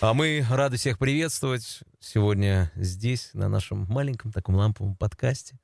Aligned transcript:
А 0.00 0.12
мы 0.12 0.44
рады 0.50 0.76
всех 0.76 0.98
приветствовать 0.98 1.80
сегодня 2.00 2.70
здесь, 2.76 3.30
на 3.32 3.48
нашем 3.48 3.86
маленьком 3.88 4.30
таком 4.30 4.54
ламповом 4.56 4.94
подкасте. 4.94 5.58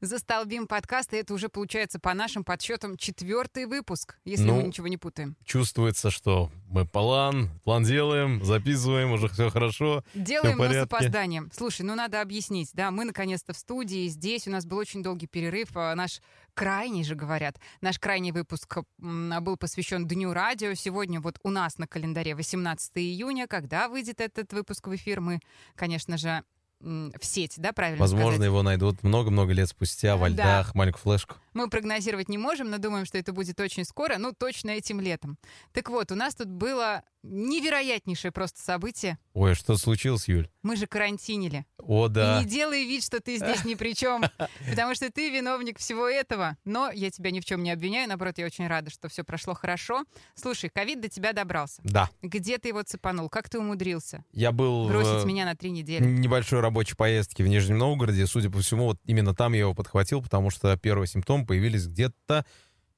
Застолбим 0.00 0.66
подкаст, 0.66 1.12
и 1.14 1.16
это 1.16 1.32
уже 1.32 1.48
получается 1.48 1.98
по 1.98 2.12
нашим 2.14 2.44
подсчетам 2.44 2.96
четвертый 2.96 3.66
выпуск, 3.66 4.18
если 4.24 4.44
Ну, 4.44 4.56
мы 4.56 4.62
ничего 4.64 4.88
не 4.88 4.96
путаем. 4.96 5.36
Чувствуется, 5.44 6.10
что 6.10 6.50
мы 6.66 6.86
план, 6.86 7.50
план 7.64 7.84
делаем, 7.84 8.44
записываем, 8.44 9.12
уже 9.12 9.28
все 9.28 9.50
хорошо. 9.50 10.04
Делаем, 10.14 10.58
но 10.58 10.72
с 10.72 10.76
опозданием. 10.76 11.50
Слушай, 11.54 11.82
ну 11.82 11.94
надо 11.94 12.20
объяснить, 12.20 12.70
да, 12.74 12.90
мы 12.90 13.04
наконец-то 13.04 13.52
в 13.54 13.58
студии, 13.58 14.08
здесь 14.08 14.46
у 14.46 14.50
нас 14.50 14.66
был 14.66 14.78
очень 14.78 15.02
долгий 15.02 15.26
перерыв, 15.26 15.68
а, 15.74 15.94
наш 15.94 16.20
крайний 16.54 17.04
же, 17.04 17.14
говорят, 17.14 17.58
наш 17.80 17.98
крайний 17.98 18.32
выпуск 18.32 18.78
м, 19.00 19.32
был 19.42 19.56
посвящен 19.56 20.06
Дню 20.06 20.32
радио. 20.32 20.74
Сегодня 20.74 21.20
вот 21.20 21.38
у 21.42 21.50
нас 21.50 21.78
на 21.78 21.86
календаре 21.86 22.34
18 22.34 22.92
июня, 22.98 23.46
когда 23.46 23.88
выйдет 23.88 24.20
этот 24.20 24.52
выпуск 24.52 24.86
в 24.86 24.94
эфир, 24.94 25.20
мы, 25.20 25.40
конечно 25.74 26.16
же, 26.16 26.44
в 26.80 27.18
сеть, 27.22 27.54
да, 27.56 27.72
правильно 27.72 28.00
Возможно, 28.00 28.32
сказать? 28.32 28.46
его 28.46 28.62
найдут 28.62 29.02
много-много 29.02 29.52
лет 29.52 29.68
спустя 29.68 30.16
во 30.16 30.28
Да. 30.28 30.34
льдах, 30.34 30.74
маленькую 30.74 31.00
флешку. 31.02 31.36
Мы 31.54 31.68
прогнозировать 31.70 32.28
не 32.28 32.36
можем, 32.38 32.68
но 32.70 32.78
думаем, 32.78 33.06
что 33.06 33.16
это 33.16 33.32
будет 33.32 33.58
очень 33.60 33.84
скоро, 33.84 34.16
ну, 34.18 34.32
точно 34.32 34.70
этим 34.70 35.00
летом. 35.00 35.38
Так 35.72 35.88
вот, 35.88 36.10
у 36.12 36.14
нас 36.14 36.34
тут 36.34 36.48
было 36.48 37.02
невероятнейшее 37.22 38.32
просто 38.32 38.60
событие. 38.60 39.18
Ой, 39.32 39.52
а 39.52 39.54
что 39.54 39.76
случилось, 39.76 40.28
Юль? 40.28 40.48
Мы 40.62 40.76
же 40.76 40.86
карантинили. 40.86 41.64
О, 41.78 42.08
да. 42.08 42.40
И 42.40 42.44
не 42.44 42.50
делай 42.50 42.84
вид, 42.84 43.04
что 43.04 43.20
ты 43.20 43.36
здесь 43.36 43.64
ни 43.64 43.74
при 43.74 43.94
чем, 43.94 44.24
потому 44.68 44.94
что 44.94 45.10
ты 45.10 45.30
виновник 45.30 45.78
всего 45.78 46.08
этого. 46.08 46.56
Но 46.64 46.90
я 46.90 47.10
тебя 47.10 47.30
ни 47.30 47.40
в 47.40 47.44
чем 47.44 47.62
не 47.62 47.70
обвиняю, 47.70 48.08
наоборот, 48.08 48.38
я 48.38 48.46
очень 48.46 48.66
рада, 48.66 48.90
что 48.90 49.08
все 49.08 49.24
прошло 49.24 49.54
хорошо. 49.54 50.04
Слушай, 50.34 50.70
ковид 50.70 51.00
до 51.00 51.08
тебя 51.08 51.32
добрался. 51.32 51.80
Да. 51.84 52.10
Где 52.22 52.58
ты 52.58 52.68
его 52.68 52.82
цепанул? 52.82 53.28
Как 53.28 53.48
ты 53.48 53.58
умудрился 53.58 54.24
Я 54.32 54.52
был 54.52 54.88
бросить 54.88 55.22
в 55.22 55.26
меня 55.26 55.44
на 55.44 55.54
три 55.54 55.70
недели? 55.70 56.04
небольшой 56.04 56.60
рабочей 56.74 56.96
поездке 56.96 57.44
в 57.44 57.46
Нижнем 57.46 57.78
Новгороде. 57.78 58.26
Судя 58.26 58.50
по 58.50 58.58
всему, 58.58 58.86
вот 58.86 58.98
именно 59.04 59.32
там 59.32 59.52
я 59.52 59.60
его 59.60 59.74
подхватил, 59.74 60.20
потому 60.20 60.50
что 60.50 60.76
первые 60.76 61.06
симптомы 61.06 61.46
появились 61.46 61.86
где-то 61.86 62.44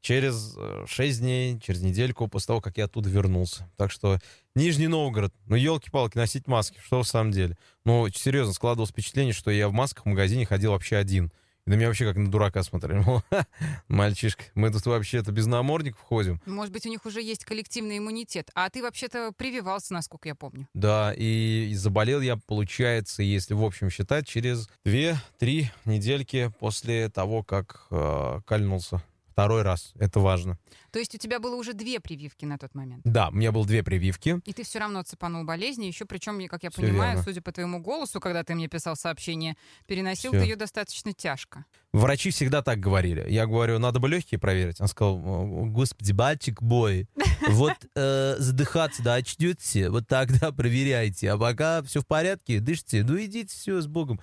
через 0.01 0.57
6 0.87 1.21
дней, 1.21 1.61
через 1.61 1.83
недельку 1.83 2.27
после 2.27 2.47
того, 2.47 2.63
как 2.63 2.79
я 2.79 2.87
оттуда 2.87 3.11
вернулся. 3.11 3.71
Так 3.77 3.91
что 3.91 4.19
Нижний 4.55 4.87
Новгород, 4.89 5.35
ну 5.45 5.57
елки-палки, 5.57 6.17
носить 6.17 6.47
маски, 6.47 6.79
что 6.83 7.03
в 7.03 7.07
самом 7.07 7.33
деле. 7.33 7.59
Ну, 7.85 8.09
серьезно, 8.09 8.55
складывалось 8.55 8.93
впечатление, 8.93 9.35
что 9.35 9.51
я 9.51 9.69
в 9.69 9.73
масках 9.73 10.07
в 10.07 10.09
магазине 10.09 10.47
ходил 10.47 10.71
вообще 10.71 10.97
один. 10.97 11.31
И 11.67 11.71
на 11.71 11.75
меня 11.75 11.89
вообще 11.89 12.05
как 12.05 12.17
на 12.17 12.31
дурака 12.31 12.63
смотрели. 12.63 13.01
Мол, 13.01 13.23
«Ха, 13.29 13.47
мальчишка, 13.89 14.45
мы 14.55 14.71
тут 14.71 14.87
вообще-то 14.87 15.33
без 15.33 15.47
намордников 15.47 16.01
ходим. 16.01 16.41
Может 16.47 16.73
быть, 16.73 16.87
у 16.87 16.89
них 16.89 17.05
уже 17.05 17.21
есть 17.21 17.45
коллективный 17.45 17.99
иммунитет, 17.99 18.51
а 18.55 18.71
ты 18.71 18.83
вообще-то 18.83 19.33
прививался, 19.37 19.93
насколько 19.93 20.29
я 20.29 20.37
помню. 20.37 20.69
Да, 20.75 21.13
и 21.17 21.73
заболел 21.75 22.21
я, 22.21 22.37
получается, 22.37 23.25
если 23.25 23.55
в 23.55 23.65
общем 23.65 23.91
считать, 23.91 24.29
через 24.29 24.69
2-3 24.85 25.67
недельки 25.87 26.53
после 26.61 27.09
того, 27.09 27.43
как 27.43 27.87
э, 27.91 28.41
кольнулся. 28.47 29.03
Второй 29.37 29.61
раз, 29.61 29.93
это 29.99 30.19
важно. 30.19 30.59
То 30.91 30.99
есть 30.99 31.15
у 31.15 31.19
тебя 31.19 31.39
было 31.41 31.57
уже 31.57 31.75
две 31.75 32.01
прививки 32.01 32.47
на 32.47 32.57
тот 32.57 32.75
момент. 32.75 33.03
Да, 33.05 33.29
у 33.29 33.33
меня 33.33 33.53
было 33.53 33.67
две 33.67 33.83
прививки. 33.83 34.41
И 34.47 34.55
ты 34.55 34.65
все 34.65 34.79
равно 34.79 35.03
цепанул 35.03 35.45
болезни, 35.45 35.85
еще 35.85 36.07
причем, 36.07 36.49
как 36.49 36.63
я 36.63 36.71
Всё 36.71 36.81
понимаю, 36.81 37.11
верно. 37.11 37.23
судя 37.23 37.43
по 37.43 37.53
твоему 37.53 37.83
голосу, 37.83 38.19
когда 38.19 38.45
ты 38.45 38.55
мне 38.55 38.67
писал 38.69 38.97
сообщение, 38.97 39.59
переносил 39.87 40.33
Всё. 40.33 40.41
ты 40.41 40.47
ее 40.47 40.57
достаточно 40.57 41.13
тяжко. 41.13 41.67
Врачи 41.93 42.31
всегда 42.31 42.63
так 42.63 42.81
говорили. 42.81 43.27
Я 43.29 43.45
говорю, 43.47 43.79
надо 43.79 44.01
бы 44.01 44.09
легкие 44.09 44.41
проверить. 44.41 44.81
Он 44.81 44.89
сказал, 44.89 45.17
«О, 45.23 45.67
господи, 45.67 46.13
батчик 46.13 46.63
бой, 46.63 47.07
вот 47.51 47.75
э, 47.95 48.37
задыхаться, 48.39 49.03
да, 49.03 49.17
очнете, 49.17 49.91
вот 49.91 50.09
тогда 50.09 50.51
проверяйте. 50.51 51.31
А 51.31 51.37
пока 51.37 51.83
все 51.83 52.01
в 52.01 52.07
порядке, 52.07 52.59
дышите, 52.59 53.05
ну 53.05 53.23
идите, 53.23 53.55
все, 53.55 53.83
с 53.83 53.87
Богом. 53.87 54.19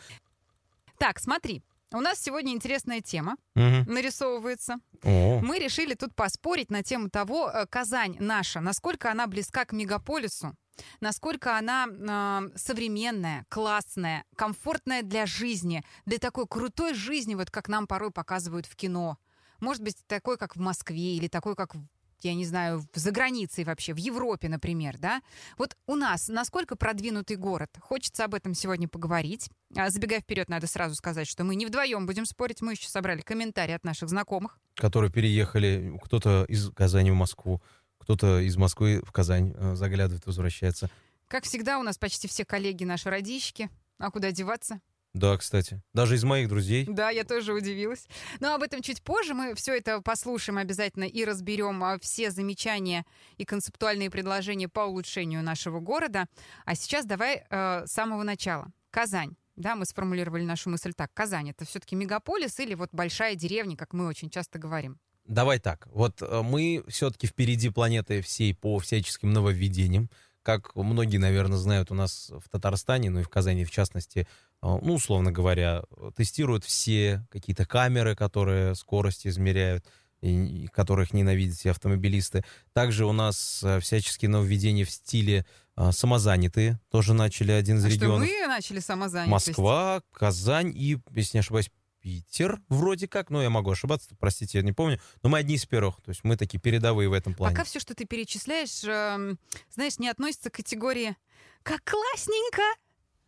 Так, 0.97 1.19
смотри, 1.19 1.61
у 1.93 2.01
нас 2.01 2.19
сегодня 2.19 2.51
интересная 2.53 3.01
тема 3.01 3.37
Мгм. 3.55 3.85
нарисовывается. 3.91 4.77
О, 5.03 5.39
Мы 5.41 5.59
решили 5.59 5.93
тут 5.93 6.15
поспорить 6.15 6.69
на 6.71 6.83
тему 6.83 7.09
того, 7.09 7.49
э, 7.49 7.65
Казань 7.67 8.17
наша, 8.19 8.59
насколько 8.59 9.11
она 9.11 9.27
близка 9.27 9.65
к 9.65 9.73
мегаполису, 9.73 10.55
насколько 11.01 11.57
она 11.57 11.87
э, 11.87 12.57
современная, 12.57 13.45
классная, 13.49 14.25
комфортная 14.35 15.01
для 15.03 15.25
жизни, 15.25 15.83
для 16.05 16.17
такой 16.17 16.47
крутой 16.47 16.93
жизни, 16.93 17.35
вот 17.35 17.51
как 17.51 17.67
нам 17.69 17.87
порой 17.87 18.11
показывают 18.11 18.65
в 18.65 18.75
кино. 18.75 19.17
Может 19.59 19.83
быть, 19.83 19.97
такой, 20.07 20.37
как 20.37 20.55
в 20.55 20.59
Москве, 20.59 21.15
или 21.15 21.27
такой, 21.27 21.55
как, 21.55 21.75
в- 21.75 21.85
я 22.23 22.33
не 22.33 22.45
знаю, 22.45 22.83
за 22.93 23.11
границей 23.11 23.63
вообще, 23.63 23.93
в 23.93 23.97
Европе, 23.97 24.49
например, 24.49 24.97
да? 24.97 25.21
Вот 25.57 25.75
у 25.87 25.95
нас 25.95 26.27
насколько 26.27 26.75
продвинутый 26.75 27.37
город? 27.37 27.69
Хочется 27.79 28.25
об 28.25 28.33
этом 28.35 28.53
сегодня 28.53 28.87
поговорить. 28.87 29.49
А, 29.75 29.89
Забегая 29.89 30.21
вперед, 30.21 30.49
надо 30.49 30.67
сразу 30.67 30.95
сказать, 30.95 31.27
что 31.27 31.43
мы 31.43 31.55
не 31.55 31.65
вдвоем 31.65 32.05
будем 32.05 32.25
спорить, 32.25 32.61
мы 32.61 32.73
еще 32.73 32.87
собрали 32.89 33.21
комментарии 33.21 33.73
от 33.73 33.83
наших 33.83 34.09
знакомых. 34.09 34.59
которые 34.75 35.11
переехали, 35.11 35.97
кто-то 36.03 36.45
из 36.47 36.69
Казани 36.71 37.11
в 37.11 37.15
Москву, 37.15 37.61
кто-то 37.99 38.39
из 38.39 38.57
Москвы 38.57 39.01
в 39.05 39.11
Казань 39.11 39.53
э, 39.55 39.75
заглядывает, 39.75 40.25
возвращается. 40.25 40.89
Как 41.27 41.45
всегда, 41.45 41.79
у 41.79 41.83
нас 41.83 41.97
почти 41.97 42.27
все 42.27 42.43
коллеги 42.45 42.83
наши 42.83 43.09
родички. 43.09 43.69
А 43.97 44.11
куда 44.11 44.31
деваться? 44.31 44.79
Да, 45.13 45.37
кстати. 45.37 45.81
Даже 45.93 46.15
из 46.15 46.23
моих 46.23 46.49
друзей. 46.49 46.85
Да, 46.87 47.11
я 47.11 47.23
тоже 47.23 47.53
удивилась. 47.53 48.07
Но 48.39 48.55
об 48.55 48.63
этом 48.63 48.81
чуть 48.81 49.03
позже. 49.03 49.35
Мы 49.35 49.53
все 49.53 49.77
это 49.77 50.01
послушаем 50.01 50.57
обязательно 50.57 51.03
и 51.03 51.23
разберем 51.23 51.83
а, 51.83 51.99
все 51.99 52.31
замечания 52.31 53.05
и 53.37 53.45
концептуальные 53.45 54.09
предложения 54.09 54.67
по 54.67 54.81
улучшению 54.81 55.43
нашего 55.43 55.79
города. 55.79 56.25
А 56.65 56.73
сейчас 56.73 57.05
давай 57.05 57.45
э, 57.47 57.85
с 57.85 57.91
самого 57.91 58.23
начала. 58.23 58.71
Казань. 58.89 59.35
Да, 59.55 59.75
мы 59.75 59.85
сформулировали 59.85 60.43
нашу 60.43 60.71
мысль 60.71 60.93
так. 60.95 61.13
Казань— 61.13 61.49
это 61.51 61.63
все-таки 61.65 61.95
мегаполис 61.95 62.59
или 62.59 62.73
вот 62.73 62.89
большая 62.91 63.35
деревня, 63.35 63.77
как 63.77 63.93
мы 63.93 64.07
очень 64.07 64.31
часто 64.31 64.57
говорим? 64.57 64.97
Давай 65.25 65.59
так. 65.59 65.87
Вот 65.91 66.21
э, 66.21 66.41
мы 66.41 66.83
все-таки 66.87 67.27
впереди 67.27 67.69
планеты 67.69 68.21
всей 68.21 68.55
по 68.55 68.79
всяческим 68.79 69.31
нововведениям. 69.31 70.09
Как 70.41 70.75
многие, 70.75 71.17
наверное, 71.17 71.57
знают, 71.57 71.91
у 71.91 71.95
нас 71.95 72.29
в 72.29 72.49
Татарстане, 72.49 73.09
ну 73.09 73.21
и 73.21 73.23
в 73.23 73.29
Казани 73.29 73.63
в 73.63 73.71
частности, 73.71 74.27
ну, 74.63 74.93
условно 74.95 75.31
говоря, 75.31 75.83
тестируют 76.15 76.63
все 76.63 77.25
какие-то 77.29 77.65
камеры, 77.65 78.15
которые 78.15 78.75
скорость 78.75 79.27
измеряют, 79.27 79.85
и, 80.21 80.67
которых 80.67 81.13
ненавидят 81.13 81.57
все 81.57 81.71
автомобилисты. 81.71 82.45
Также 82.71 83.05
у 83.05 83.11
нас 83.11 83.61
э, 83.61 83.81
всяческие 83.81 84.29
нововведения 84.29 84.85
в 84.85 84.89
стиле 84.89 85.45
э, 85.75 85.91
самозанятые. 85.91 86.79
Тоже 86.89 87.13
начали 87.13 87.51
один 87.51 87.77
из 87.77 87.85
А 87.85 87.89
что 87.89 87.95
регионов. 87.95 88.27
мы 88.29 88.47
начали 88.47 88.79
самозанятость? 88.79 89.49
Москва, 89.49 90.01
Казань 90.13 90.71
и, 90.73 90.97
если 91.11 91.37
не 91.37 91.39
ошибаюсь, 91.41 91.69
Питер 91.99 92.61
вроде 92.67 93.07
как. 93.07 93.29
Ну, 93.29 93.41
я 93.41 93.49
могу 93.49 93.71
ошибаться, 93.71 94.09
простите, 94.19 94.57
я 94.59 94.63
не 94.63 94.73
помню. 94.73 94.99
Но 95.23 95.29
мы 95.29 95.39
одни 95.39 95.55
из 95.55 95.65
первых. 95.65 96.01
То 96.01 96.09
есть 96.09 96.23
мы 96.23 96.35
такие 96.37 96.59
передовые 96.59 97.09
в 97.09 97.13
этом 97.13 97.33
плане. 97.33 97.55
Пока 97.55 97.65
все, 97.65 97.79
что 97.79 97.95
ты 97.95 98.05
перечисляешь, 98.05 98.83
эм, 98.83 99.39
знаешь, 99.73 99.99
не 99.99 100.09
относится 100.09 100.49
к 100.49 100.55
категории 100.55 101.15
«как 101.63 101.81
классненько». 101.83 102.61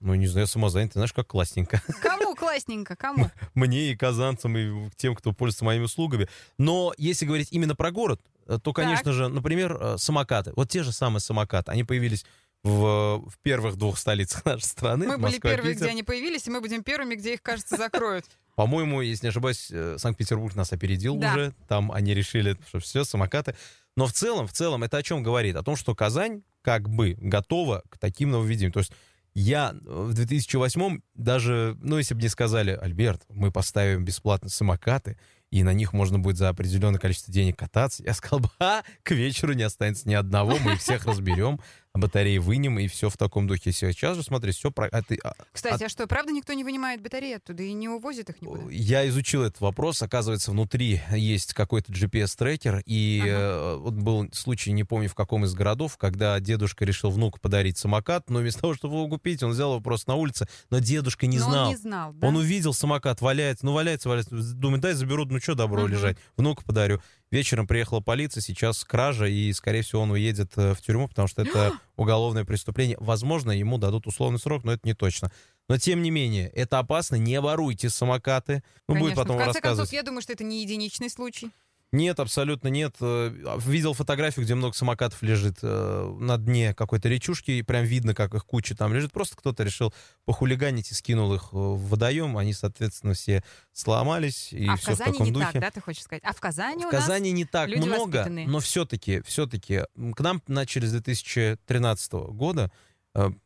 Ну, 0.02 0.14
не 0.16 0.28
знаю, 0.28 0.46
самозанятый, 0.48 0.94
знаешь, 1.00 1.14
как 1.14 1.28
классненько. 1.28 1.82
Кому 2.02 2.36
классненько? 2.36 2.96
Кому? 2.96 3.32
Мне 3.54 3.92
и 3.92 3.96
казанцам, 3.96 4.58
и 4.58 4.90
тем, 4.98 5.16
кто 5.16 5.32
пользуется 5.32 5.66
моими 5.66 5.84
услугами. 5.84 6.28
Но 6.58 6.94
если 6.98 7.26
говорить 7.26 7.48
именно 7.52 7.76
про 7.76 7.92
город, 7.92 8.22
э, 8.48 8.60
то, 8.62 8.74
конечно 8.74 9.14
же, 9.14 9.28
например, 9.30 9.78
э, 9.80 9.98
самокаты. 9.98 10.52
Вот 10.56 10.70
те 10.70 10.84
же 10.84 10.92
самые 10.92 11.22
самокаты. 11.22 11.72
Они 11.72 11.84
появились 11.84 12.26
в, 12.64 13.24
в 13.30 13.38
первых 13.42 13.78
двух 13.78 13.98
столицах 13.98 14.44
нашей 14.46 14.64
страны. 14.66 15.08
Мы 15.08 15.14
были 15.18 15.34
Москва, 15.34 15.52
первые, 15.52 15.74
Питер. 15.74 15.86
где 15.86 15.92
они 15.92 16.04
появились, 16.04 16.48
и 16.48 16.52
мы 16.52 16.62
будем 16.62 16.84
первыми, 16.84 17.16
где 17.16 17.36
их, 17.36 17.42
кажется, 17.42 17.78
закроют. 17.78 18.26
По-моему, 18.56 19.02
если 19.02 19.26
не 19.28 19.30
ошибаюсь, 19.30 19.68
э, 19.72 19.98
Санкт-Петербург 19.98 20.56
нас 20.56 20.72
опередил 20.74 21.16
Да. 21.18 21.34
уже. 21.34 21.54
Там 21.68 21.92
они 21.92 22.14
решили, 22.14 22.58
что 22.68 22.80
все, 22.80 23.04
самокаты. 23.06 23.56
Но 23.98 24.08
в 24.08 24.14
целом, 24.14 24.46
в 24.48 24.52
целом, 24.54 24.84
это 24.84 24.98
о 24.98 25.04
чем 25.04 25.24
говорит? 25.24 25.56
О 25.56 25.64
том, 25.64 25.76
что 25.76 25.96
Казань 25.96 26.44
как 26.62 26.90
бы 26.90 27.16
готова 27.20 27.84
к 27.90 27.98
таким 27.98 28.32
нововведениям. 28.32 28.72
То 28.74 28.80
есть 28.80 28.92
я 29.36 29.76
в 29.84 30.14
2008 30.14 31.02
даже, 31.14 31.78
ну, 31.82 31.98
если 31.98 32.14
бы 32.14 32.20
мне 32.20 32.30
сказали, 32.30 32.72
Альберт, 32.72 33.24
мы 33.30 33.52
поставим 33.52 34.06
бесплатно 34.06 34.50
самокаты, 34.50 35.18
и 35.52 35.62
на 35.62 35.74
них 35.74 35.94
можно 35.94 36.18
будет 36.18 36.38
за 36.38 36.50
определенное 36.50 37.00
количество 37.00 37.34
денег 37.34 37.60
кататься, 37.60 38.04
я 38.04 38.14
сказал 38.14 38.40
бы, 38.40 38.50
а, 38.60 38.82
к 39.04 39.12
вечеру 39.12 39.54
не 39.54 39.64
останется 39.64 40.08
ни 40.08 40.14
одного, 40.14 40.58
мы 40.60 40.74
их 40.74 40.82
всех 40.82 41.06
разберем, 41.06 41.60
батареи 41.98 42.38
вынем, 42.38 42.80
и 42.80 42.88
все 42.88 43.10
в 43.10 43.18
таком 43.18 43.48
духе. 43.48 43.72
Сейчас 43.72 44.16
же, 44.18 44.24
смотри, 44.24 44.52
все 44.52 44.72
про... 44.72 44.88
а 44.92 45.02
ты- 45.02 45.20
а- 45.24 45.34
Кстати, 45.52 45.84
а 45.84 45.90
что, 45.90 46.08
правда 46.08 46.32
никто 46.32 46.54
не 46.54 46.64
вынимает 46.64 47.02
батареи 47.02 47.36
оттуда 47.36 47.64
и 47.64 47.74
не 47.74 47.90
увозит 47.90 48.30
их 48.30 48.42
никуда? 48.42 48.64
Я 48.72 49.08
изучил 49.08 49.44
этот 49.44 49.62
вопрос. 49.62 50.02
Оказывается, 50.02 50.52
внутри 50.52 51.02
есть 51.12 51.54
какой-то 51.54 51.92
GPS-трекер. 51.92 52.82
И 52.86 53.20
Ага. 53.22 53.30
э, 53.32 53.76
вот 53.78 53.94
был 53.94 54.28
случай, 54.34 54.72
не 54.72 54.84
помню 54.84 55.10
в 55.10 55.16
каком 55.16 55.46
из 55.46 55.54
городов, 55.54 55.98
когда 55.98 56.40
дедушка 56.40 56.86
решил 56.86 57.10
внуку 57.12 57.40
подарить 57.40 57.78
самокат, 57.78 58.30
но 58.30 58.40
вместо 58.40 58.62
того, 58.62 58.74
чтобы 58.74 58.96
его 58.96 59.08
купить, 59.08 59.44
он 59.44 59.52
взял 59.52 59.72
его 59.72 59.82
просто 59.82 60.10
на 60.12 60.16
улице. 60.16 60.48
Но 60.70 60.80
дедушка 60.80 61.28
не 61.28 61.40
Но 61.40 61.46
знал. 61.46 61.64
он 61.66 61.70
не 61.70 61.76
знал, 61.78 62.14
да? 62.14 62.28
Он 62.28 62.36
увидел 62.36 62.74
самокат, 62.74 63.22
валяется, 63.22 63.66
ну 63.66 63.74
валяется, 63.74 64.10
валяется. 64.10 64.36
Думает, 64.54 64.82
дай 64.82 64.94
заберу, 64.94 65.26
ну 65.26 65.40
что 65.40 65.56
добро 65.56 65.84
Мгм. 65.84 65.92
лежать, 65.92 66.18
внуку 66.38 66.64
подарю. 66.66 67.02
Вечером 67.32 67.68
приехала 67.68 68.02
полиция, 68.02 68.42
сейчас 68.42 68.84
кража, 68.84 69.26
и, 69.26 69.52
скорее 69.54 69.82
всего, 69.82 70.04
он 70.04 70.12
уедет 70.12 70.52
э, 70.58 70.74
в 70.74 70.82
тюрьму, 70.82 71.08
потому 71.08 71.28
что 71.28 71.42
это 71.42 71.74
уголовное 71.96 72.46
преступление. 72.46 72.98
Возможно, 73.00 73.52
ему 73.52 73.78
дадут 73.78 74.08
условный 74.08 74.40
срок, 74.40 74.64
но 74.64 74.74
это 74.74 74.88
не 74.88 74.94
точно. 74.94 75.32
Но, 75.68 75.78
тем 75.78 76.04
не 76.04 76.12
менее, 76.12 76.50
это 76.50 76.80
опасно, 76.80 77.16
не 77.16 77.42
воруйте 77.42 77.90
самокаты. 77.90 78.64
Ну, 78.88 78.96
будет 78.96 79.16
Конечно. 79.16 79.24
потом 79.24 79.36
в 79.38 79.40
конце 79.40 79.54
рассказывать. 79.54 79.78
концов, 79.80 79.94
я 79.94 80.04
думаю, 80.04 80.22
что 80.22 80.34
это 80.34 80.44
не 80.44 80.62
единичный 80.62 81.10
случай. 81.10 81.52
Нет, 81.96 82.20
абсолютно 82.20 82.68
нет. 82.68 82.96
Э, 83.00 83.58
Видел 83.66 83.94
фотографию, 83.94 84.44
где 84.44 84.54
много 84.54 84.76
самокатов 84.76 85.22
лежит 85.22 85.60
э, 85.62 86.16
на 86.20 86.38
дне 86.38 86.74
какой-то 86.74 87.08
речушки, 87.08 87.52
и 87.52 87.62
прям 87.62 87.86
видно, 87.86 88.14
как 88.14 88.34
их 88.34 88.46
куча 88.46 88.76
там 88.76 88.94
лежит. 88.94 89.14
Просто 89.14 89.38
кто-то 89.38 89.64
решил 89.64 89.94
похулиганить 90.26 90.92
и 90.92 90.94
скинул 90.94 91.34
их 91.34 91.50
э, 91.54 91.56
в 91.56 91.88
водоем. 91.88 92.38
Они, 92.38 92.52
соответственно, 92.52 93.14
все 93.14 93.44
сломались, 93.72 94.52
и 94.52 94.68
а 94.68 94.76
в 94.76 94.82
все 94.82 94.94
в 94.94 94.98
Казани 94.98 95.12
таком 95.14 95.26
не 95.26 95.32
духе. 95.32 95.52
так, 95.54 95.62
да, 95.62 95.72
ты 95.72 95.80
хочешь 95.80 96.04
сказать? 96.04 96.24
А 96.26 96.34
в 96.34 96.40
Казани 96.42 96.84
В 96.84 96.88
у 96.88 96.92
нас... 96.92 96.92
Казани 96.92 97.32
не 97.32 97.46
так 97.46 97.70
люди 97.70 97.88
много, 97.88 98.18
воспитанные. 98.18 98.48
но 98.48 98.60
все-таки, 98.60 99.22
все-таки 99.22 99.84
к 100.16 100.20
нам 100.20 100.42
начали 100.48 100.86
с 100.86 100.92
2013 100.92 102.12
года 102.14 102.72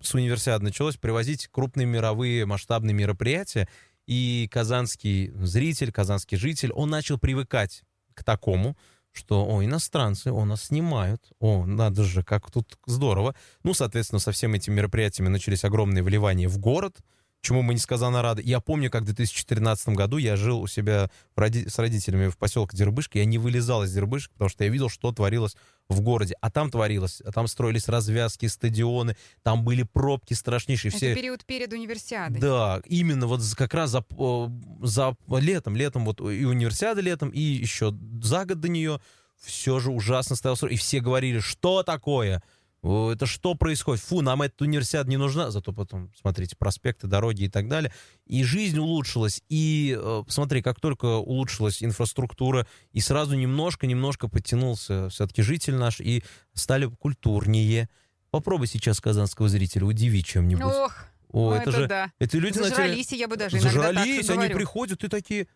с 0.02 0.16
универсиады 0.16 0.64
началось 0.64 0.98
привозить 0.98 1.48
крупные 1.48 1.86
мировые 1.86 2.48
масштабные 2.48 2.96
мероприятия, 2.96 3.70
и 4.08 4.50
казанский 4.52 5.30
зритель, 5.44 5.92
казанский 5.92 6.36
житель, 6.36 6.72
он 6.72 6.90
начал 6.90 7.20
привыкать 7.20 7.84
к 8.20 8.24
такому, 8.24 8.78
что, 9.12 9.46
о, 9.48 9.64
иностранцы, 9.64 10.32
о, 10.32 10.46
нас 10.46 10.66
снимают, 10.66 11.22
о, 11.40 11.66
надо 11.66 12.04
же, 12.04 12.24
как 12.24 12.52
тут 12.52 12.78
здорово. 12.86 13.34
Ну, 13.64 13.74
соответственно, 13.74 14.20
со 14.20 14.32
всеми 14.32 14.58
этими 14.58 14.76
мероприятиями 14.76 15.30
начались 15.30 15.64
огромные 15.64 16.04
вливания 16.04 16.48
в 16.48 16.58
город, 16.58 16.98
чему 17.42 17.62
мы 17.62 17.74
несказанно 17.74 18.22
рады. 18.22 18.42
Я 18.44 18.60
помню, 18.60 18.90
как 18.90 19.04
в 19.04 19.06
2013 19.06 19.90
году 19.90 20.18
я 20.18 20.36
жил 20.36 20.62
у 20.62 20.68
себя 20.68 21.10
роди- 21.36 21.70
с 21.70 21.78
родителями 21.80 22.28
в 22.28 22.38
поселке 22.38 22.76
Дербышка, 22.76 23.20
я 23.20 23.26
не 23.26 23.38
вылезал 23.38 23.84
из 23.84 23.94
Дербышек, 23.94 24.32
потому 24.34 24.50
что 24.50 24.64
я 24.64 24.70
видел, 24.70 24.90
что 24.90 25.12
творилось 25.12 25.56
в 25.88 26.02
городе. 26.02 26.36
А 26.42 26.52
там 26.52 26.70
творилось, 26.70 27.22
там 27.34 27.48
строились 27.48 27.88
развязки, 27.88 28.46
стадионы, 28.46 29.16
там 29.42 29.64
были 29.64 29.84
пробки 29.84 30.34
страшнейшие. 30.34 30.92
Все... 30.92 31.12
Это 31.12 31.20
период 31.20 31.46
перед 31.46 31.74
универсиадой. 31.74 32.40
Да, 32.40 32.82
именно 32.86 33.28
вот 33.28 33.42
как 33.56 33.74
раз 33.74 33.92
за, 33.92 34.06
э, 34.18 34.48
за 34.82 35.16
летом, 35.40 35.76
летом 35.76 36.06
вот 36.06 36.20
и 36.20 36.46
универсиада 36.46 37.02
летом, 37.02 37.30
и 37.30 37.40
еще 37.40 37.94
за 38.22 38.46
год 38.46 38.60
до 38.60 38.68
нее 38.68 39.02
все 39.42 39.80
же 39.80 39.92
ужасно 39.92 40.36
стоял 40.36 40.58
срок. 40.58 40.72
И 40.72 40.76
все 40.76 41.00
говорили, 41.00 41.40
что 41.40 41.84
такое? 41.84 42.44
Это 42.82 43.26
что 43.26 43.56
происходит? 43.56 44.02
Фу, 44.04 44.22
нам 44.22 44.42
эта 44.42 44.64
универсиада 44.64 45.10
не 45.10 45.18
нужна. 45.18 45.52
Зато 45.52 45.74
потом, 45.74 46.12
смотрите, 46.20 46.56
проспекты, 46.58 47.08
дороги 47.08 47.44
и 47.44 47.50
так 47.50 47.68
далее. 47.68 47.92
И 48.26 48.44
жизнь 48.44 48.78
улучшилась. 48.78 49.42
И 49.50 49.98
э, 50.00 50.24
смотри, 50.30 50.62
как 50.62 50.80
только 50.80 51.18
улучшилась 51.18 51.84
инфраструктура, 51.84 52.66
и 52.94 53.02
сразу 53.02 53.36
немножко-немножко 53.36 54.30
подтянулся 54.30 55.10
все-таки 55.10 55.42
житель 55.42 55.76
наш, 55.76 56.00
и 56.00 56.24
стали 56.54 56.86
культурнее. 56.86 57.90
Попробуй 58.32 58.68
сейчас 58.68 59.02
казанского 59.02 59.50
зрителя 59.50 59.86
удиви 59.86 60.24
чем-нибудь. 60.24 60.64
Ох, 60.64 60.94
О, 61.32 61.50
ну 61.50 61.56
это, 61.56 61.72
же 61.72 61.88
да. 61.88 62.12
эти 62.20 62.38
люди 62.38 62.60
на 62.60 62.68
теле- 62.68 62.70
Зажрались, 62.76 63.12
я 63.12 63.28
бы 63.28 63.36
даже 63.36 63.60
зажрались, 63.60 64.30
они 64.30 64.38
говорю. 64.38 64.56
приходят 64.56 65.04
и 65.04 65.08
такие, 65.10 65.48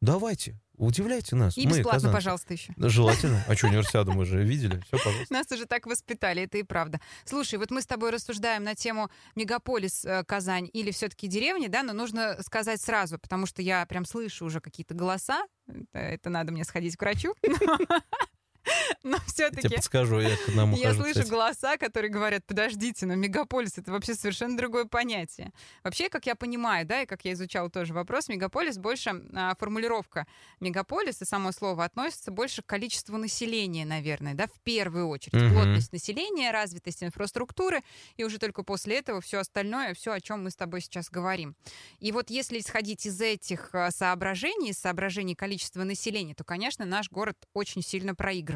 давайте, 0.00 0.58
удивляйте 0.76 1.36
нас. 1.36 1.56
И 1.56 1.66
мы, 1.66 1.78
бесплатно, 1.78 1.92
казанцы». 1.92 2.14
пожалуйста, 2.14 2.52
еще. 2.54 2.72
Желательно. 2.76 3.44
А 3.46 3.54
что, 3.54 3.68
универсиаду 3.68 4.12
мы 4.12 4.24
же 4.24 4.42
видели. 4.42 4.80
Все, 4.86 5.02
пожалуйста. 5.02 5.32
Нас 5.32 5.46
уже 5.52 5.66
так 5.66 5.86
воспитали, 5.86 6.42
это 6.42 6.58
и 6.58 6.62
правда. 6.62 7.00
Слушай, 7.24 7.58
вот 7.58 7.70
мы 7.70 7.82
с 7.82 7.86
тобой 7.86 8.10
рассуждаем 8.10 8.64
на 8.64 8.74
тему 8.74 9.10
мегаполис 9.36 10.04
э, 10.04 10.24
Казань 10.24 10.68
или 10.72 10.90
все-таки 10.90 11.28
деревни, 11.28 11.68
да, 11.68 11.82
но 11.82 11.92
нужно 11.92 12.36
сказать 12.42 12.80
сразу, 12.80 13.18
потому 13.18 13.46
что 13.46 13.62
я 13.62 13.84
прям 13.86 14.04
слышу 14.04 14.44
уже 14.44 14.60
какие-то 14.60 14.94
голоса. 14.94 15.44
Это, 15.66 15.98
это 15.98 16.30
надо 16.30 16.52
мне 16.52 16.64
сходить 16.64 16.96
к 16.96 17.02
врачу. 17.02 17.34
Но 19.02 19.12
Я 19.12 19.18
тебе 19.18 19.26
все-таки 19.26 19.74
подскажу, 19.76 20.20
я 20.20 20.36
к 20.36 20.48
одному 20.48 20.76
я 20.76 20.88
хожу, 20.88 21.00
слышу 21.00 21.20
кстати. 21.20 21.30
голоса, 21.30 21.76
которые 21.76 22.10
говорят, 22.10 22.44
подождите, 22.44 23.06
но 23.06 23.14
мегаполис 23.14 23.78
это 23.78 23.90
вообще 23.90 24.14
совершенно 24.14 24.56
другое 24.56 24.84
понятие. 24.84 25.52
Вообще, 25.82 26.08
как 26.08 26.26
я 26.26 26.34
понимаю, 26.34 26.86
да, 26.86 27.02
и 27.02 27.06
как 27.06 27.24
я 27.24 27.32
изучала 27.32 27.70
тоже 27.70 27.94
вопрос, 27.94 28.28
мегаполис 28.28 28.78
больше, 28.78 29.22
а, 29.34 29.54
формулировка 29.58 30.26
мегаполис 30.60 31.22
и 31.22 31.24
само 31.24 31.52
слово 31.52 31.84
относится 31.84 32.30
больше 32.30 32.62
к 32.62 32.66
количеству 32.66 33.16
населения, 33.16 33.84
наверное, 33.84 34.34
да, 34.34 34.46
в 34.46 34.60
первую 34.62 35.08
очередь. 35.08 35.34
Мгм. 35.34 35.54
Плотность 35.54 35.92
населения, 35.92 36.50
развитость 36.50 37.02
инфраструктуры, 37.02 37.82
и 38.16 38.24
уже 38.24 38.38
только 38.38 38.62
после 38.62 38.98
этого 38.98 39.20
все 39.20 39.38
остальное, 39.38 39.94
все, 39.94 40.12
о 40.12 40.20
чем 40.20 40.44
мы 40.44 40.50
с 40.50 40.56
тобой 40.56 40.80
сейчас 40.80 41.08
говорим. 41.08 41.56
И 41.98 42.12
вот 42.12 42.30
если 42.30 42.58
исходить 42.58 43.06
из 43.06 43.20
этих 43.20 43.70
а, 43.74 43.90
соображений, 43.90 44.70
из 44.70 44.78
соображений 44.78 45.34
количества 45.34 45.84
населения, 45.84 46.34
то, 46.34 46.44
конечно, 46.44 46.84
наш 46.84 47.10
город 47.10 47.36
очень 47.54 47.82
сильно 47.82 48.14
проигрывает. 48.14 48.49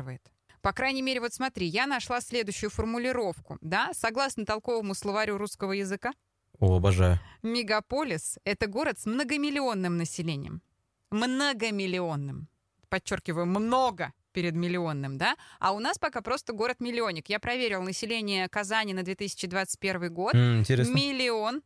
По 0.62 0.72
крайней 0.72 1.02
мере, 1.02 1.20
вот 1.20 1.34
смотри, 1.34 1.66
я 1.66 1.86
нашла 1.86 2.20
следующую 2.20 2.70
формулировку, 2.70 3.58
да, 3.60 3.90
согласно 3.92 4.46
толковому 4.46 4.94
словарю 4.94 5.36
русского 5.36 5.72
языка, 5.72 6.12
О, 6.58 6.76
обожаю. 6.76 7.18
мегаполис— 7.42 8.38
это 8.44 8.66
город 8.66 8.98
с 8.98 9.04
многомиллионным 9.06 9.98
населением. 9.98 10.62
Многомиллионным. 11.10 12.48
Подчеркиваю, 12.88 13.46
много 13.46 14.12
перед 14.32 14.54
миллионным, 14.54 15.18
да? 15.18 15.36
А 15.60 15.72
у 15.72 15.78
нас 15.80 15.98
пока 15.98 16.20
просто 16.22 16.52
город-миллионник. 16.52 17.28
Я 17.28 17.38
проверил 17.38 17.82
население 17.82 18.48
Казани 18.48 18.94
на 18.94 19.02
2021 19.02 20.12
год. 20.12 20.34
М, 20.34 20.60
Интересно. 20.60 20.94
Миллион 20.94 21.62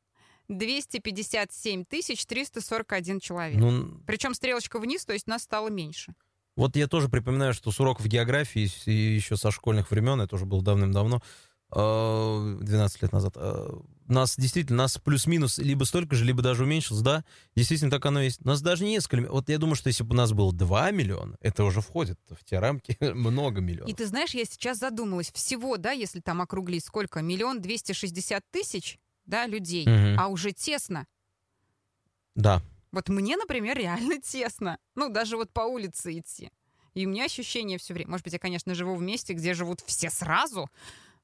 257 0.48 1.84
тысяч 1.84 2.26
341 2.26 3.20
человек. 3.20 3.58
Ну, 3.58 4.00
Причем 4.06 4.34
стрелочка 4.34 4.78
вниз, 4.78 5.04
то 5.04 5.12
есть 5.12 5.26
нас 5.26 5.42
стало 5.42 5.68
меньше. 5.68 6.14
Вот 6.58 6.76
я 6.76 6.88
тоже 6.88 7.08
припоминаю, 7.08 7.54
что 7.54 7.70
с 7.70 7.80
уроков 7.80 8.06
географии 8.06 8.68
и 8.86 8.90
еще 8.92 9.36
со 9.36 9.50
школьных 9.50 9.90
времен, 9.90 10.20
это 10.20 10.34
уже 10.34 10.44
было 10.44 10.62
давным-давно, 10.62 11.22
э, 11.70 12.58
12 12.60 13.02
лет 13.02 13.12
назад, 13.12 13.34
э, 13.36 13.68
нас 14.06 14.36
действительно, 14.36 14.78
нас 14.78 14.98
плюс-минус 14.98 15.58
либо 15.58 15.84
столько 15.84 16.16
же, 16.16 16.24
либо 16.24 16.42
даже 16.42 16.64
уменьшилось, 16.64 17.02
да, 17.02 17.24
действительно 17.54 17.90
так 17.90 18.04
оно 18.06 18.22
и 18.22 18.24
есть. 18.24 18.44
Нас 18.44 18.60
даже 18.62 18.84
несколько, 18.84 19.30
вот 19.30 19.48
я 19.48 19.58
думаю, 19.58 19.76
что 19.76 19.88
если 19.88 20.02
бы 20.02 20.14
у 20.14 20.16
нас 20.16 20.32
было 20.32 20.52
2 20.52 20.90
миллиона, 20.90 21.36
это 21.40 21.62
уже 21.64 21.80
входит 21.80 22.18
в 22.28 22.44
те 22.44 22.58
рамки, 22.58 22.96
много 23.00 23.60
И 23.60 23.62
миллионов. 23.64 23.94
ты 23.96 24.06
знаешь, 24.06 24.34
я 24.34 24.44
сейчас 24.44 24.78
задумалась, 24.78 25.30
всего, 25.32 25.76
да, 25.76 25.92
если 25.92 26.20
там 26.20 26.40
округлить, 26.40 26.84
сколько? 26.84 27.20
Миллион 27.22 27.60
двести 27.60 27.92
шестьдесят 27.92 28.42
тысяч, 28.50 28.98
да, 29.26 29.46
людей, 29.46 29.86
Мгм. 29.86 30.18
а 30.18 30.28
уже 30.28 30.52
тесно. 30.52 31.06
Да, 32.34 32.62
Вот 32.92 33.08
мне, 33.08 33.36
например, 33.36 33.78
реально 33.78 34.20
тесно. 34.22 34.78
Ну, 34.94 35.08
даже 35.08 35.36
вот 35.36 35.50
по 35.50 35.60
улице 35.60 36.18
идти. 36.18 36.50
И 36.94 37.06
у 37.06 37.08
меня 37.10 37.24
ощущение 37.24 37.78
все 37.78 37.94
время. 37.94 38.12
Может 38.12 38.24
быть, 38.24 38.32
я, 38.32 38.38
конечно, 38.38 38.74
живу 38.74 38.94
в 38.94 39.02
месте, 39.02 39.34
где 39.34 39.54
живут 39.54 39.82
все 39.86 40.10
сразу. 40.10 40.68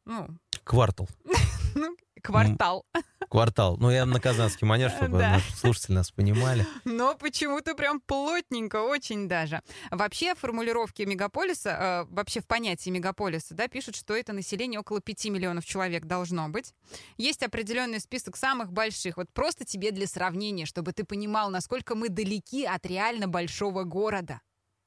Ну, 0.05 0.29
квартал. 0.65 1.09
ну, 1.75 1.97
квартал. 2.23 2.85
Квартал. 3.29 3.77
Ну, 3.79 3.91
я 3.91 4.07
на 4.07 4.21
казанский 4.21 4.67
манер, 4.67 4.91
чтобы 4.97 5.19
Да. 5.19 5.31
наши 5.33 5.57
слушатели 5.57 5.95
нас 5.95 6.11
понимали. 6.11 6.67
Но 6.85 7.15
почему-то 7.17 7.75
прям 7.75 8.01
плотненько, 8.01 8.83
очень 8.83 9.29
даже. 9.29 9.63
Вообще 9.91 10.35
в 10.35 10.39
формулировке 10.39 11.07
мегаполиса, 11.07 12.05
э, 12.09 12.15
вообще 12.15 12.41
в 12.41 12.47
понятии 12.47 12.91
мегаполиса, 12.91 13.55
да, 13.55 13.69
пишут, 13.69 13.97
что 13.97 14.15
это 14.15 14.33
население 14.33 14.81
около 14.81 15.01
5 15.01 15.27
миллионов 15.27 15.65
человек 15.65 16.05
должно 16.05 16.49
быть. 16.49 16.75
Есть 17.17 17.43
определенный 17.43 18.01
список 18.01 18.37
самых 18.37 18.73
больших. 18.73 19.17
Вот 19.17 19.31
просто 19.33 19.65
тебе 19.65 19.91
для 19.91 20.07
сравнения, 20.07 20.67
чтобы 20.67 20.93
ты 20.93 21.05
понимал, 21.05 21.51
насколько 21.51 21.95
мы 21.95 22.09
далеки 22.09 22.65
от 22.65 22.87
реально 22.87 23.27
большого 23.29 23.85
города. 23.85 24.41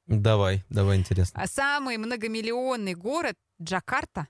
Давай, 0.06 0.64
давай, 0.70 0.96
интересно. 0.96 1.42
А 1.42 1.46
самый 1.46 1.98
многомиллионный 1.98 2.94
город 2.94 3.34
Джакарта. 3.60 4.26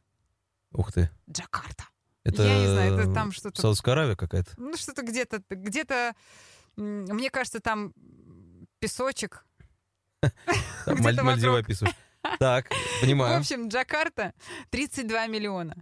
Ух 0.72 0.92
ты. 0.92 1.08
Джакарта. 1.30 1.84
Это 2.28 2.42
Я 2.42 2.58
не 2.58 2.66
знаю, 2.66 2.94
это 2.98 3.12
там 3.14 3.32
что-то 3.32 3.60
Саудовская 3.60 3.94
Аравия 3.94 4.16
какая-то? 4.16 4.50
Ну, 4.56 4.76
что-то 4.76 5.02
где-то, 5.02 5.42
где-то, 5.50 6.14
мне 6.76 7.30
кажется, 7.30 7.60
там 7.60 7.92
песочек. 8.78 9.46
Мальдивы 10.86 11.58
описываешь. 11.60 11.94
Так, 12.38 12.66
В 12.70 13.00
понимаю. 13.00 13.38
общем, 13.38 13.68
Джакарта 13.68 14.34
32 14.70 15.26
миллиона 15.28 15.76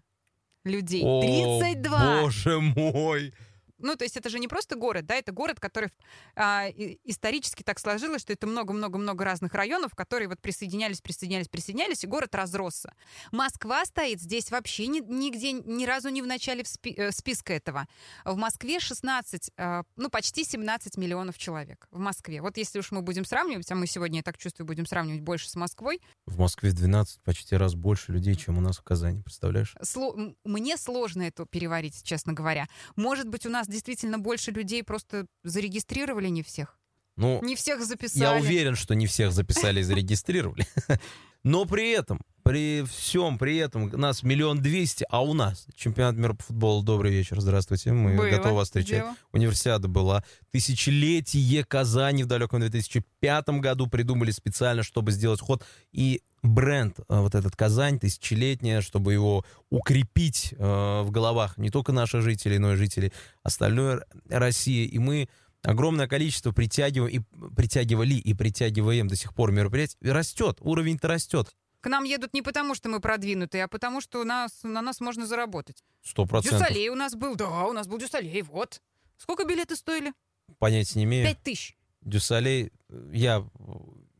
людей. 0.64 1.02
О, 1.04 1.20
32! 1.20 2.20
боже 2.22 2.60
мой! 2.60 3.34
Ну, 3.78 3.96
то 3.96 4.04
есть 4.04 4.16
это 4.16 4.28
же 4.28 4.38
не 4.38 4.48
просто 4.48 4.76
город, 4.76 5.06
да, 5.06 5.14
это 5.16 5.32
город, 5.32 5.60
который 5.60 5.90
а, 6.34 6.68
исторически 7.04 7.62
так 7.62 7.78
сложилось, 7.78 8.22
что 8.22 8.32
это 8.32 8.46
много-много-много 8.46 9.24
разных 9.24 9.54
районов, 9.54 9.94
которые 9.94 10.28
вот 10.28 10.40
присоединялись, 10.40 11.00
присоединялись, 11.00 11.48
присоединялись, 11.48 12.04
и 12.04 12.06
город 12.06 12.34
разросся. 12.34 12.92
Москва 13.32 13.84
стоит 13.84 14.20
здесь 14.20 14.50
вообще 14.50 14.86
ни- 14.86 15.00
нигде, 15.00 15.52
ни 15.52 15.84
разу 15.84 16.08
не 16.08 16.22
в 16.22 16.26
начале 16.26 16.62
в 16.64 16.68
спи- 16.68 16.94
э, 16.96 17.10
списка 17.12 17.52
этого. 17.52 17.86
В 18.24 18.36
Москве 18.36 18.80
16, 18.80 19.50
а, 19.56 19.82
ну, 19.96 20.08
почти 20.10 20.44
17 20.44 20.96
миллионов 20.96 21.38
человек. 21.38 21.86
В 21.90 21.98
Москве. 21.98 22.40
Вот 22.42 22.56
если 22.56 22.78
уж 22.78 22.90
мы 22.92 23.02
будем 23.02 23.24
сравнивать, 23.24 23.70
а 23.70 23.74
мы 23.74 23.86
сегодня, 23.86 24.18
я 24.18 24.22
так 24.22 24.38
чувствую, 24.38 24.66
будем 24.66 24.86
сравнивать 24.86 25.20
больше 25.22 25.48
с 25.48 25.54
Москвой, 25.54 26.00
В 26.26 26.38
Москве 26.38 26.70
в 26.70 26.74
12 26.74 27.20
почти 27.22 27.56
раз 27.56 27.74
больше 27.74 28.12
людей, 28.12 28.34
чем 28.34 28.58
у 28.58 28.60
нас 28.60 28.78
в 28.78 28.82
Казани, 28.82 29.22
представляешь? 29.22 29.74
Сло- 29.82 30.34
Мне 30.44 30.76
сложно 30.76 31.22
это 31.22 31.46
переварить, 31.46 32.02
честно 32.02 32.32
говоря. 32.32 32.66
Может 32.96 33.28
быть, 33.28 33.46
у 33.46 33.50
нас 33.50 33.65
действительно 33.66 34.18
больше 34.18 34.50
людей 34.50 34.82
просто 34.82 35.26
зарегистрировали 35.42 36.28
не 36.28 36.42
всех. 36.42 36.78
Ну, 37.16 37.40
Не 37.42 37.56
всех 37.56 37.84
записали. 37.84 38.22
я 38.22 38.34
уверен, 38.34 38.76
что 38.76 38.94
не 38.94 39.06
всех 39.06 39.32
записали 39.32 39.80
и 39.80 39.82
зарегистрировали. 39.82 40.66
Но 41.42 41.64
при 41.64 41.92
этом, 41.92 42.20
при 42.42 42.84
всем 42.90 43.38
при 43.38 43.56
этом, 43.58 43.88
нас 43.88 44.24
миллион 44.24 44.60
двести, 44.60 45.06
а 45.10 45.22
у 45.22 45.32
нас 45.32 45.66
чемпионат 45.76 46.16
мира 46.16 46.34
по 46.34 46.42
футболу. 46.42 46.82
Добрый 46.82 47.12
вечер, 47.12 47.40
здравствуйте. 47.40 47.92
Мы 47.92 48.16
Было 48.16 48.28
готовы 48.28 48.56
вас 48.56 48.66
встречать. 48.66 48.98
дело. 49.02 49.14
Универсиада 49.32 49.86
была. 49.86 50.24
Тысячелетие 50.50 51.64
Казани 51.64 52.24
в 52.24 52.26
далеком 52.26 52.60
2005 52.60 53.48
году 53.60 53.86
придумали 53.86 54.32
специально, 54.32 54.82
чтобы 54.82 55.12
сделать 55.12 55.40
ход. 55.40 55.64
И 55.92 56.22
бренд, 56.42 56.98
э, 56.98 57.20
вот 57.20 57.34
этот 57.36 57.54
Казань, 57.54 58.00
тысячелетняя, 58.00 58.80
чтобы 58.80 59.12
его 59.12 59.44
укрепить 59.70 60.52
э, 60.58 61.02
в 61.02 61.10
головах 61.12 61.58
не 61.58 61.70
только 61.70 61.92
наших 61.92 62.22
жителей, 62.22 62.58
но 62.58 62.72
и 62.72 62.76
жителей 62.76 63.12
остальной 63.44 64.00
России. 64.28 64.84
И 64.84 64.98
мы 64.98 65.28
огромное 65.66 66.08
количество 66.08 66.52
притягиваем 66.52 67.24
и 67.24 67.48
притягивали 67.54 68.14
и 68.14 68.34
притягиваем 68.34 69.08
до 69.08 69.16
сих 69.16 69.34
пор 69.34 69.52
мероприятий. 69.52 69.96
Растет, 70.00 70.58
уровень-то 70.60 71.08
растет. 71.08 71.54
К 71.80 71.88
нам 71.88 72.04
едут 72.04 72.34
не 72.34 72.42
потому, 72.42 72.74
что 72.74 72.88
мы 72.88 73.00
продвинутые, 73.00 73.64
а 73.64 73.68
потому, 73.68 74.00
что 74.00 74.20
у 74.20 74.24
нас, 74.24 74.62
на 74.62 74.82
нас 74.82 75.00
можно 75.00 75.26
заработать. 75.26 75.84
Сто 76.02 76.26
процентов. 76.26 76.60
Дюсалей 76.60 76.88
у 76.88 76.94
нас 76.94 77.14
был. 77.14 77.36
Да, 77.36 77.66
у 77.66 77.72
нас 77.72 77.86
был 77.86 77.98
Дю 77.98 78.13
Солей, 78.13 78.42
вот. 78.42 78.80
Сколько 79.18 79.44
билеты 79.44 79.76
стоили? 79.76 80.12
Понятия 80.58 80.98
не 80.98 81.04
имею. 81.04 81.26
Пять 81.26 81.42
тысяч. 81.42 81.76
Дю 82.00 82.24
Солей, 82.24 82.72
э, 82.88 83.10
я 83.12 83.44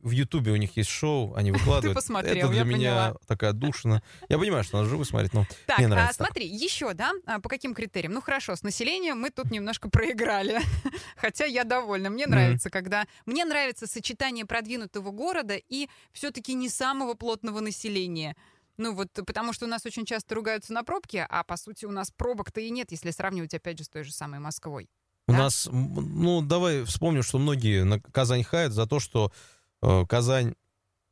в 0.07 0.11
Ютубе 0.11 0.51
у 0.51 0.55
них 0.55 0.75
есть 0.77 0.89
шоу, 0.89 1.35
они 1.35 1.51
выкладывают. 1.53 1.95
посмотрел, 1.95 2.35
Это 2.37 2.47
для 2.49 2.57
я 2.59 2.63
меня 2.63 2.77
поняла. 2.95 3.15
такая 3.27 3.53
душина. 3.53 4.01
Я 4.29 4.37
понимаю, 4.39 4.63
что 4.63 4.77
надо 4.77 4.89
живо 4.89 5.03
смотреть, 5.03 5.33
но 5.33 5.45
Так, 5.65 5.77
мне 5.77 5.87
а 5.87 5.89
нравится. 5.89 6.17
так. 6.17 6.27
смотри, 6.27 6.47
еще, 6.47 6.93
да, 6.93 7.11
а, 7.25 7.39
по 7.39 7.49
каким 7.49 7.73
критериям? 7.73 8.13
Ну 8.13 8.21
хорошо, 8.21 8.55
с 8.55 8.63
населением 8.63 9.19
мы 9.19 9.29
тут 9.29 9.51
немножко 9.51 9.89
проиграли. 9.89 10.59
Хотя 11.17 11.45
я 11.45 11.63
довольна. 11.63 12.09
Мне 12.09 12.25
нравится, 12.27 12.69
когда... 12.69 13.05
Мне 13.25 13.45
нравится 13.45 13.87
сочетание 13.87 14.45
продвинутого 14.45 15.11
города 15.11 15.55
и 15.55 15.87
все-таки 16.13 16.53
не 16.53 16.69
самого 16.69 17.13
плотного 17.13 17.59
населения. 17.59 18.35
Ну 18.77 18.93
вот, 18.93 19.09
потому 19.13 19.53
что 19.53 19.65
у 19.65 19.67
нас 19.67 19.85
очень 19.85 20.05
часто 20.05 20.35
ругаются 20.35 20.71
на 20.71 20.83
пробки, 20.83 21.25
а 21.27 21.43
по 21.43 21.57
сути 21.57 21.85
у 21.85 21.91
нас 21.91 22.11
пробок-то 22.11 22.61
и 22.61 22.69
нет, 22.69 22.91
если 22.91 23.09
сравнивать 23.11 23.53
опять 23.55 23.77
же 23.79 23.83
с 23.83 23.89
той 23.89 24.03
же 24.03 24.11
самой 24.13 24.39
Москвой. 24.39 24.87
У 25.27 25.31
да? 25.33 25.39
нас, 25.39 25.67
ну, 25.71 26.41
давай 26.41 26.83
вспомним, 26.85 27.21
что 27.23 27.37
многие 27.37 27.83
на 27.83 27.99
Казань 27.99 28.43
хаят 28.43 28.71
за 28.71 28.85
то, 28.85 28.99
что 28.99 29.31
Казань 29.81 30.53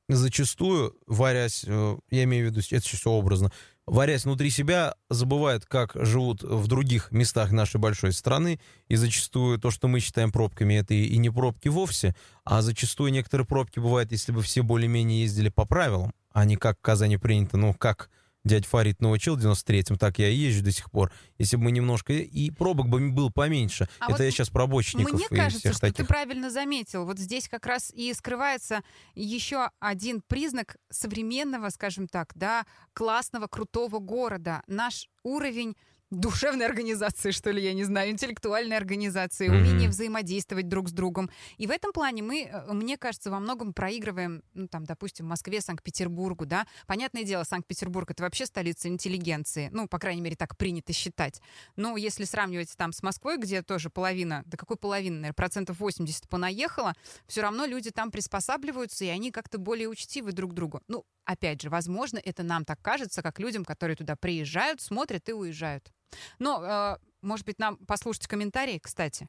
зачастую, 0.09 0.95
варясь, 1.07 1.63
э, 1.65 1.97
я 2.11 2.23
имею 2.23 2.47
в 2.47 2.51
виду, 2.51 2.61
это 2.69 2.85
все 2.85 3.09
образно, 3.09 3.51
варясь 3.85 4.25
внутри 4.25 4.49
себя, 4.49 4.95
забывает, 5.09 5.65
как 5.65 5.91
живут 5.95 6.43
в 6.43 6.67
других 6.67 7.11
местах 7.11 7.51
нашей 7.51 7.79
большой 7.79 8.13
страны, 8.13 8.59
и 8.87 8.95
зачастую 8.95 9.59
то, 9.59 9.71
что 9.71 9.87
мы 9.87 9.99
считаем 9.99 10.31
пробками, 10.31 10.75
это 10.75 10.93
и 10.93 11.17
не 11.17 11.29
пробки 11.29 11.67
вовсе, 11.67 12.15
а 12.43 12.61
зачастую 12.61 13.11
некоторые 13.11 13.47
пробки 13.47 13.79
бывают, 13.79 14.11
если 14.11 14.31
бы 14.31 14.41
все 14.41 14.61
более-менее 14.61 15.21
ездили 15.21 15.49
по 15.49 15.65
правилам, 15.65 16.13
а 16.31 16.45
не 16.45 16.55
как 16.55 16.77
в 16.77 16.81
Казани 16.81 17.17
принято, 17.17 17.57
ну, 17.57 17.73
как 17.73 18.09
дядь 18.45 18.65
Фарид 18.65 19.01
научил 19.01 19.35
в 19.35 19.45
93-м, 19.45 19.97
так 19.97 20.19
я 20.19 20.29
и 20.29 20.35
езжу 20.35 20.63
до 20.63 20.71
сих 20.71 20.89
пор. 20.91 21.11
Если 21.37 21.57
бы 21.57 21.63
мы 21.63 21.71
немножко... 21.71 22.13
И 22.13 22.51
пробок 22.51 22.87
бы 22.87 23.09
было 23.09 23.29
поменьше. 23.29 23.89
А 23.99 24.05
это 24.05 24.13
вот 24.13 24.21
я 24.21 24.31
сейчас 24.31 24.49
про 24.49 24.67
бочников 24.67 25.13
Мне 25.13 25.27
кажется, 25.27 25.71
что 25.71 25.81
таких. 25.81 25.97
ты 25.97 26.05
правильно 26.05 26.49
заметил. 26.49 27.05
Вот 27.05 27.19
здесь 27.19 27.49
как 27.49 27.65
раз 27.65 27.91
и 27.91 28.13
скрывается 28.13 28.83
еще 29.15 29.69
один 29.79 30.21
признак 30.21 30.77
современного, 30.89 31.69
скажем 31.69 32.07
так, 32.07 32.31
да, 32.35 32.65
классного, 32.93 33.47
крутого 33.47 33.99
города. 33.99 34.61
Наш 34.67 35.09
уровень 35.23 35.75
душевной 36.19 36.65
организации, 36.65 37.31
что 37.31 37.51
ли, 37.51 37.63
я 37.63 37.73
не 37.73 37.83
знаю, 37.83 38.11
интеллектуальной 38.11 38.77
организации, 38.77 39.47
Мгм. 39.47 39.57
умение 39.57 39.89
взаимодействовать 39.89 40.67
друг 40.67 40.89
с 40.89 40.91
другом. 40.91 41.29
И 41.57 41.67
в 41.67 41.71
этом 41.71 41.91
плане 41.91 42.23
мы, 42.23 42.43
э, 42.43 42.73
мне 42.73 42.97
кажется, 42.97 43.31
во 43.31 43.39
многом 43.39 43.73
проигрываем, 43.73 44.43
ну, 44.53 44.67
там, 44.67 44.85
допустим, 44.85 45.25
Москве, 45.27 45.61
Санкт-Петербургу, 45.61 46.45
да. 46.45 46.65
Понятное 46.87 47.23
дело, 47.23 47.43
Санкт-Петербург— 47.43 48.09
это 48.11 48.23
вообще 48.23 48.45
столица 48.45 48.87
интеллигенции. 48.87 49.69
Ну, 49.71 49.87
по 49.87 49.99
крайней 49.99 50.21
мере, 50.21 50.35
так 50.35 50.57
принято 50.57 50.93
считать. 50.93 51.41
Но 51.75 51.97
если 51.97 52.23
сравнивать 52.23 52.73
там 52.77 52.91
с 52.93 53.03
Москвой, 53.03 53.37
где 53.37 53.61
тоже 53.61 53.89
половина, 53.89 54.43
да 54.45 54.57
какой 54.57 54.77
половина, 54.77 55.15
наверное, 55.15 55.33
процентов 55.33 55.79
80 55.79 56.27
понаехала, 56.29 56.93
все 57.27 57.41
равно 57.41 57.65
люди 57.65 57.91
там 57.91 58.11
приспосабливаются, 58.11 59.05
и 59.05 59.09
они 59.09 59.31
как-то 59.31 59.57
более 59.57 59.87
учтивы 59.89 60.31
друг 60.31 60.51
к 60.51 60.53
другу. 60.53 60.81
Ну, 60.87 61.05
опять 61.25 61.61
же, 61.61 61.69
возможно, 61.69 62.19
это 62.23 62.43
нам 62.43 62.65
так 62.65 62.81
кажется, 62.81 63.21
как 63.21 63.39
людям, 63.39 63.65
которые 63.65 63.95
туда 63.95 64.15
приезжают, 64.15 64.81
смотрят 64.81 65.27
и 65.29 65.33
уезжают. 65.33 65.91
Но, 66.39 66.63
э, 66.63 66.97
может 67.21 67.45
быть, 67.45 67.59
нам 67.59 67.77
послушать 67.77 68.27
комментарии, 68.27 68.79
кстати. 68.79 69.27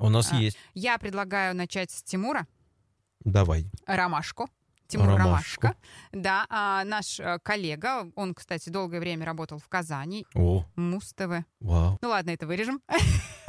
У 0.00 0.08
нас 0.08 0.32
А, 0.32 0.36
есть. 0.36 0.56
Я 0.74 0.98
предлагаю 0.98 1.54
начать 1.54 1.90
с 1.90 2.02
Тимура 2.02 2.46
Давай. 3.20 3.66
Ромашку. 3.86 4.48
Тимур 4.86 5.08
Ромашку. 5.08 5.66
Ромашка. 5.66 5.76
Да, 6.12 6.46
а, 6.48 6.82
наш 6.84 7.20
э, 7.20 7.38
коллега, 7.42 8.10
он, 8.14 8.32
кстати, 8.32 8.70
долгое 8.70 9.00
время 9.00 9.26
работал 9.26 9.58
в 9.58 9.68
Казани, 9.68 10.24
О, 10.34 10.64
Муз-ТВ. 10.76 11.44
вау. 11.60 11.98
Ну 12.00 12.08
ладно, 12.08 12.30
это 12.30 12.46
вырежем. 12.46 12.80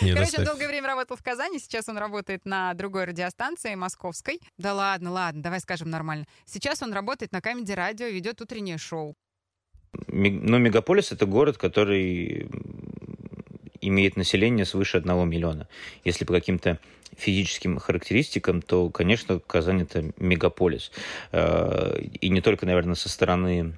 Короче, 0.00 0.38
он 0.38 0.44
долгое 0.44 0.66
время 0.66 0.88
работал 0.88 1.16
в 1.16 1.22
Казани, 1.22 1.60
сейчас 1.60 1.88
он 1.88 1.96
работает 1.96 2.44
на 2.44 2.74
другой 2.74 3.04
радиостанции, 3.04 3.76
московской. 3.76 4.40
Да 4.58 4.74
ладно, 4.74 5.12
ладно, 5.12 5.42
давай 5.42 5.60
скажем 5.60 5.90
нормально. 5.90 6.26
Сейчас 6.44 6.82
он 6.82 6.92
работает 6.92 7.30
на 7.30 7.40
Камеди 7.40 7.72
Радио, 7.72 8.06
ведет 8.06 8.40
утреннее 8.40 8.78
шоу. 8.78 9.16
Ну, 10.08 10.58
мегаполис 10.58 11.12
это 11.12 11.26
город, 11.26 11.58
который 11.58 12.48
имеет 13.80 14.16
население 14.16 14.64
свыше 14.64 14.98
1 14.98 15.28
миллиона. 15.28 15.68
Если 16.04 16.24
по 16.24 16.32
каким-то 16.32 16.78
физическим 17.16 17.78
характеристикам, 17.78 18.62
то, 18.62 18.90
конечно, 18.90 19.38
Казань 19.38 19.82
это 19.82 20.12
мегаполис. 20.18 20.90
Э, 21.32 22.00
И 22.20 22.28
не 22.28 22.40
только, 22.40 22.66
наверное, 22.66 22.94
со 22.94 23.08
стороны 23.08 23.74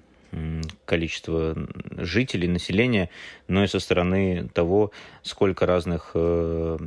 количества 0.84 1.56
жителей, 1.96 2.48
населения, 2.48 3.10
но 3.48 3.64
и 3.64 3.66
со 3.66 3.80
стороны 3.80 4.48
того, 4.52 4.92
сколько 5.22 5.66
разных 5.66 6.12
э, 6.14 6.78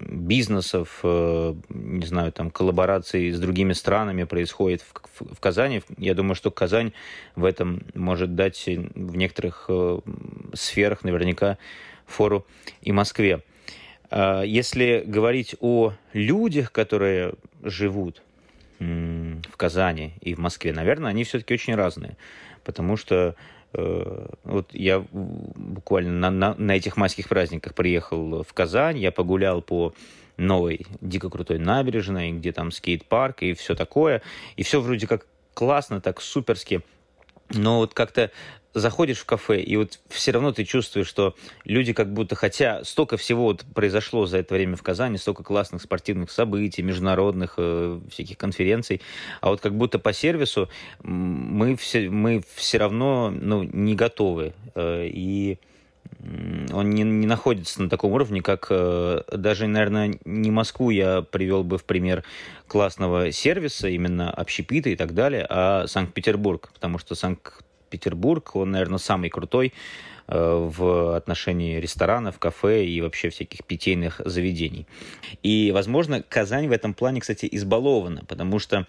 бизнесов, 0.00 1.00
э, 1.02 1.54
не 1.68 2.06
знаю, 2.06 2.32
там, 2.32 2.50
коллабораций 2.50 3.30
с 3.30 3.38
другими 3.38 3.72
странами 3.72 4.24
происходит 4.24 4.84
в, 5.20 5.40
Казани. 5.40 5.82
Я 5.98 6.14
думаю, 6.14 6.34
что 6.34 6.50
Казань 6.50 6.92
в 7.34 7.44
этом 7.44 7.82
может 7.94 8.34
дать 8.34 8.66
в 8.66 9.16
некоторых 9.16 9.66
э, 9.68 9.98
сферах 10.54 11.04
наверняка 11.04 11.58
фору 12.06 12.46
и 12.82 12.92
Москве. 12.92 13.42
А 14.10 14.42
Если 14.42 15.02
говорить 15.06 15.56
о 15.60 15.92
людях, 16.12 16.72
которые 16.72 17.34
живут 17.62 18.22
в 18.78 19.56
Казани 19.56 20.12
и 20.20 20.34
в 20.34 20.38
Москве, 20.38 20.72
наверное, 20.72 21.10
они 21.10 21.24
все-таки 21.24 21.54
очень 21.54 21.74
разные. 21.74 22.16
Потому 22.66 22.96
что 22.96 23.36
э, 23.74 24.26
вот 24.42 24.74
я 24.74 25.04
буквально 25.12 26.10
на, 26.12 26.30
на- 26.30 26.54
на 26.56 26.72
этих 26.72 26.96
майских 26.96 27.28
праздниках 27.28 27.74
приехал 27.76 28.42
в 28.42 28.52
Казань, 28.52 28.98
я 28.98 29.12
погулял 29.12 29.62
по 29.62 29.94
новой 30.36 30.84
дико 31.00 31.30
крутой 31.30 31.60
набережной, 31.60 32.32
где 32.32 32.50
там 32.50 32.72
скейт-парк 32.72 33.44
и 33.44 33.54
все 33.54 33.76
такое. 33.76 34.20
И 34.56 34.64
все 34.64 34.80
вроде 34.80 35.06
как 35.06 35.26
классно, 35.54 36.00
так 36.00 36.20
суперски. 36.20 36.82
Но 37.54 37.78
вот 37.78 37.94
как-то 37.94 38.32
заходишь 38.76 39.18
в 39.18 39.24
кафе, 39.24 39.60
и 39.60 39.76
вот 39.76 39.98
все 40.08 40.32
равно 40.32 40.52
ты 40.52 40.64
чувствуешь, 40.64 41.06
что 41.06 41.34
люди 41.64 41.94
как 41.94 42.12
будто, 42.12 42.34
хотя 42.34 42.84
столько 42.84 43.16
всего 43.16 43.44
вот 43.44 43.64
произошло 43.74 44.26
за 44.26 44.38
это 44.38 44.54
время 44.54 44.76
в 44.76 44.82
Казани, 44.82 45.16
столько 45.16 45.42
классных 45.42 45.80
спортивных 45.80 46.30
событий, 46.30 46.82
международных 46.82 47.54
э, 47.56 47.98
всяких 48.10 48.36
конференций, 48.36 49.00
а 49.40 49.48
вот 49.48 49.62
как 49.62 49.74
будто 49.74 49.98
по 49.98 50.12
сервису 50.12 50.68
мы 51.02 51.76
все, 51.76 52.10
мы 52.10 52.42
все 52.54 52.78
равно 52.78 53.30
ну, 53.30 53.62
не 53.62 53.94
готовы. 53.94 54.52
Э, 54.74 55.06
и 55.06 55.58
он 56.72 56.90
не, 56.90 57.02
не 57.02 57.26
находится 57.26 57.82
на 57.82 57.88
таком 57.88 58.12
уровне, 58.12 58.42
как 58.42 58.66
э, 58.70 59.22
даже, 59.32 59.66
наверное, 59.66 60.18
не 60.24 60.50
Москву 60.50 60.90
я 60.90 61.22
привел 61.22 61.64
бы 61.64 61.78
в 61.78 61.84
пример 61.84 62.24
классного 62.68 63.32
сервиса, 63.32 63.88
именно 63.88 64.30
общепита 64.30 64.90
и 64.90 64.96
так 64.96 65.14
далее, 65.14 65.46
а 65.48 65.86
Санкт-Петербург, 65.86 66.70
потому 66.74 66.98
что 66.98 67.14
Санкт-Петербург, 67.96 68.56
он, 68.56 68.70
наверное, 68.72 68.98
самый 68.98 69.30
крутой 69.30 69.72
э, 70.28 70.70
в 70.76 71.16
отношении 71.16 71.80
ресторанов, 71.80 72.38
кафе 72.38 72.84
и 72.84 73.00
вообще 73.00 73.30
всяких 73.30 73.64
питейных 73.64 74.20
заведений. 74.24 74.86
И, 75.42 75.70
возможно, 75.72 76.22
Казань 76.22 76.68
в 76.68 76.72
этом 76.72 76.94
плане, 76.94 77.20
кстати, 77.20 77.48
избалована, 77.50 78.24
потому 78.26 78.58
что 78.58 78.86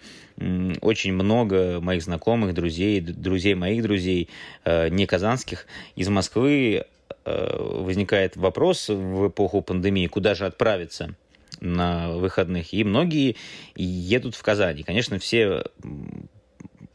очень 0.80 1.12
много 1.12 1.80
моих 1.80 2.02
знакомых, 2.02 2.54
друзей, 2.54 3.00
друзей 3.00 3.54
моих 3.54 3.82
друзей, 3.82 4.28
э, 4.64 4.88
не 4.90 5.06
казанских, 5.06 5.66
из 5.96 6.08
Москвы 6.08 6.84
э, 7.24 7.82
возникает 7.84 8.36
вопрос 8.36 8.88
в 8.88 9.28
эпоху 9.28 9.62
пандемии, 9.62 10.06
куда 10.06 10.34
же 10.34 10.46
отправиться 10.46 11.14
на 11.60 12.10
выходных. 12.12 12.72
И 12.72 12.84
многие 12.84 13.36
едут 13.74 14.34
в 14.34 14.42
Казань. 14.42 14.78
И, 14.78 14.82
конечно, 14.82 15.18
все 15.18 15.64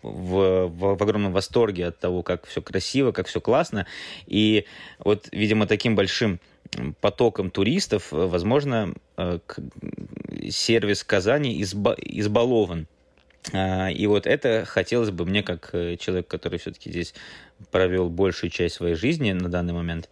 в, 0.04 0.68
в- 0.68 0.96
в 0.98 1.02
огромном 1.04 1.32
восторге 1.32 1.88
от 1.88 2.00
того, 2.00 2.22
как 2.22 2.46
все 2.46 2.62
красиво, 2.62 3.12
как 3.12 3.28
все 3.28 3.42
классно. 3.42 3.88
И 4.28 4.66
вот, 5.00 5.28
видимо, 5.32 5.66
таким 5.66 5.96
большим 5.96 6.40
потоком 7.02 7.50
туристов, 7.50 8.14
э, 8.14 8.16
возможно, 8.16 8.94
э, 9.18 9.40
сервис 10.50 11.04
Казани 11.04 11.62
изба 11.62 11.96
избалован. 11.98 12.88
А, 13.52 13.90
и 13.92 14.08
вот 14.08 14.26
это 14.26 14.64
хотелось 14.66 15.12
бы 15.12 15.26
мне, 15.26 15.44
как 15.44 15.70
э, 15.74 15.98
человек, 15.98 16.28
который 16.28 16.60
все-таки 16.60 16.90
здесь 16.90 17.14
провел 17.72 18.10
большую 18.10 18.50
часть 18.50 18.76
своей 18.76 18.96
жизни 18.96 19.32
на 19.32 19.48
данный 19.48 19.74
момент, 19.74 20.10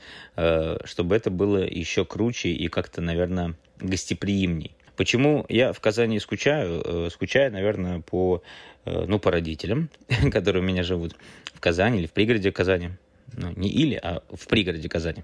чтобы 0.86 1.16
это 1.18 1.30
было 1.30 1.58
еще 1.58 2.06
круче 2.06 2.50
и 2.50 2.70
как-то, 2.70 3.02
наверное, 3.02 3.56
гостеприимней. 3.80 4.74
Почему 4.96 5.46
я 5.50 5.74
в 5.74 5.80
Казани 5.80 6.20
скучаю? 6.20 6.82
Э, 6.84 7.10
скучаю, 7.12 7.52
наверное, 7.52 8.02
по, 8.02 8.42
ну, 8.86 9.20
по 9.20 9.32
родителям, 9.32 9.90
которые 10.32 10.64
у 10.64 10.66
меня 10.66 10.84
живут 10.84 11.16
в 11.54 11.60
Казани 11.60 12.00
или 12.00 12.08
в 12.08 12.12
пригороде 12.12 12.52
Казани. 12.52 12.92
Ну, 13.34 13.54
не 13.56 13.70
или, 13.70 13.96
а 13.96 14.24
в 14.30 14.48
пригороде 14.48 14.90
Казани. 14.90 15.24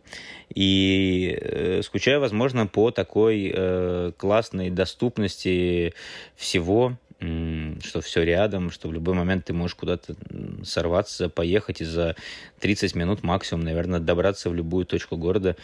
И 0.54 1.38
э, 1.42 1.82
скучаю, 1.84 2.22
возможно, 2.22 2.66
по 2.66 2.92
такой 2.92 3.52
э, 3.54 4.12
классной 4.18 4.70
доступности 4.70 5.94
всего, 6.36 6.98
что 7.20 8.02
все 8.02 8.24
рядом, 8.24 8.70
что 8.70 8.88
в 8.88 8.94
любой 8.94 9.16
момент 9.16 9.46
ты 9.46 9.54
можешь 9.54 9.76
куда-то 9.76 10.16
сорваться, 10.64 11.30
поехать 11.30 11.82
и 11.82 11.86
за 11.86 12.16
30 12.60 12.94
минут 12.94 13.24
максимум, 13.24 13.64
наверное, 13.64 14.00
добраться 14.00 14.52
в 14.52 14.54
любую 14.54 14.86
точку 14.86 15.18
города. 15.18 15.56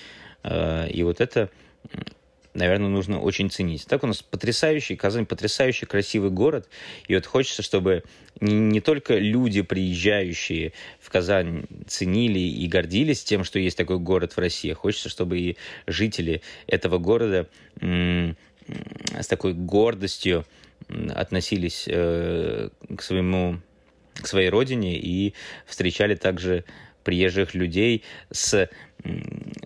Э, 0.43 0.89
и 0.89 1.03
вот 1.03 1.22
это, 1.22 1.50
наверное, 2.53 2.89
нужно 2.89 3.19
очень 3.19 3.50
ценить. 3.50 3.86
Так 3.86 4.03
у 4.03 4.07
нас 4.07 4.22
потрясающий, 4.22 4.95
Казань 4.95 5.25
потрясающий 5.25 5.86
красивый 5.86 6.29
город. 6.29 6.67
И 7.07 7.15
вот 7.15 7.25
хочется, 7.25 7.62
чтобы 7.62 8.03
не, 8.39 8.53
не 8.53 8.81
только 8.81 9.17
люди, 9.17 9.62
приезжающие 9.62 10.74
в 11.00 11.10
Казань, 11.10 11.65
ценили 11.88 12.39
и 12.39 12.67
гордились 12.67 13.24
тем, 13.24 13.43
что 13.43 13.60
есть 13.60 13.77
такой 13.77 14.00
город 14.00 14.33
в 14.33 14.38
России. 14.39 14.72
А 14.72 14.75
хочется, 14.75 15.10
чтобы 15.10 15.39
и 15.39 15.57
жители 15.88 16.41
этого 16.67 16.98
города 16.98 17.48
с 17.81 19.27
такой 19.27 19.53
гордостью 19.53 20.45
относились 21.13 21.86
э, 21.88 22.69
к 22.95 23.01
своему 23.01 23.60
к 24.13 24.27
своей 24.27 24.50
родине 24.50 24.98
и 24.98 25.33
встречали 25.65 26.15
также 26.15 26.65
приезжих 27.03 27.53
людей 27.55 28.03
с 28.31 28.69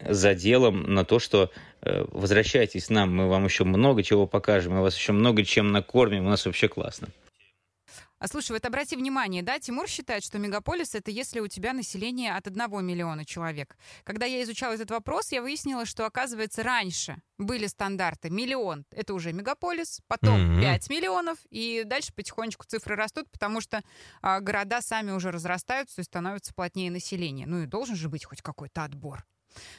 заделом 0.10 0.94
на 0.94 1.06
то, 1.06 1.20
что 1.20 1.52
возвращайтесь 2.12 2.88
к 2.88 2.90
нам, 2.90 3.16
мы 3.16 3.28
вам 3.28 3.46
еще 3.46 3.64
много 3.64 4.04
чего 4.04 4.28
покажем, 4.28 4.74
мы 4.74 4.82
вас 4.82 4.96
еще 4.96 5.12
много 5.12 5.44
чем 5.44 5.72
накормим, 5.72 6.26
у 6.26 6.30
нас 6.30 6.46
вообще 6.46 6.68
классно. 6.68 7.10
А 8.20 8.28
слушай, 8.28 8.52
вот 8.52 8.66
обрати 8.66 8.96
внимание, 8.96 9.44
да, 9.44 9.60
Тимур 9.60 9.88
считает, 9.88 10.24
что 10.24 10.40
мегаполис 10.40 10.96
это 10.96 11.12
если 11.12 11.40
у 11.40 11.48
тебя 11.48 11.74
население 11.74 12.36
от 12.36 12.48
1 12.48 12.84
миллиона 12.84 13.26
человек. 13.26 13.78
Когда 14.04 14.26
я 14.26 14.42
изучала 14.42 14.74
этот 14.74 14.90
вопрос, 14.90 15.32
я 15.32 15.42
выяснила, 15.42 15.86
что, 15.86 16.06
оказывается, 16.06 16.64
раньше 16.64 17.18
были 17.38 17.68
стандарты 17.68 18.32
миллион, 18.32 18.86
это 18.92 19.14
уже 19.14 19.34
мегаполис, 19.34 20.02
потом 20.08 20.58
mm-hmm. 20.58 20.62
5 20.62 20.90
миллионов, 20.90 21.38
и 21.52 21.84
дальше 21.86 22.12
потихонечку 22.12 22.66
цифры 22.66 22.96
растут, 22.96 23.30
потому 23.32 23.62
что 23.62 23.84
а, 24.22 24.40
города 24.40 24.82
сами 24.82 25.12
уже 25.12 25.32
разрастаются 25.32 26.02
и 26.02 26.04
становятся 26.04 26.56
плотнее 26.56 26.90
населения. 26.90 27.46
Ну 27.46 27.62
и 27.62 27.68
должен 27.68 27.96
же 27.96 28.10
быть 28.10 28.26
хоть 28.26 28.42
какой-то 28.42 28.84
отбор. 28.84 29.26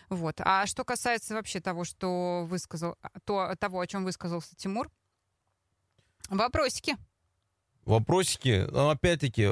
Вот. 0.08 0.40
А 0.40 0.66
что 0.66 0.84
касается 0.84 1.34
вообще 1.34 1.60
того, 1.60 1.84
что 1.84 2.44
высказал, 2.46 2.96
то, 3.24 3.54
того, 3.58 3.80
о 3.80 3.86
чем 3.86 4.04
высказался 4.04 4.54
Тимур, 4.56 4.90
вопросики 6.28 6.96
вопросики, 7.88 8.66
но 8.70 8.90
опять-таки, 8.90 9.50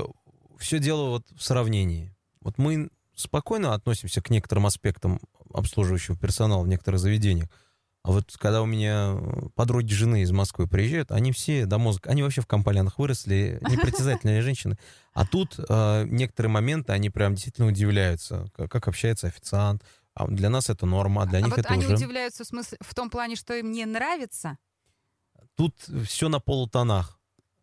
все 0.59 0.79
дело 0.79 1.09
вот 1.09 1.25
в 1.37 1.43
сравнении. 1.43 2.15
Вот 2.41 2.59
мы 2.59 2.91
спокойно 3.15 3.75
относимся 3.75 4.23
к 4.23 4.31
некоторым 4.31 4.67
аспектам 4.67 5.21
обслуживающего 5.53 6.17
персонала 6.17 6.63
в 6.63 6.69
некоторых 6.69 7.01
заведениях. 7.01 7.49
А 8.03 8.13
вот 8.13 8.37
когда 8.39 8.63
у 8.63 8.67
меня 8.67 9.17
подруги 9.57 9.93
жены 9.93 10.23
из 10.23 10.31
Москвы 10.31 10.69
приезжают, 10.69 11.11
они 11.11 11.33
все 11.33 11.67
до 11.67 11.79
мозга, 11.79 12.11
они 12.11 12.23
вообще 12.23 12.41
в 12.41 12.47
компаниях 12.47 12.99
выросли, 12.99 13.59
непритязательные 13.69 14.43
женщины. 14.43 14.79
А 15.13 15.27
тут 15.27 15.59
э, 15.59 16.05
некоторые 16.07 16.53
моменты, 16.53 16.93
они 16.93 17.11
прям 17.11 17.35
действительно 17.35 17.67
удивляются, 17.67 18.47
как, 18.55 18.71
как 18.71 18.87
общается 18.87 19.27
официант. 19.27 19.83
А 20.17 20.27
для 20.29 20.49
нас 20.49 20.71
это 20.71 20.87
норма, 20.87 21.23
а 21.23 21.27
для 21.27 21.39
а 21.39 21.43
них 21.43 21.51
вот 21.51 21.59
это 21.59 21.69
они 21.69 21.85
уже... 21.85 21.95
удивляются 21.95 22.43
в, 22.43 22.47
смысле, 22.47 22.79
в 22.81 22.95
том 22.95 23.11
плане, 23.11 23.37
что 23.37 23.53
им 23.55 23.71
не 23.71 23.85
нравится? 23.85 24.57
Тут 25.57 25.75
все 26.07 26.31
на 26.31 26.41
полутонах 26.41 27.21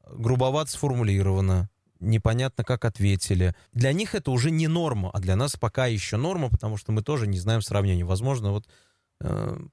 грубовато 0.08 0.69
сформулировано, 0.69 1.71
непонятно, 1.99 2.63
как 2.63 2.86
ответили. 2.86 3.56
Для 3.71 3.91
них 3.91 4.13
это 4.13 4.30
уже 4.30 4.51
не 4.51 4.67
норма, 4.67 5.10
а 5.12 5.19
для 5.19 5.36
нас 5.36 5.56
пока 5.56 5.88
еще 5.88 6.17
норма, 6.17 6.49
потому 6.49 6.77
что 6.77 6.91
мы 6.91 7.01
тоже 7.01 7.25
не 7.25 7.39
знаем 7.39 7.63
сравнения. 7.63 8.06
Возможно, 8.06 8.51
вот 8.51 8.67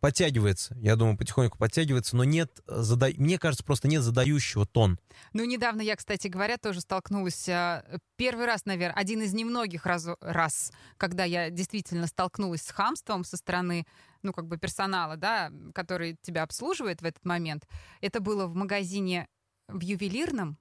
подтягивается, 0.00 0.76
я 0.78 0.96
думаю, 0.96 1.16
потихоньку 1.16 1.58
подтягивается, 1.58 2.16
но 2.16 2.24
нет, 2.24 2.60
зада... 2.66 3.08
мне 3.16 3.38
кажется, 3.38 3.64
просто 3.64 3.88
нет 3.88 4.02
задающего 4.02 4.66
тон. 4.66 4.98
Ну, 5.32 5.44
недавно 5.44 5.80
я, 5.80 5.96
кстати 5.96 6.28
говоря, 6.28 6.56
тоже 6.56 6.80
столкнулась, 6.80 7.48
э, 7.48 7.98
первый 8.16 8.46
раз, 8.46 8.64
наверное, 8.64 8.96
один 8.96 9.22
из 9.22 9.32
немногих 9.32 9.86
раз, 9.86 10.06
раз, 10.20 10.72
когда 10.96 11.24
я 11.24 11.50
действительно 11.50 12.06
столкнулась 12.06 12.62
с 12.62 12.70
хамством 12.70 13.24
со 13.24 13.36
стороны 13.36 13.86
ну, 14.22 14.32
как 14.32 14.46
бы 14.46 14.58
персонала, 14.58 15.16
да, 15.16 15.50
который 15.74 16.16
тебя 16.22 16.42
обслуживает 16.42 17.02
в 17.02 17.04
этот 17.04 17.24
момент. 17.24 17.66
Это 18.00 18.20
было 18.20 18.46
в 18.46 18.54
магазине 18.54 19.26
в 19.66 19.80
ювелирном, 19.80 20.58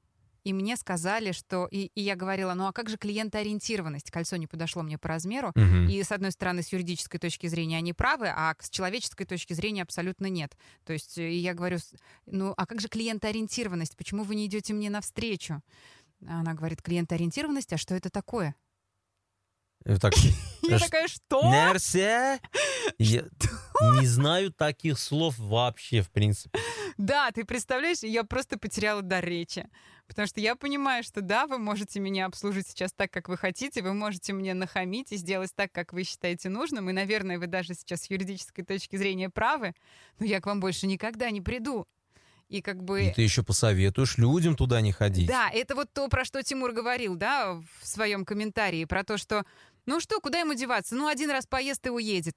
и 0.49 0.53
мне 0.53 0.77
сказали, 0.77 1.31
что... 1.31 1.67
И, 1.69 1.91
и 1.93 2.01
я 2.01 2.15
говорила, 2.15 2.55
ну 2.55 2.65
а 2.65 2.73
как 2.73 2.89
же 2.89 2.97
клиентоориентированность? 2.97 4.09
Кольцо 4.09 4.35
не 4.35 4.47
подошло 4.47 4.81
мне 4.81 4.97
по 4.97 5.07
размеру. 5.07 5.49
Угу. 5.49 5.91
И, 5.91 6.01
с 6.01 6.11
одной 6.11 6.31
стороны, 6.31 6.63
с 6.63 6.73
юридической 6.73 7.19
точки 7.19 7.45
зрения 7.45 7.77
они 7.77 7.93
правы, 7.93 8.29
а 8.35 8.55
с 8.59 8.71
человеческой 8.71 9.25
точки 9.25 9.53
зрения 9.53 9.83
абсолютно 9.83 10.25
нет. 10.25 10.57
То 10.85 10.93
есть 10.93 11.19
э, 11.19 11.31
я 11.31 11.53
говорю, 11.53 11.77
ну 12.25 12.55
а 12.57 12.65
как 12.65 12.81
же 12.81 12.87
клиентоориентированность? 12.87 13.95
Почему 13.95 14.23
вы 14.23 14.33
не 14.33 14.47
идете 14.47 14.73
мне 14.73 14.89
навстречу? 14.89 15.61
Она 16.27 16.55
говорит, 16.55 16.81
клиентоориентированность, 16.81 17.71
а 17.73 17.77
что 17.77 17.93
это 17.93 18.09
такое? 18.09 18.55
Так, 20.01 20.13
я 20.63 20.79
такая, 20.79 21.07
что? 21.07 21.43
Мерси? 21.51 22.39
Я 22.97 23.23
не 23.99 24.07
знаю 24.07 24.51
таких 24.51 24.97
слов 24.97 25.37
вообще, 25.37 26.01
в 26.01 26.09
принципе. 26.09 26.59
Да, 26.97 27.31
ты 27.31 27.45
представляешь, 27.45 27.99
я 28.03 28.23
просто 28.23 28.57
потеряла 28.57 29.01
дар 29.01 29.23
речи. 29.23 29.65
Потому 30.09 30.27
что 30.27 30.41
я 30.41 30.55
понимаю, 30.55 31.03
что 31.03 31.21
да, 31.21 31.45
вы 31.45 31.59
можете 31.59 31.99
меня 31.99 32.25
обслужить 32.25 32.67
сейчас 32.67 32.91
так, 32.91 33.11
как 33.11 33.29
вы 33.29 33.37
хотите, 33.37 33.83
вы 33.83 33.93
можете 33.93 34.33
мне 34.33 34.55
нахамить 34.55 35.11
и 35.11 35.17
сделать 35.17 35.51
так, 35.55 35.71
как 35.71 35.93
вы 35.93 36.03
считаете 36.03 36.49
нужным, 36.49 36.89
и, 36.89 36.93
наверное, 36.93 37.37
вы 37.37 37.45
даже 37.45 37.75
сейчас 37.75 38.01
с 38.01 38.09
юридической 38.09 38.63
точки 38.63 38.95
зрения 38.95 39.29
правы, 39.29 39.75
но 40.17 40.25
я 40.25 40.41
к 40.41 40.47
вам 40.47 40.59
больше 40.59 40.87
никогда 40.87 41.29
не 41.29 41.41
приду. 41.41 41.85
И 42.47 42.61
как 42.63 42.83
бы... 42.83 43.03
И 43.03 43.13
ты 43.13 43.21
еще 43.21 43.43
посоветуешь 43.43 44.17
людям 44.17 44.55
туда 44.55 44.81
не 44.81 44.91
ходить. 44.91 45.27
Да, 45.27 45.51
это 45.53 45.75
вот 45.75 45.93
то, 45.93 46.07
про 46.07 46.25
что 46.25 46.41
Тимур 46.41 46.71
говорил, 46.71 47.15
да, 47.15 47.61
в 47.79 47.87
своем 47.87 48.25
комментарии, 48.25 48.85
про 48.85 49.03
то, 49.03 49.19
что, 49.19 49.45
ну 49.85 49.99
что, 49.99 50.19
куда 50.19 50.39
ему 50.39 50.55
деваться? 50.55 50.95
Ну, 50.95 51.07
один 51.07 51.29
раз 51.29 51.45
поест 51.45 51.85
и 51.85 51.91
уедет. 51.91 52.35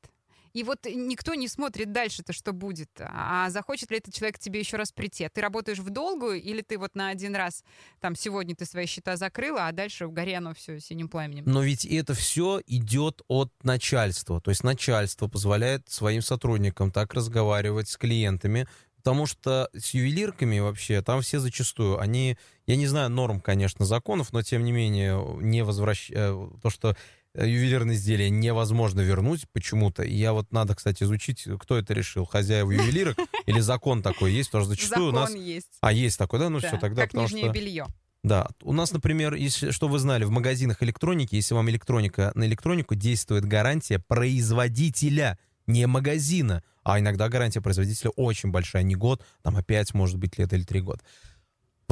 И 0.53 0.65
вот 0.65 0.87
никто 0.87 1.35
не 1.35 1.49
смотрит 1.49 1.93
дальше-то, 1.93 2.33
что 2.33 2.53
будет. 2.53 2.91
А 2.99 3.49
захочет 3.51 3.91
ли 3.91 3.99
этот 3.99 4.15
человек 4.15 4.39
тебе 4.39 4.61
еще 4.61 4.77
раз 4.77 4.93
прийти? 4.93 5.25
А 5.25 5.31
ты 5.31 5.41
работаешь 5.41 5.79
в 5.79 5.91
долгую 5.91 6.43
или 6.43 6.63
ты 6.63 6.79
вот 6.79 6.95
на 6.95 7.09
один 7.09 7.35
раз, 7.35 7.65
там, 8.01 8.15
сегодня 8.15 8.55
ты 8.55 8.67
свои 8.67 8.87
счета 8.87 9.17
закрыла, 9.17 9.67
а 9.67 9.73
дальше 9.73 10.07
в 10.07 10.13
горе 10.13 10.37
оно 10.37 10.55
все 10.55 10.79
синим 10.79 11.09
пламенем? 11.09 11.45
Но 11.47 11.63
ведь 11.63 11.87
это 11.87 12.15
все 12.15 12.61
идет 12.67 13.23
от 13.29 13.51
начальства. 13.63 14.41
То 14.41 14.51
есть 14.51 14.63
начальство 14.63 15.29
позволяет 15.29 15.89
своим 15.89 16.23
сотрудникам 16.23 16.91
так 16.91 17.15
разговаривать 17.15 17.89
с 17.89 17.97
клиентами, 17.97 18.67
Потому 19.05 19.27
что 19.27 19.69
с 19.77 19.95
ювелирками 19.95 20.61
вообще, 20.61 21.03
там 21.03 21.23
все 21.23 21.41
зачастую, 21.41 21.99
они, 21.99 22.39
я 22.67 22.77
не 22.77 22.87
знаю 22.87 23.11
норм, 23.11 23.41
конечно, 23.41 23.85
законов, 23.85 24.33
но 24.33 24.43
тем 24.43 24.63
не 24.63 24.71
менее, 24.71 25.21
не 25.41 25.65
возвращ... 25.65 26.09
Э, 26.13 26.49
то, 26.63 26.71
что 26.71 26.91
Э, 26.91 26.95
ювелирные 27.35 27.97
изделия 27.97 28.31
невозможно 28.31 29.01
вернуть 29.01 29.47
почему-то. 29.53 30.03
И 30.03 30.15
я 30.15 30.33
вот 30.33 30.53
надо, 30.53 30.75
кстати, 30.75 31.03
изучить, 31.05 31.47
кто 31.59 31.79
это 31.79 31.95
решил, 31.95 32.25
хозяева 32.25 32.71
ювелирок 32.71 33.17
или 33.47 33.61
закон 33.61 34.03
такой 34.03 34.33
есть, 34.33 34.51
потому 34.51 34.65
что 34.65 34.75
зачастую 34.75 35.13
закон 35.13 35.19
у 35.19 35.21
нас... 35.21 35.35
есть. 35.35 35.79
А, 35.81 35.93
есть 35.93 36.19
такой, 36.19 36.39
да? 36.39 36.49
Ну 36.49 36.61
да, 36.61 36.69
все, 36.69 36.79
тогда 36.79 37.03
как 37.03 37.11
потому 37.11 37.27
нижнее 37.27 37.45
что... 37.45 37.53
белье. 37.53 37.87
Да, 38.23 38.49
у 38.63 38.73
нас, 38.73 38.93
например, 38.93 39.35
если, 39.35 39.73
что 39.73 39.89
вы 39.89 39.99
знали, 39.99 40.25
в 40.25 40.31
магазинах 40.31 40.83
электроники, 40.83 41.35
если 41.35 41.55
вам 41.55 41.69
электроника 41.71 42.31
на 42.37 42.45
электронику 42.45 42.95
действует 42.95 43.45
гарантия 43.45 43.99
производителя, 43.99 45.39
не 45.67 45.87
магазина, 45.87 46.63
а 46.85 47.01
иногда 47.01 47.29
гарантия 47.29 47.61
производителя 47.61 48.11
очень 48.11 48.51
большая, 48.51 48.85
не 48.85 48.95
год, 48.95 49.25
там 49.43 49.57
опять 49.57 49.93
может 49.95 50.19
быть 50.19 50.39
лет 50.39 50.53
или 50.53 50.63
три 50.63 50.81
года. 50.81 51.01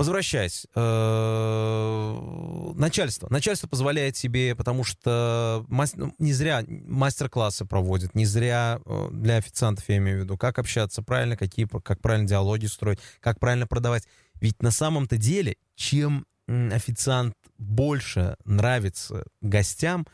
Возвращаясь, 0.00 0.66
э, 0.74 2.72
начальство. 2.74 3.28
Начальство 3.28 3.68
позволяет 3.68 4.16
себе, 4.16 4.54
потому 4.54 4.82
что 4.82 5.66
ну, 5.68 6.14
не 6.18 6.32
зря 6.32 6.64
мастер-классы 6.66 7.66
проводят, 7.66 8.14
не 8.14 8.24
зря 8.24 8.80
э, 8.82 9.08
для 9.12 9.36
официантов, 9.36 9.84
я 9.88 9.98
имею 9.98 10.20
в 10.20 10.24
виду, 10.24 10.38
как 10.38 10.58
общаться 10.58 11.02
правильно, 11.02 11.36
какие, 11.36 11.66
как 11.66 12.00
правильно 12.00 12.26
диалоги 12.26 12.64
строить, 12.64 12.98
как 13.20 13.38
правильно 13.38 13.66
продавать. 13.66 14.08
Ведь 14.40 14.62
на 14.62 14.70
самом-то 14.70 15.18
деле, 15.18 15.56
чем 15.74 16.24
официант 16.48 17.34
больше 17.58 18.36
нравится 18.46 19.26
гостям, 19.42 20.06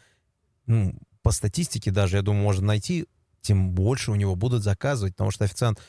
ну, 0.66 0.98
по 1.22 1.30
статистике 1.30 1.92
даже, 1.92 2.16
я 2.16 2.22
думаю, 2.22 2.42
можно 2.42 2.66
найти, 2.66 3.06
тем 3.40 3.70
больше 3.70 4.10
у 4.10 4.16
него 4.16 4.34
будут 4.34 4.64
заказывать, 4.64 5.14
потому 5.14 5.30
что 5.30 5.44
официант 5.44 5.80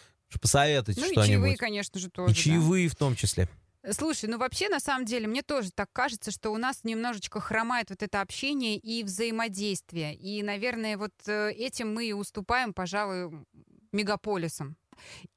Посоветуйте 0.42 1.02
Ну 1.02 1.08
и 1.08 1.12
что-нибудь. 1.12 1.30
чаевые, 1.30 1.58
конечно 1.58 2.00
же, 2.00 2.10
тоже. 2.10 2.32
И 2.32 2.36
да. 2.36 2.42
чаевые 2.42 2.90
в 2.90 2.96
том 2.96 3.16
числе. 3.16 3.48
Слушай, 3.92 4.30
ну 4.30 4.38
вообще, 4.38 4.70
на 4.70 4.80
самом 4.80 5.06
деле, 5.06 5.28
мне 5.28 5.42
тоже 5.44 5.72
так 5.72 5.90
кажется, 5.94 6.32
что 6.32 6.52
у 6.52 6.58
нас 6.58 6.84
немножечко 6.84 7.40
хромает 7.40 7.90
вот 7.90 8.04
это 8.04 8.22
общение 8.22 8.78
и 8.78 9.04
взаимодействие. 9.04 10.14
И, 10.16 10.44
наверное, 10.44 10.98
вот 10.98 11.14
э, 11.26 11.52
этим 11.52 11.94
мы 11.94 12.06
и 12.08 12.14
уступаем, 12.14 12.74
пожалуй, 12.74 13.46
мегаполисам. 13.92 14.76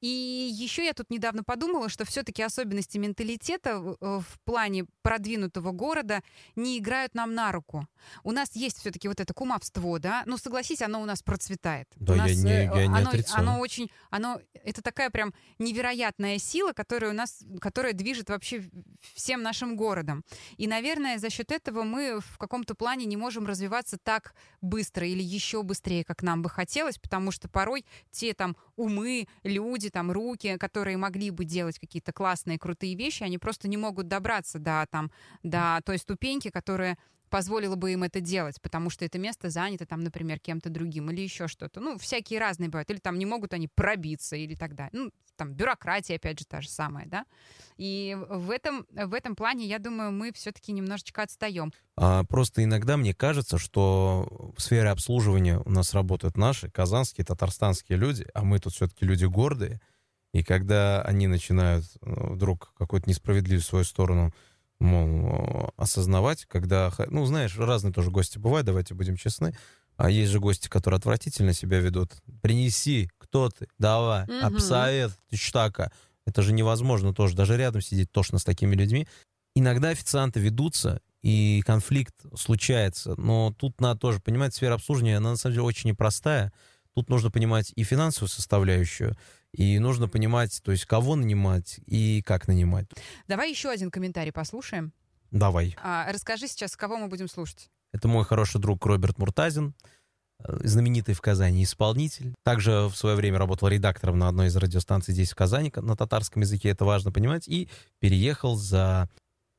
И 0.01 0.07
еще 0.53 0.85
я 0.85 0.93
тут 0.93 1.09
недавно 1.09 1.43
подумала, 1.43 1.89
что 1.89 2.05
все-таки 2.05 2.41
особенности 2.43 2.97
менталитета 2.97 3.79
в 3.79 3.97
э, 4.01 4.19
в 4.21 4.39
плане 4.43 4.85
продвинутого 5.01 5.71
города 5.71 6.21
не 6.55 6.77
играют 6.77 7.15
нам 7.15 7.33
на 7.33 7.51
руку. 7.51 7.87
У 8.23 8.31
нас 8.31 8.55
есть 8.55 8.79
все-таки 8.79 9.07
вот 9.07 9.19
это 9.19 9.33
кумовство, 9.33 9.99
да? 9.99 10.23
Ну, 10.25 10.37
согласись, 10.37 10.81
оно 10.81 11.01
у 11.01 11.05
нас 11.05 11.21
процветает. 11.23 11.87
Да, 11.95 12.13
У 12.13 12.15
я 12.15 12.23
нас, 12.23 12.31
не- 12.37 12.51
э, 12.51 12.63
я 12.65 12.87
не 12.87 12.97
оно, 12.97 13.09
отрицаю. 13.09 13.39
оно 13.41 13.59
очень, 13.59 13.89
оно, 14.09 14.39
это 14.53 14.81
такая 14.81 15.09
прям 15.09 15.33
невероятная 15.59 16.37
сила, 16.37 16.73
которая 16.73 17.11
у 17.11 17.13
нас, 17.13 17.43
которая 17.59 17.93
движет 17.93 18.29
вообще 18.29 18.63
всем 19.13 19.41
нашим 19.41 19.75
городом. 19.75 20.23
И, 20.57 20.67
наверное, 20.67 21.17
за 21.17 21.29
счет 21.29 21.51
этого 21.51 21.83
мы 21.83 22.19
в 22.19 22.37
каком-то 22.37 22.75
плане 22.75 23.05
не 23.05 23.17
можем 23.17 23.45
развиваться 23.45 23.97
так 23.97 24.33
быстро 24.61 25.07
или 25.07 25.23
еще 25.23 25.63
быстрее, 25.63 26.03
как 26.03 26.23
нам 26.23 26.41
бы 26.41 26.49
хотелось, 26.49 26.97
потому 26.97 27.31
что 27.31 27.47
порой 27.49 27.85
те 28.11 28.33
там 28.33 28.55
умы, 28.75 29.27
люди, 29.51 29.89
там 29.89 30.11
руки, 30.11 30.57
которые 30.57 30.97
могли 30.97 31.29
бы 31.29 31.45
делать 31.45 31.79
какие-то 31.79 32.11
классные, 32.11 32.57
крутые 32.57 32.95
вещи, 32.95 33.23
они 33.23 33.37
просто 33.37 33.67
не 33.67 33.77
могут 33.77 34.07
добраться 34.07 34.59
до 34.59 34.87
там 34.89 35.11
до 35.43 35.79
той 35.85 35.97
ступеньки, 35.97 36.49
которая 36.49 36.97
позволила 37.31 37.75
бы 37.75 37.93
им 37.93 38.03
это 38.03 38.19
делать, 38.19 38.61
потому 38.61 38.89
что 38.91 39.05
это 39.05 39.17
место 39.17 39.49
занято 39.49 39.85
там, 39.85 40.01
например, 40.01 40.37
кем-то 40.37 40.69
другим 40.69 41.09
или 41.09 41.21
еще 41.21 41.47
что-то. 41.47 41.79
Ну, 41.79 41.97
всякие 41.97 42.39
разные 42.39 42.69
бывают. 42.69 42.91
Или 42.91 42.99
там 42.99 43.17
не 43.17 43.25
могут 43.25 43.53
они 43.53 43.69
пробиться 43.73 44.35
или 44.35 44.53
так 44.53 44.75
далее. 44.75 44.91
Ну, 44.93 45.11
там 45.37 45.53
бюрократия, 45.53 46.17
опять 46.17 46.39
же, 46.39 46.45
та 46.45 46.61
же 46.61 46.69
самая, 46.69 47.07
да. 47.07 47.25
И 47.77 48.17
в 48.29 48.51
этом, 48.51 48.85
в 48.91 49.13
этом 49.13 49.35
плане, 49.35 49.65
я 49.65 49.79
думаю, 49.79 50.11
мы 50.11 50.33
все-таки 50.33 50.73
немножечко 50.73 51.23
отстаем. 51.23 51.71
А, 51.95 52.25
просто 52.25 52.63
иногда 52.63 52.97
мне 52.97 53.13
кажется, 53.13 53.57
что 53.57 54.53
в 54.55 54.61
сфере 54.61 54.89
обслуживания 54.89 55.57
у 55.59 55.69
нас 55.69 55.93
работают 55.93 56.37
наши 56.37 56.69
казанские, 56.69 57.25
татарстанские 57.25 57.97
люди, 57.97 58.27
а 58.33 58.43
мы 58.43 58.59
тут 58.59 58.73
все-таки 58.73 59.05
люди 59.05 59.23
гордые. 59.23 59.79
И 60.33 60.43
когда 60.43 61.01
они 61.01 61.27
начинают 61.27 61.85
э, 61.85 62.33
вдруг 62.33 62.73
какую-то 62.77 63.09
несправедливость 63.09 63.67
в 63.67 63.69
свою 63.69 63.85
сторону 63.85 64.33
мол, 64.81 65.67
э, 65.67 65.69
осознавать, 65.77 66.45
когда, 66.45 66.91
ну, 67.09 67.25
знаешь, 67.25 67.57
разные 67.57 67.93
тоже 67.93 68.11
гости 68.11 68.37
бывают, 68.39 68.65
давайте 68.65 68.93
будем 68.93 69.15
честны, 69.15 69.55
а 69.97 70.09
есть 70.09 70.31
же 70.31 70.39
гости, 70.39 70.67
которые 70.67 70.97
отвратительно 70.97 71.53
себя 71.53 71.79
ведут. 71.79 72.11
Принеси, 72.41 73.09
кто 73.17 73.49
ты, 73.49 73.67
давай, 73.77 74.27
Мгм. 74.27 74.41
обсовет, 74.45 75.11
ты 75.29 75.37
что 75.37 75.65
такая? 75.67 75.91
Это 76.25 76.41
же 76.41 76.53
невозможно 76.53 77.13
тоже, 77.13 77.35
даже 77.35 77.57
рядом 77.57 77.81
сидеть 77.81 78.11
тошно 78.11 78.39
с 78.39 78.43
такими 78.43 78.75
людьми. 78.75 79.07
Иногда 79.55 79.89
официанты 79.89 80.39
ведутся, 80.39 81.01
и 81.23 81.61
конфликт 81.65 82.15
случается, 82.35 83.13
но 83.17 83.53
тут 83.57 83.79
надо 83.81 83.99
тоже 83.99 84.19
понимать, 84.19 84.55
сфера 84.55 84.73
обслуживания, 84.75 85.17
она 85.17 85.31
на 85.31 85.35
самом 85.37 85.53
деле 85.53 85.65
очень 85.65 85.89
непростая. 85.91 86.51
Тут 86.95 87.09
нужно 87.09 87.29
понимать 87.31 87.71
и 87.75 87.83
финансовую 87.83 88.29
составляющую, 88.29 89.15
и 89.53 89.79
нужно 89.79 90.07
понимать, 90.07 90.61
то 90.63 90.71
есть 90.71 90.85
кого 90.85 91.15
нанимать 91.15 91.79
и 91.85 92.21
как 92.21 92.47
нанимать. 92.47 92.87
Давай 93.27 93.49
еще 93.49 93.69
один 93.69 93.91
комментарий 93.91 94.31
послушаем. 94.31 94.93
Давай. 95.31 95.75
А, 95.81 96.11
расскажи 96.11 96.47
сейчас, 96.47 96.75
кого 96.75 96.97
мы 96.97 97.07
будем 97.07 97.27
слушать. 97.27 97.69
Это 97.93 98.07
мой 98.07 98.23
хороший 98.25 98.59
друг 98.59 98.85
Роберт 98.85 99.17
Муртазин, 99.17 99.73
э, 100.39 100.67
знаменитый 100.67 101.15
в 101.15 101.21
Казани 101.21 101.63
исполнитель. 101.63 102.33
Также 102.43 102.87
в 102.87 102.95
свое 102.95 103.15
время 103.15 103.37
работал 103.37 103.67
редактором 103.67 104.17
на 104.17 104.27
одной 104.27 104.47
из 104.47 104.55
радиостанций 104.55 105.13
здесь, 105.13 105.31
в 105.31 105.35
Казани, 105.35 105.71
на 105.75 105.95
татарском 105.95 106.41
языке, 106.41 106.69
это 106.69 106.85
важно 106.85 107.11
понимать, 107.11 107.47
и 107.47 107.69
переехал 107.99 108.55
за, 108.55 109.09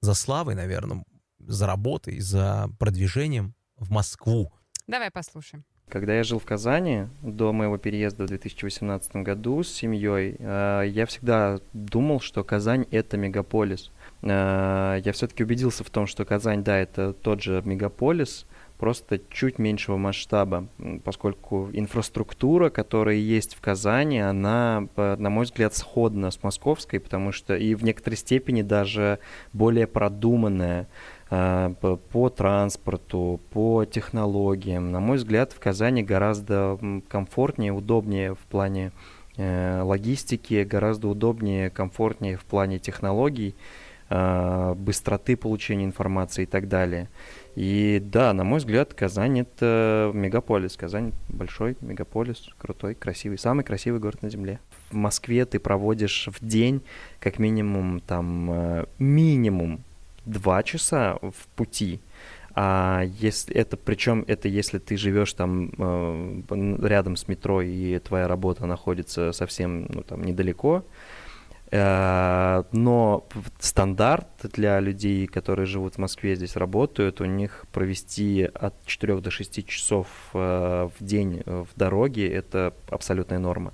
за 0.01 0.15
славой, 0.15 0.55
наверное, 0.55 1.05
за 1.39 1.67
работой, 1.67 2.21
за 2.21 2.71
продвижением 2.79 3.55
в 3.77 3.91
Москву. 3.91 4.53
Давай 4.87 5.11
послушаем. 5.11 5.65
Когда 5.93 6.15
я 6.15 6.25
жил 6.25 6.39
в 6.39 6.47
Казани 6.47 7.09
до 7.21 7.53
моего 7.53 7.77
переезда 7.77 8.25
в 8.25 8.29
2018 8.29 9.17
году 9.17 9.63
с 9.63 9.69
семьей, 9.69 10.37
э, 10.39 10.85
я 10.87 11.05
всегда 11.05 11.59
думал, 11.75 12.19
что 12.21 12.43
Казань 12.45 12.87
это 12.91 13.19
мегаполис. 13.19 13.93
Э, 14.23 14.99
Я 15.05 15.13
все-таки 15.13 15.45
убедился 15.45 15.85
в 15.85 15.91
том, 15.91 16.07
что 16.07 16.25
Казань, 16.25 16.65
да, 16.65 16.79
это 16.79 17.13
тот 17.13 17.43
же 17.43 17.61
мегаполис, 17.67 18.47
просто 18.79 19.21
чуть 19.31 19.59
меньшего 19.59 19.99
масштаба, 19.99 20.67
поскольку 21.05 21.69
инфраструктура, 21.75 22.71
которая 22.71 23.17
есть 23.17 23.55
в 23.55 23.61
Казани, 23.61 24.19
она, 24.19 24.89
э, 24.97 25.17
на 25.19 25.29
мой 25.29 25.45
взгляд, 25.45 25.75
сходна 25.77 26.31
с 26.31 26.43
московской, 26.43 27.01
потому 27.01 27.33
что 27.33 27.55
и 27.55 27.75
в 27.75 27.85
некоторой 27.85 28.17
степени 28.17 28.63
даже 28.63 29.19
более 29.53 29.87
продуманная 29.87 30.89
по, 31.33 31.97
по 31.97 32.29
транспорту, 32.29 33.41
по 33.53 33.87
технологиям. 33.87 34.93
На 34.93 35.01
мой 35.01 35.17
взгляд, 35.17 35.53
в 35.53 35.61
Казани 35.61 36.03
гораздо 36.03 36.79
комфортнее, 37.09 37.73
удобнее 37.73 38.35
в 38.35 38.41
плане 38.51 38.93
э, 39.39 39.81
логистики, 39.83 40.63
гораздо 40.63 41.09
удобнее, 41.09 41.71
комфортнее 41.71 42.37
в 42.37 42.45
плане 42.45 42.79
технологий, 42.79 43.55
э, 44.11 44.75
быстроты 44.77 45.39
получения 45.39 45.87
информации 45.87 46.43
и 46.43 46.47
так 46.47 46.69
далее. 46.69 47.09
И 47.55 47.99
да, 48.05 48.35
на 48.35 48.45
мой 48.45 48.59
взгляд, 48.59 48.93
Казань 48.93 49.41
это 49.41 50.11
мегаполис. 50.13 50.77
Казань 50.77 51.15
большой 51.31 51.79
мегаполис, 51.81 52.51
крутой, 52.59 52.95
красивый, 52.95 53.39
самый 53.39 53.65
красивый 53.65 54.01
город 54.01 54.21
на 54.21 54.29
Земле. 54.29 54.61
В 54.91 54.97
Москве 54.97 55.47
ты 55.47 55.59
проводишь 55.59 56.29
в 56.31 56.47
день 56.47 56.83
как 57.21 57.39
минимум 57.39 58.01
там 58.01 58.51
э, 58.51 58.85
минимум 58.99 59.81
два 60.25 60.63
часа 60.63 61.19
в 61.23 61.49
пути. 61.57 62.01
А 62.55 63.03
если 63.05 63.55
это, 63.55 63.77
причем 63.77 64.25
это 64.29 64.47
если 64.49 64.79
ты 64.79 64.97
живешь 64.97 65.33
там 65.33 65.73
э, 65.79 66.43
рядом 66.87 67.17
с 67.17 67.27
метро 67.27 67.63
и 67.63 67.99
твоя 67.99 68.29
работа 68.29 68.67
находится 68.67 69.33
совсем 69.33 69.87
ну, 69.89 70.03
там 70.03 70.23
недалеко, 70.23 70.85
Э, 71.73 72.65
но 72.73 73.27
стандарт 73.59 74.29
для 74.53 74.79
людей, 74.79 75.27
которые 75.27 75.65
живут 75.65 75.95
в 75.95 75.99
Москве, 75.99 76.37
здесь 76.37 76.57
работают, 76.57 77.23
у 77.23 77.25
них 77.25 77.65
провести 77.73 78.43
от 78.43 78.75
4 78.85 79.21
до 79.21 79.31
6 79.31 79.67
часов 79.67 80.07
э, 80.35 80.89
в 80.99 81.03
день 81.03 81.43
э, 81.45 81.65
в 81.65 81.79
дороге 81.79 82.31
это 82.31 82.75
абсолютная 82.91 83.39
норма. 83.39 83.73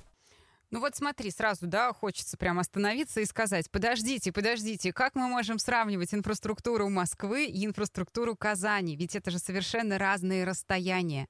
Ну 0.71 0.79
вот 0.81 0.95
смотри, 0.95 1.31
сразу, 1.31 1.65
да, 1.65 1.91
хочется 1.93 2.37
прям 2.37 2.59
остановиться 2.59 3.21
и 3.21 3.25
сказать, 3.25 3.71
подождите, 3.71 4.31
подождите, 4.31 4.93
как 4.93 5.15
мы 5.15 5.27
можем 5.27 5.57
сравнивать 5.57 6.13
инфраструктуру 6.13 6.89
Москвы 6.89 7.45
и 7.45 7.65
инфраструктуру 7.65 8.35
Казани? 8.35 8.95
Ведь 8.95 9.15
это 9.15 9.31
же 9.31 9.39
совершенно 9.39 9.97
разные 9.97 10.43
расстояния. 10.43 11.27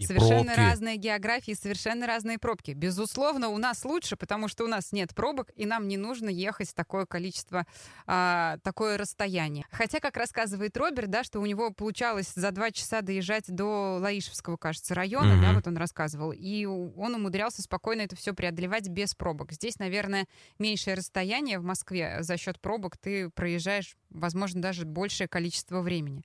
И 0.00 0.06
совершенно 0.06 0.44
пробки. 0.54 0.58
разные 0.58 0.96
географии, 0.96 1.52
совершенно 1.52 2.06
разные 2.06 2.38
пробки. 2.38 2.72
Безусловно, 2.72 3.48
у 3.48 3.58
нас 3.58 3.84
лучше, 3.84 4.16
потому 4.16 4.48
что 4.48 4.64
у 4.64 4.66
нас 4.66 4.92
нет 4.92 5.14
пробок, 5.14 5.50
и 5.54 5.66
нам 5.66 5.88
не 5.88 5.96
нужно 5.96 6.28
ехать 6.28 6.74
такое 6.74 7.06
количество, 7.06 7.66
а, 8.06 8.56
такое 8.62 8.96
расстояние. 8.98 9.66
Хотя, 9.70 10.00
как 10.00 10.16
рассказывает 10.16 10.76
Роберт, 10.76 11.10
да, 11.10 11.22
что 11.24 11.40
у 11.40 11.46
него 11.46 11.70
получалось 11.70 12.32
за 12.34 12.50
два 12.50 12.70
часа 12.70 13.02
доезжать 13.02 13.44
до 13.48 13.98
Лаишевского, 14.00 14.56
кажется, 14.56 14.94
района, 14.94 15.36
да, 15.40 15.48
Мгм. 15.48 15.54
вот 15.56 15.66
он 15.66 15.76
рассказывал, 15.76 16.32
и 16.32 16.64
он 16.64 17.14
умудрялся 17.14 17.62
спокойно 17.62 18.02
это 18.02 18.16
все 18.16 18.32
преодолевать 18.32 18.88
без 18.88 19.14
пробок. 19.14 19.52
Здесь, 19.52 19.78
наверное, 19.78 20.26
меньшее 20.58 20.94
расстояние 20.94 21.58
в 21.58 21.64
Москве 21.64 22.18
за 22.22 22.36
счет 22.36 22.60
пробок 22.60 22.96
ты 22.96 23.28
проезжаешь, 23.30 23.96
возможно, 24.10 24.62
даже 24.62 24.86
большее 24.86 25.28
количество 25.28 25.80
времени. 25.82 26.24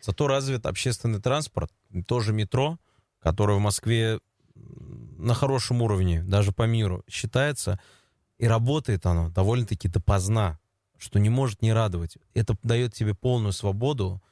Зато 0.00 0.28
развит 0.28 0.66
общественный 0.66 1.20
транспорт, 1.20 1.72
тоже 2.06 2.32
метро, 2.32 2.78
которое 3.26 3.58
в 3.58 3.60
Москве 3.60 4.20
на 4.54 5.34
хорошем 5.34 5.82
уровне, 5.82 6.22
даже 6.22 6.52
по 6.52 6.62
миру, 6.62 7.02
считается, 7.08 7.80
и 8.38 8.46
работает 8.46 9.04
оно 9.04 9.30
довольно-таки 9.30 9.88
допоздна, 9.88 10.60
что 10.96 11.18
не 11.18 11.28
может 11.28 11.60
не 11.60 11.72
радовать. 11.72 12.18
Это 12.34 12.56
дает 12.62 12.94
тебе 12.94 13.14
полную 13.14 13.52
свободу 13.52 14.22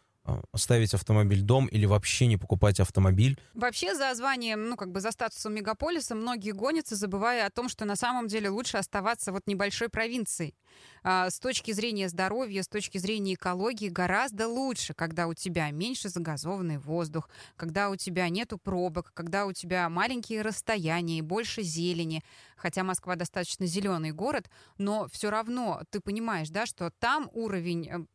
оставить 0.53 0.95
автомобиль 0.95 1.43
дом 1.43 1.67
или 1.67 1.85
вообще 1.87 2.27
не 2.27 2.37
покупать 2.37 2.81
автомобиль. 2.81 3.39
Вообще 3.53 3.95
за 3.95 4.15
званием, 4.15 4.69
ну 4.69 4.77
как 4.77 4.91
бы 4.91 5.01
за 5.01 5.11
статусом 5.11 5.55
мегаполиса 5.55 6.15
многие 6.15 6.53
гонятся, 6.53 6.97
забывая 6.97 7.47
о 7.47 7.51
том, 7.51 7.69
что 7.69 7.85
на 7.85 7.97
самом 7.97 8.27
деле 8.29 8.49
лучше 8.49 8.79
оставаться 8.79 9.33
вот 9.33 9.43
небольшой 9.47 9.89
провинцией. 9.89 10.55
А, 11.03 11.29
с 11.29 11.39
точки 11.39 11.73
зрения 11.73 12.09
здоровья, 12.09 12.63
с 12.63 12.69
точки 12.69 12.99
зрения 12.99 13.35
экологии 13.35 13.89
гораздо 13.89 14.49
лучше, 14.49 14.95
когда 14.95 15.27
у 15.27 15.35
тебя 15.35 15.71
меньше 15.71 16.09
загазованный 16.09 16.79
воздух, 16.79 17.29
когда 17.57 17.91
у 17.91 17.97
тебя 17.97 18.29
нету 18.31 18.59
пробок, 18.59 19.13
когда 19.13 19.45
у 19.47 19.53
тебя 19.53 19.89
маленькие 19.91 20.43
расстояния 20.43 21.19
и 21.19 21.23
больше 21.23 21.63
зелени. 21.63 22.23
Хотя 22.57 22.83
Москва 22.83 23.17
достаточно 23.17 23.67
зеленый 23.67 24.13
город, 24.13 24.49
но 24.79 25.07
все 25.13 25.31
равно 25.31 25.83
ты 25.91 26.01
понимаешь, 26.01 26.49
да, 26.49 26.65
что 26.65 26.91
там 26.99 27.29
уровень 27.33 28.07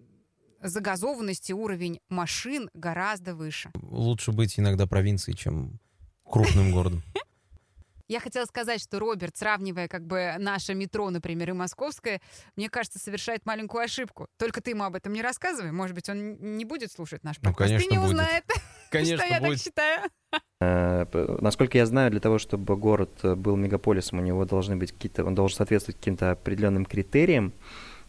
загазованности, 0.62 1.52
уровень 1.54 2.00
машин 2.10 2.70
гораздо 2.74 3.36
выше. 3.36 3.72
Лучше 3.82 4.32
быть 4.32 4.60
иногда 4.60 4.88
провинцией, 4.88 5.38
чем 5.38 5.80
крупным 6.26 6.72
городом. 6.74 7.04
Я 8.08 8.20
хотела 8.20 8.46
сказать, 8.46 8.82
что 8.82 8.98
Роберт, 8.98 9.38
сравнивая 9.38 9.88
как 9.88 10.04
бы 10.04 10.34
наше 10.40 10.74
метро, 10.74 11.12
например, 11.12 11.52
и 11.52 11.54
московское, 11.54 12.22
мне 12.56 12.68
кажется, 12.68 12.98
совершает 12.98 13.46
маленькую 13.46 13.84
ошибку. 13.84 14.28
Только 14.38 14.62
ты 14.62 14.72
ему 14.72 14.84
об 14.84 14.96
этом 14.96 15.14
не 15.14 15.22
рассказывай. 15.22 15.72
Может 15.72 15.94
быть, 15.94 16.10
он 16.10 16.58
не 16.58 16.66
будет 16.66 16.92
слушать 16.92 17.24
наш 17.24 17.38
Ну, 17.38 17.50
подкаст. 17.52 17.70
конечно, 17.70 17.88
и 17.88 17.92
не 17.92 17.98
будет. 18.00 18.10
узнает, 18.10 18.44
Конечно, 18.90 19.18
что 19.18 19.28
я 19.28 19.40
так 19.40 19.58
считаю. 19.60 20.10
Э, 20.60 21.38
Насколько 21.40 21.78
я 21.78 21.86
знаю, 21.86 22.10
для 22.10 22.20
того, 22.20 22.40
чтобы 22.40 22.76
город 22.78 23.12
был 23.38 23.56
мегаполисом, 23.56 24.18
у 24.18 24.24
него 24.24 24.44
должны 24.44 24.76
быть 24.76 24.92
какие-то, 24.92 25.24
он 25.24 25.36
должен 25.36 25.58
соответствовать 25.58 25.98
каким-то 26.00 26.32
определенным 26.32 26.86
критериям. 26.86 27.54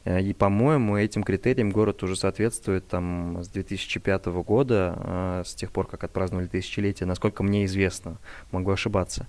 Э, 0.04 0.20
И, 0.20 0.32
по-моему, 0.32 0.96
этим 0.96 1.22
критериям 1.22 1.70
город 1.70 2.02
уже 2.02 2.16
соответствует 2.16 2.88
там 2.88 3.42
с 3.42 3.48
2005 3.48 4.26
года, 4.42 4.94
э, 4.96 5.42
с 5.46 5.54
тех 5.54 5.70
пор, 5.70 5.86
как 5.86 6.04
отпраздновали 6.04 6.46
тысячелетие, 6.46 7.06
насколько 7.06 7.42
мне 7.42 7.64
известно, 7.64 8.18
могу 8.50 8.70
ошибаться. 8.70 9.26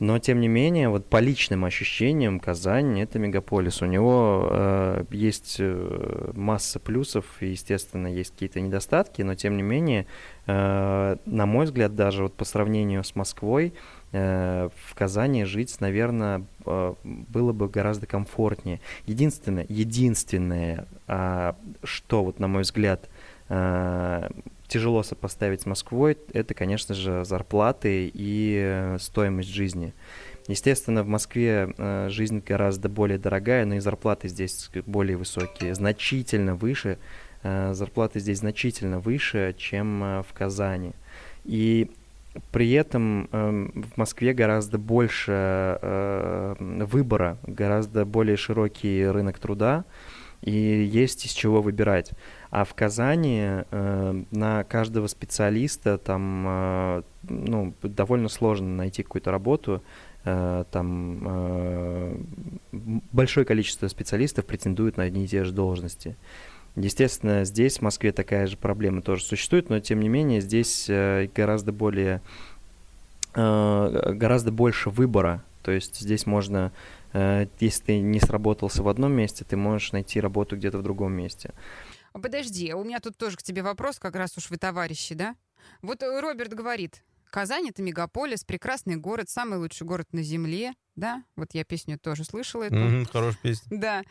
Но, 0.00 0.18
тем 0.18 0.40
не 0.40 0.48
менее, 0.48 0.88
вот 0.88 1.06
по 1.06 1.20
личным 1.20 1.64
ощущениям, 1.64 2.40
Казань— 2.40 3.00
это 3.00 3.20
мегаполис. 3.20 3.80
У 3.80 3.86
него 3.86 4.48
э, 4.50 5.04
есть 5.10 5.56
э, 5.60 6.32
масса 6.34 6.80
плюсов, 6.80 7.24
и, 7.38 7.50
естественно, 7.50 8.08
есть 8.08 8.32
какие-то 8.32 8.60
недостатки, 8.60 9.22
но, 9.22 9.36
тем 9.36 9.56
не 9.56 9.62
менее, 9.62 10.06
э, 10.46 11.16
на 11.24 11.46
мой 11.46 11.66
взгляд, 11.66 11.94
даже 11.94 12.24
вот 12.24 12.34
по 12.34 12.44
сравнению 12.44 13.04
с 13.04 13.14
Москвой, 13.14 13.72
в 14.14 14.94
Казани 14.94 15.44
жить, 15.44 15.80
наверное, 15.80 16.44
э, 16.64 16.94
было 17.02 17.52
бы 17.52 17.68
гораздо 17.68 18.06
комфортнее. 18.06 18.80
Единственное, 19.06 19.66
единственное, 19.68 20.86
а, 21.08 21.56
что, 21.82 22.22
вот, 22.22 22.38
на 22.38 22.46
мой 22.46 22.62
взгляд, 22.62 23.08
э, 23.48 24.28
тяжело 24.68 25.02
сопоставить 25.02 25.62
с 25.62 25.66
Москвой, 25.66 26.16
это, 26.32 26.54
конечно 26.54 26.94
же, 26.94 27.24
зарплаты 27.24 28.10
и 28.12 28.60
э, 28.62 28.98
стоимость 29.00 29.48
жизни. 29.48 29.92
Естественно, 30.46 31.02
в 31.02 31.08
Москве 31.08 31.74
э, 31.76 32.08
жизнь 32.10 32.42
гораздо 32.46 32.88
более 32.88 33.18
дорогая, 33.18 33.64
но 33.64 33.76
и 33.76 33.80
зарплаты 33.80 34.28
здесь 34.28 34.70
более 34.86 35.16
высокие, 35.16 35.74
значительно 35.74 36.54
выше. 36.54 36.98
э, 37.42 37.74
зарплаты 37.74 38.20
здесь 38.20 38.38
значительно 38.38 39.00
выше, 39.00 39.54
чем 39.58 40.04
э, 40.04 40.22
в 40.22 40.32
Казани. 40.32 40.92
И 41.44 41.90
при 42.50 42.72
этом 42.72 43.28
эм, 43.32 43.84
в 43.94 43.96
Москве 43.96 44.32
гораздо 44.32 44.78
больше 44.78 45.78
э, 45.80 46.54
выбора, 46.58 47.38
гораздо 47.46 48.04
более 48.04 48.36
широкий 48.36 49.06
рынок 49.06 49.38
труда, 49.38 49.84
и 50.42 50.52
есть 50.52 51.24
из 51.24 51.30
чего 51.32 51.62
выбирать. 51.62 52.10
А 52.50 52.64
в 52.64 52.74
Казани 52.74 53.42
э, 53.42 54.22
на 54.30 54.64
каждого 54.64 55.06
специалиста 55.06 55.96
там 55.96 56.44
э, 56.46 57.02
ну, 57.22 57.74
довольно 57.82 58.28
сложно 58.28 58.68
найти 58.68 59.02
какую-то 59.02 59.30
работу. 59.30 59.82
Э, 60.24 60.64
там 60.70 61.22
э, 61.26 62.16
большое 63.12 63.46
количество 63.46 63.88
специалистов 63.88 64.44
претендуют 64.44 64.96
на 64.96 65.04
одни 65.04 65.24
и 65.24 65.28
те 65.28 65.44
же 65.44 65.52
должности. 65.52 66.16
Естественно, 66.76 67.44
здесь, 67.44 67.78
в 67.78 67.82
Москве, 67.82 68.12
такая 68.12 68.46
же 68.46 68.56
проблема 68.56 69.00
тоже 69.00 69.24
существует, 69.24 69.70
но 69.70 69.78
тем 69.80 70.00
не 70.00 70.08
менее 70.08 70.40
здесь 70.40 70.86
э, 70.88 71.28
гораздо 71.34 71.72
более 71.72 72.20
э, 73.34 74.12
гораздо 74.14 74.50
больше 74.50 74.90
выбора. 74.90 75.44
То 75.62 75.70
есть 75.70 76.00
здесь 76.00 76.26
можно, 76.26 76.72
э, 77.12 77.46
если 77.60 77.84
ты 77.84 78.00
не 78.00 78.18
сработался 78.18 78.82
в 78.82 78.88
одном 78.88 79.12
месте, 79.12 79.44
ты 79.48 79.56
можешь 79.56 79.92
найти 79.92 80.20
работу 80.20 80.56
где-то 80.56 80.78
в 80.78 80.82
другом 80.82 81.12
месте. 81.12 81.52
Подожди, 82.12 82.72
у 82.74 82.84
меня 82.84 83.00
тут 83.00 83.16
тоже 83.16 83.36
к 83.36 83.42
тебе 83.42 83.62
вопрос, 83.62 83.98
как 83.98 84.16
раз 84.16 84.36
уж 84.36 84.50
вы 84.50 84.56
товарищи, 84.56 85.14
да? 85.14 85.36
Вот 85.80 86.02
Роберт 86.02 86.54
говорит, 86.54 87.02
Казань— 87.30 87.68
это 87.70 87.82
мегаполис, 87.82 88.44
прекрасный 88.44 88.94
город, 88.94 89.28
самый 89.28 89.58
лучший 89.58 89.84
город 89.84 90.06
на 90.12 90.22
Земле, 90.22 90.74
да? 90.94 91.24
Вот 91.34 91.48
я 91.52 91.64
песню 91.64 91.98
тоже 91.98 92.24
слышала 92.24 92.64
эту. 92.64 92.76
Мгм, 92.76 93.06
Хорошая 93.06 93.40
песня. 93.42 93.78
Да. 93.78 94.02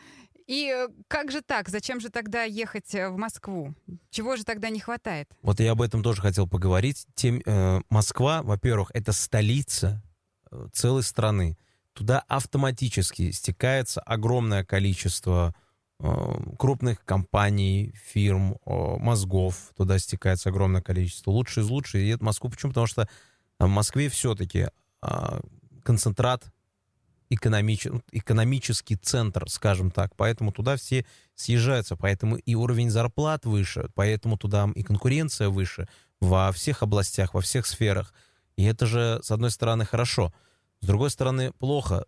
И 0.47 0.69
э, 0.69 0.89
как 1.07 1.31
же 1.31 1.41
так? 1.41 1.69
Зачем 1.69 1.99
же 1.99 2.09
тогда 2.09 2.43
ехать 2.43 2.93
э, 2.95 3.09
в 3.09 3.17
Москву? 3.17 3.73
Чего 4.09 4.35
же 4.35 4.43
тогда 4.43 4.69
не 4.69 4.79
хватает? 4.79 5.29
Вот 5.41 5.59
я 5.59 5.71
об 5.71 5.81
этом 5.81 6.03
тоже 6.03 6.21
хотел 6.21 6.47
поговорить. 6.47 7.05
Тем, 7.15 7.41
э, 7.45 7.81
Москва, 7.89 8.41
во-первых, 8.43 8.91
это 8.93 9.13
столица 9.13 10.03
э, 10.51 10.67
целой 10.73 11.03
страны. 11.03 11.57
Туда 11.93 12.23
автоматически 12.27 13.31
стекается 13.31 14.01
огромное 14.01 14.63
количество 14.63 15.53
крупных 16.57 17.05
компаний, 17.05 17.93
фирм, 18.03 18.57
мозгов. 18.65 19.71
Туда 19.77 19.99
стекается 19.99 20.49
огромное 20.49 20.81
количество. 20.81 21.31
Лучшие 21.31 21.63
из 21.63 21.69
лучших 21.69 22.01
едут 22.01 22.21
в 22.21 22.25
Москву. 22.25 22.49
Почему? 22.49 22.71
Потому 22.71 22.87
что 22.87 23.07
в 23.59 23.67
Москве 23.67 24.09
все-таки 24.09 24.67
концентрат 25.83 26.51
экономич- 27.33 27.89
ну, 27.89 28.01
экономический 28.11 28.95
центр, 28.95 29.49
скажем 29.49 29.91
так. 29.91 30.15
Поэтому 30.15 30.51
туда 30.51 30.75
все 30.75 31.05
съезжаются. 31.35 31.95
Поэтому 31.95 32.35
и 32.37 32.55
уровень 32.55 32.89
зарплат 32.89 33.45
выше, 33.45 33.89
поэтому 33.95 34.37
туда 34.37 34.69
и 34.75 34.83
конкуренция 34.83 35.49
выше 35.49 35.87
во 36.19 36.51
всех 36.51 36.83
областях, 36.83 37.33
во 37.33 37.41
всех 37.41 37.65
сферах. 37.65 38.13
И 38.55 38.63
это 38.63 38.85
же, 38.85 39.19
с 39.23 39.31
одной 39.31 39.51
стороны, 39.51 39.85
хорошо. 39.85 40.33
С 40.81 40.85
другой 40.85 41.09
стороны, 41.09 41.51
плохо. 41.53 42.05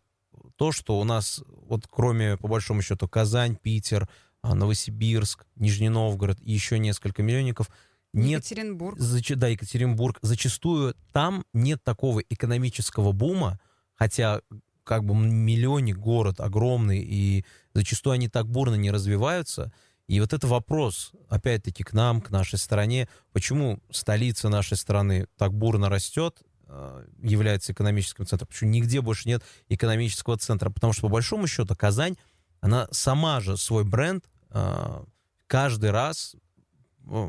То, 0.58 0.72
что 0.72 1.00
у 1.00 1.04
нас, 1.04 1.42
вот 1.48 1.88
кроме, 1.90 2.38
по 2.38 2.48
большому 2.48 2.82
счету, 2.82 3.08
Казань, 3.08 3.56
Питер, 3.56 4.08
а, 4.42 4.54
Новосибирск, 4.54 5.46
Нижний 5.56 5.90
Новгород 5.90 6.40
и 6.42 6.52
еще 6.52 6.78
несколько 6.78 7.24
миллионников, 7.24 7.70
нет 8.14 8.46
Екатеринбург. 8.46 8.98
Зач- 8.98 9.36
да, 9.36 9.48
Екатеринбург. 9.48 10.20
Зачастую 10.22 10.96
там 11.12 11.44
нет 11.52 11.84
такого 11.84 12.22
экономического 12.22 13.12
бума, 13.12 13.60
хотя 13.96 14.42
как 14.86 15.04
бы 15.04 15.14
миллионник 15.16 15.98
город 15.98 16.40
огромный, 16.40 17.00
и 17.00 17.44
зачастую 17.74 18.14
они 18.14 18.30
так 18.30 18.48
бурно 18.48 18.76
не 18.76 18.92
развиваются. 18.92 19.74
И 20.08 20.20
вот 20.22 20.34
это 20.34 20.48
вопрос, 20.48 21.12
опять-таки, 21.30 21.84
к 21.84 21.92
нам, 21.94 22.22
к 22.22 22.30
нашей 22.30 22.60
стране, 22.60 23.10
почему 23.34 23.80
столица 23.92 24.50
нашей 24.50 24.78
страны 24.78 25.28
так 25.36 25.54
бурно 25.54 25.90
растет, 25.90 26.38
э, 26.68 27.08
является 27.22 27.74
экономическим 27.74 28.26
центром, 28.26 28.48
почему 28.48 28.70
нигде 28.70 29.02
больше 29.02 29.28
нет 29.28 29.44
экономического 29.68 30.38
центра, 30.38 30.70
потому 30.70 30.94
что, 30.94 31.04
по 31.04 31.10
большому 31.10 31.48
счету, 31.48 31.76
Казань, 31.76 32.18
она 32.62 32.88
сама 32.92 33.42
же 33.42 33.58
свой 33.58 33.84
бренд 33.84 34.26
э, 34.52 35.04
каждый 35.48 35.90
раз 35.90 36.36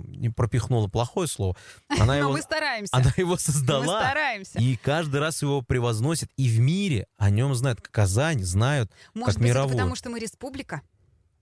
не 0.04 0.30
пропихнула 0.30 0.88
плохое 0.88 1.28
слово, 1.28 1.56
она 1.88 2.06
Но 2.06 2.14
его, 2.14 2.32
мы 2.32 2.42
стараемся. 2.42 2.96
она 2.96 3.12
его 3.16 3.32
Мы 3.32 3.38
создала. 3.38 4.00
стараемся. 4.00 4.58
И 4.58 4.76
каждый 4.76 5.20
раз 5.20 5.42
его 5.42 5.62
превозносит. 5.62 6.30
И 6.36 6.48
в 6.48 6.58
мире 6.60 7.06
о 7.16 7.30
нем 7.30 7.54
знают. 7.54 7.80
Казань 7.80 8.42
знают, 8.42 8.90
Может 9.14 9.34
как 9.34 9.42
быть, 9.42 9.48
мировую. 9.50 9.68
это 9.70 9.76
потому 9.78 9.96
что 9.96 10.10
мы 10.10 10.18
республика? 10.18 10.82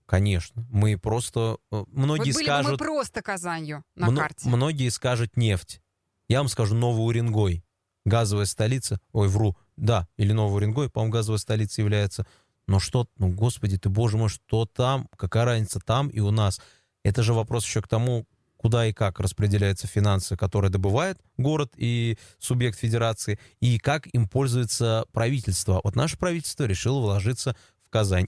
конечно. 0.05 0.65
Мы 0.69 0.97
просто... 0.97 1.57
э, 1.71 1.83
Многие 1.91 2.31
вот 2.31 2.35
были 2.35 2.45
бы 2.47 2.51
мы 2.57 2.61
скажут... 2.63 2.79
просто 2.79 3.21
Казанью 3.23 3.83
на 3.95 4.07
мно- 4.11 4.21
карте. 4.21 4.47
Многие 4.47 4.89
скажут 4.89 5.35
нефть. 5.35 5.81
Я 6.29 6.39
вам 6.39 6.47
скажу 6.47 6.75
Новый 6.75 7.05
Уренгой. 7.07 7.63
Газовая 8.05 8.45
столица. 8.45 8.99
Ой, 9.13 9.27
вру. 9.27 9.57
Да, 9.77 10.07
или 10.17 10.31
Новый 10.31 10.57
Уренгой, 10.57 10.89
по-моему, 10.91 11.11
газовая 11.11 11.39
столица 11.39 11.81
является. 11.81 12.25
Но 12.67 12.79
что, 12.79 13.07
ну, 13.17 13.29
господи 13.29 13.77
ты, 13.79 13.89
боже 13.89 14.17
мой, 14.17 14.29
что 14.29 14.65
там? 14.67 15.07
Какая 15.17 15.45
разница 15.45 15.79
там 15.79 16.07
и 16.09 16.19
у 16.19 16.29
нас? 16.31 16.61
Это 17.05 17.21
же 17.21 17.33
вопрос 17.33 17.65
еще 17.65 17.83
к 17.83 17.87
тому, 17.87 18.25
куда 18.57 18.87
и 18.87 18.91
как 18.91 19.19
распределяются 19.19 19.85
финансы, 19.85 20.35
которые 20.35 20.71
добывает 20.71 21.19
город 21.37 21.71
и 21.77 22.17
субъект 22.39 22.79
федерации, 22.79 23.37
и 23.59 23.77
как 23.77 24.07
им 24.07 24.27
пользуется 24.27 25.05
правительство. 25.13 25.81
Вот 25.83 25.95
наше 25.95 26.17
правительство 26.17 26.63
решило 26.63 26.99
вложиться 26.99 27.55
в 27.85 27.91
Казань. 27.91 28.25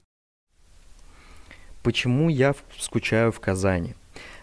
Почему 1.82 2.28
я 2.28 2.54
скучаю 2.78 3.32
в 3.32 3.40
Казани? 3.40 3.96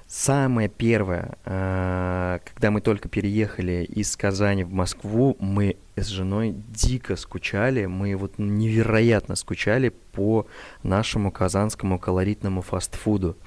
Самое 0.06 0.68
первое, 0.68 1.38
э, 1.46 2.40
когда 2.44 2.72
мы 2.72 2.82
только 2.82 3.08
переехали 3.08 3.86
из 3.86 4.18
Казани 4.18 4.66
в 4.66 4.74
Москву, 4.74 5.38
мы 5.40 5.78
с 5.96 6.08
женой 6.08 6.56
дико 6.70 7.16
скучали, 7.16 7.86
мы 7.86 8.18
вот 8.18 8.34
невероятно 8.38 9.36
скучали 9.36 9.90
по 10.12 10.46
нашему 10.84 11.32
казанскому 11.32 12.00
колоритному 12.00 12.62
фастфуду. 12.62 13.38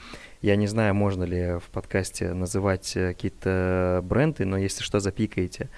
Я 0.40 0.56
не 0.56 0.66
знаю, 0.66 0.94
можно 0.94 1.24
ли 1.24 1.58
в 1.58 1.70
подкасте 1.72 2.32
называть 2.32 2.96
э, 2.96 3.08
какие-то 3.08 4.00
бренды, 4.04 4.44
но 4.44 4.56
если 4.56 4.82
что, 4.82 5.00
запикаете. 5.00 5.68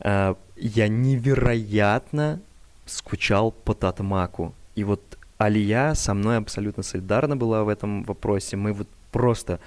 Э, 0.00 0.34
Я 0.56 0.88
невероятно 0.88 2.40
скучал 2.86 3.50
по 3.50 3.74
Татмаку. 3.74 4.54
И 4.76 4.84
вот 4.84 5.02
Алия 5.38 5.94
со 5.94 6.14
мной 6.14 6.36
абсолютно 6.36 6.82
солидарна 6.82 7.36
была 7.36 7.64
в 7.64 7.68
этом 7.68 8.04
вопросе. 8.04 8.56
Мы 8.56 8.72
вот 8.72 8.88
просто 9.10 9.58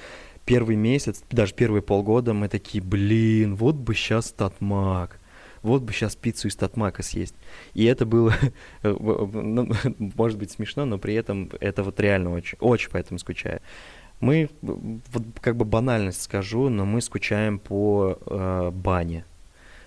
первый 0.46 0.78
месяц, 0.78 1.24
даже 1.30 1.54
первые 1.54 1.82
полгода 1.82 2.34
мы 2.34 2.48
такие, 2.48 2.82
блин, 2.82 3.56
вот 3.56 3.76
бы 3.76 3.94
сейчас 3.94 4.32
Татмак. 4.32 5.20
Вот 5.62 5.82
бы 5.82 5.92
сейчас 5.92 6.16
пиццу 6.16 6.48
из 6.48 6.56
Татмака 6.56 7.04
съесть. 7.04 7.36
И 7.74 7.84
это 7.84 8.06
было, 8.06 8.34
э, 8.84 8.96
ну, 9.00 9.70
может 10.16 10.40
быть, 10.40 10.52
смешно, 10.52 10.86
но 10.86 10.98
при 10.98 11.16
этом 11.16 11.52
это 11.60 11.84
вот 11.84 12.00
реально 12.00 12.32
очень, 12.32 12.58
очень 12.62 12.90
поэтому 12.92 13.20
скучаю. 13.20 13.60
Мы, 14.20 14.50
вот 14.62 15.24
как 15.42 15.56
бы 15.56 15.66
банальность 15.66 16.22
скажу, 16.22 16.70
но 16.70 16.86
мы 16.86 17.02
скучаем 17.02 17.60
по 17.60 18.18
э, 18.26 18.72
бане. 18.74 19.26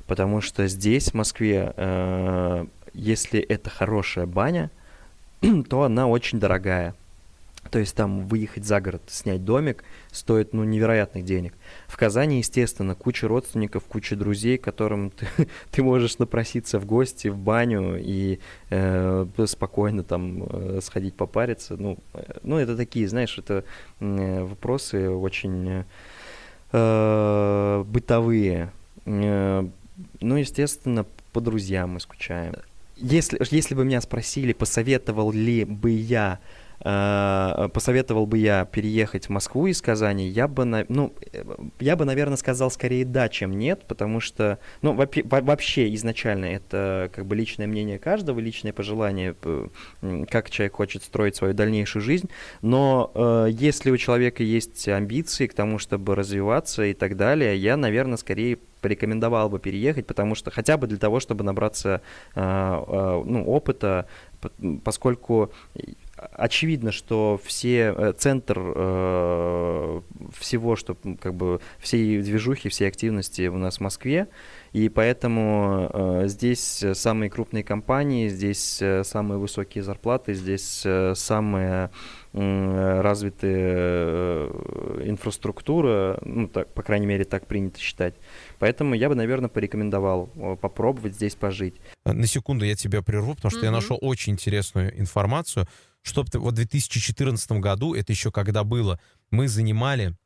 Потому 0.07 0.41
что 0.41 0.67
здесь, 0.69 1.11
в 1.11 1.15
Москве, 1.15 1.73
э, 1.77 2.67
если 2.93 3.41
это 3.41 3.71
хорошая 3.71 4.27
баня, 4.27 4.71
то 5.69 5.83
она 5.83 6.07
очень 6.07 6.39
дорогая. 6.39 6.95
То 7.71 7.79
есть 7.79 7.95
там 7.95 8.27
выехать 8.27 8.65
за 8.65 8.81
город, 8.81 9.03
снять 9.07 9.45
домик 9.45 9.85
стоит 10.11 10.53
ну, 10.53 10.65
невероятных 10.65 11.25
денег. 11.25 11.55
В 11.87 11.97
Казани, 11.97 12.39
естественно, 12.39 12.97
куча 12.97 13.29
родственников, 13.29 13.85
куча 13.85 14.17
друзей, 14.17 14.59
которым 14.59 15.11
ты, 15.11 15.29
ты 15.71 15.83
можешь 15.83 16.19
напроситься 16.19 16.81
в 16.81 16.85
гости, 16.85 17.29
в 17.29 17.39
баню 17.39 17.97
и 18.01 18.41
э, 18.71 19.27
спокойно 19.47 20.03
там 20.03 20.43
э, 20.43 20.81
сходить 20.83 21.15
попариться. 21.15 21.77
Ну, 21.77 21.99
э, 22.15 22.39
ну, 22.43 22.59
это 22.59 22.77
такие, 22.77 23.07
знаешь, 23.09 23.39
это 23.39 23.65
э, 24.01 24.43
вопросы 24.43 25.09
очень 25.09 25.85
э, 26.73 27.85
бытовые. 27.87 28.73
Э, 29.07 29.65
ну, 30.21 30.37
естественно, 30.37 31.07
по 31.33 31.41
друзьям 31.41 31.91
мы 31.91 32.01
скучаем. 32.01 32.55
Если, 32.97 33.41
если 33.51 33.77
бы 33.77 33.85
меня 33.85 34.01
спросили, 34.01 34.53
посоветовал 34.53 35.31
ли 35.31 35.65
бы 35.65 35.91
я 35.91 36.41
Э, 36.41 36.60
посоветовал 36.81 38.27
бы 38.27 38.39
я 38.39 38.65
переехать 38.65 39.27
в 39.27 39.29
Москву 39.31 39.67
из 39.67 39.83
Казани, 39.83 40.27
я 40.29 40.49
бы, 40.49 40.65
ну, 40.65 41.13
я 41.79 41.97
бы, 41.97 42.05
наверное, 42.05 42.37
сказал 42.37 42.71
скорее 42.71 43.05
да, 43.05 43.29
чем 43.29 43.59
нет, 43.59 43.85
потому 43.87 44.21
что, 44.21 44.59
ну, 44.81 44.95
вообще 44.95 45.95
изначально 45.95 46.47
это 46.47 47.11
как 47.15 47.27
бы 47.27 47.37
личное 47.37 47.67
мнение 47.67 47.99
каждого, 47.99 48.39
личное 48.41 48.73
пожелание, 48.73 49.35
как 50.31 50.51
человек 50.51 50.75
хочет 50.75 51.03
строить 51.03 51.37
свою 51.37 51.55
дальнейшую 51.55 52.03
жизнь, 52.03 52.31
но 52.63 53.11
э, 53.15 53.49
если 53.51 53.91
у 53.91 53.97
человека 53.97 54.43
есть 54.43 54.89
амбиции 54.89 55.47
к 55.47 55.55
тому, 55.55 55.79
чтобы 55.79 56.15
развиваться 56.15 56.85
и 56.85 56.95
так 56.95 57.17
далее, 57.17 57.57
я, 57.57 57.77
наверное, 57.77 58.17
скорее 58.17 58.59
порекомендовал 58.81 59.51
бы 59.51 59.59
переехать, 59.59 60.07
потому 60.07 60.35
что 60.35 60.51
хотя 60.51 60.77
бы 60.77 60.87
для 60.87 60.99
того, 60.99 61.21
чтобы 61.21 61.45
набраться 61.45 62.01
э, 62.35 62.41
э, 62.41 63.23
ну, 63.25 63.45
опыта, 63.47 64.07
поскольку 64.85 65.53
очевидно, 66.33 66.93
что 66.93 67.41
все 67.45 67.95
э, 67.97 68.13
центр 68.17 68.59
э, 68.59 70.01
всего, 70.39 70.77
что 70.77 70.97
как 71.21 71.35
бы 71.35 71.61
всей 71.79 72.21
движухи, 72.23 72.69
всей 72.69 72.89
активности 72.89 73.49
у 73.49 73.59
нас 73.59 73.79
в 73.79 73.81
Москве, 73.81 74.29
и 74.73 74.89
поэтому 74.89 75.91
э, 75.93 76.23
здесь 76.27 76.85
самые 76.93 77.29
крупные 77.31 77.65
компании, 77.65 78.29
здесь 78.29 78.81
э, 78.81 79.03
самые 79.05 79.39
высокие 79.39 79.83
зарплаты, 79.83 80.35
здесь 80.35 80.83
э, 80.85 81.15
самая 81.17 81.91
э, 82.33 83.01
развитая 83.01 84.47
инфраструктура, 85.05 86.21
ну 86.25 86.47
так, 86.47 86.73
по 86.73 86.83
крайней 86.83 87.07
мере, 87.07 87.25
так 87.25 87.47
принято 87.47 87.81
считать. 87.81 88.15
Поэтому 88.59 88.95
я 88.95 89.09
бы, 89.09 89.15
наверное, 89.15 89.49
порекомендовал 89.49 90.27
попробовать 90.61 91.15
здесь 91.15 91.35
пожить. 91.35 91.75
На 92.05 92.27
секунду 92.27 92.65
я 92.65 92.77
тебя 92.77 93.03
прерву, 93.03 93.35
потому 93.35 93.51
что 93.51 93.63
mm-hmm. 93.63 93.65
я 93.65 93.71
нашел 93.71 93.99
очень 94.01 94.35
интересную 94.35 94.99
информацию 95.01 95.67
что 96.03 96.25
вот 96.35 96.53
в 96.53 96.57
2014 96.57 97.53
году, 97.53 97.95
это 97.95 98.13
еще 98.13 98.31
когда 98.31 98.65
было, 98.65 99.01
мы 99.31 99.49
занимали 99.49 100.17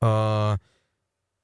э, 0.00 0.56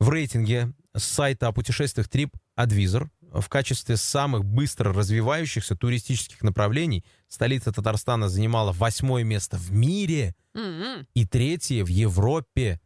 в 0.00 0.09
рейтинге 0.09 0.72
сайта 0.94 1.48
о 1.48 1.52
путешествиях 1.52 2.09
TripAdvisor 2.09 3.09
в 3.33 3.48
качестве 3.48 3.96
самых 3.96 4.44
быстро 4.44 4.92
развивающихся 4.92 5.76
туристических 5.76 6.42
направлений 6.42 7.05
столица 7.29 7.72
Татарстана 7.72 8.29
занимала 8.29 8.72
восьмое 8.72 9.24
место 9.24 9.57
в 9.57 9.72
мире 9.72 10.35
mm-hmm. 10.55 11.07
и 11.14 11.26
третье 11.26 11.85
в 11.85 11.88
Европе. 11.88 12.81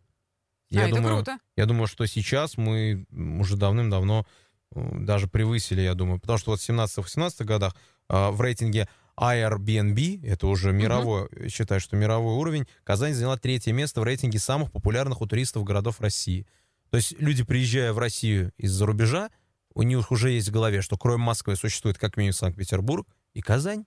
Я 0.70 0.86
а, 0.86 0.88
думаю, 0.88 1.18
это 1.18 1.32
круто. 1.32 1.38
Я 1.56 1.66
думаю, 1.66 1.86
что 1.86 2.06
сейчас 2.06 2.56
мы 2.56 3.06
уже 3.10 3.56
давным-давно 3.56 4.26
даже 4.72 5.26
превысили, 5.26 5.80
я 5.80 5.94
думаю, 5.94 6.20
потому 6.20 6.38
что 6.38 6.52
вот 6.52 6.60
в 6.60 6.68
17-18 6.68 7.44
годах 7.44 7.74
э, 8.08 8.30
в 8.30 8.40
рейтинге 8.40 8.88
Airbnb, 9.20 10.26
это 10.26 10.46
уже 10.46 10.72
мировой, 10.72 11.26
uh-huh. 11.26 11.48
считаю, 11.48 11.80
что 11.80 11.96
мировой 11.96 12.34
уровень, 12.34 12.66
Казань 12.84 13.12
заняла 13.12 13.36
третье 13.36 13.72
место 13.72 14.00
в 14.00 14.04
рейтинге 14.04 14.38
самых 14.38 14.72
популярных 14.72 15.20
у 15.20 15.26
туристов 15.26 15.64
городов 15.64 16.00
России. 16.00 16.46
То 16.90 16.96
есть 16.96 17.12
люди, 17.20 17.44
приезжая 17.44 17.92
в 17.92 17.98
Россию 17.98 18.52
из-за 18.56 18.86
рубежа, 18.86 19.30
у 19.74 19.82
них 19.82 20.10
уже 20.10 20.30
есть 20.30 20.48
в 20.48 20.52
голове, 20.52 20.82
что 20.82 20.96
кроме 20.96 21.22
Москвы 21.22 21.56
существует 21.56 21.98
как 21.98 22.16
минимум 22.16 22.34
Санкт-Петербург 22.34 23.06
и 23.34 23.40
Казань. 23.40 23.84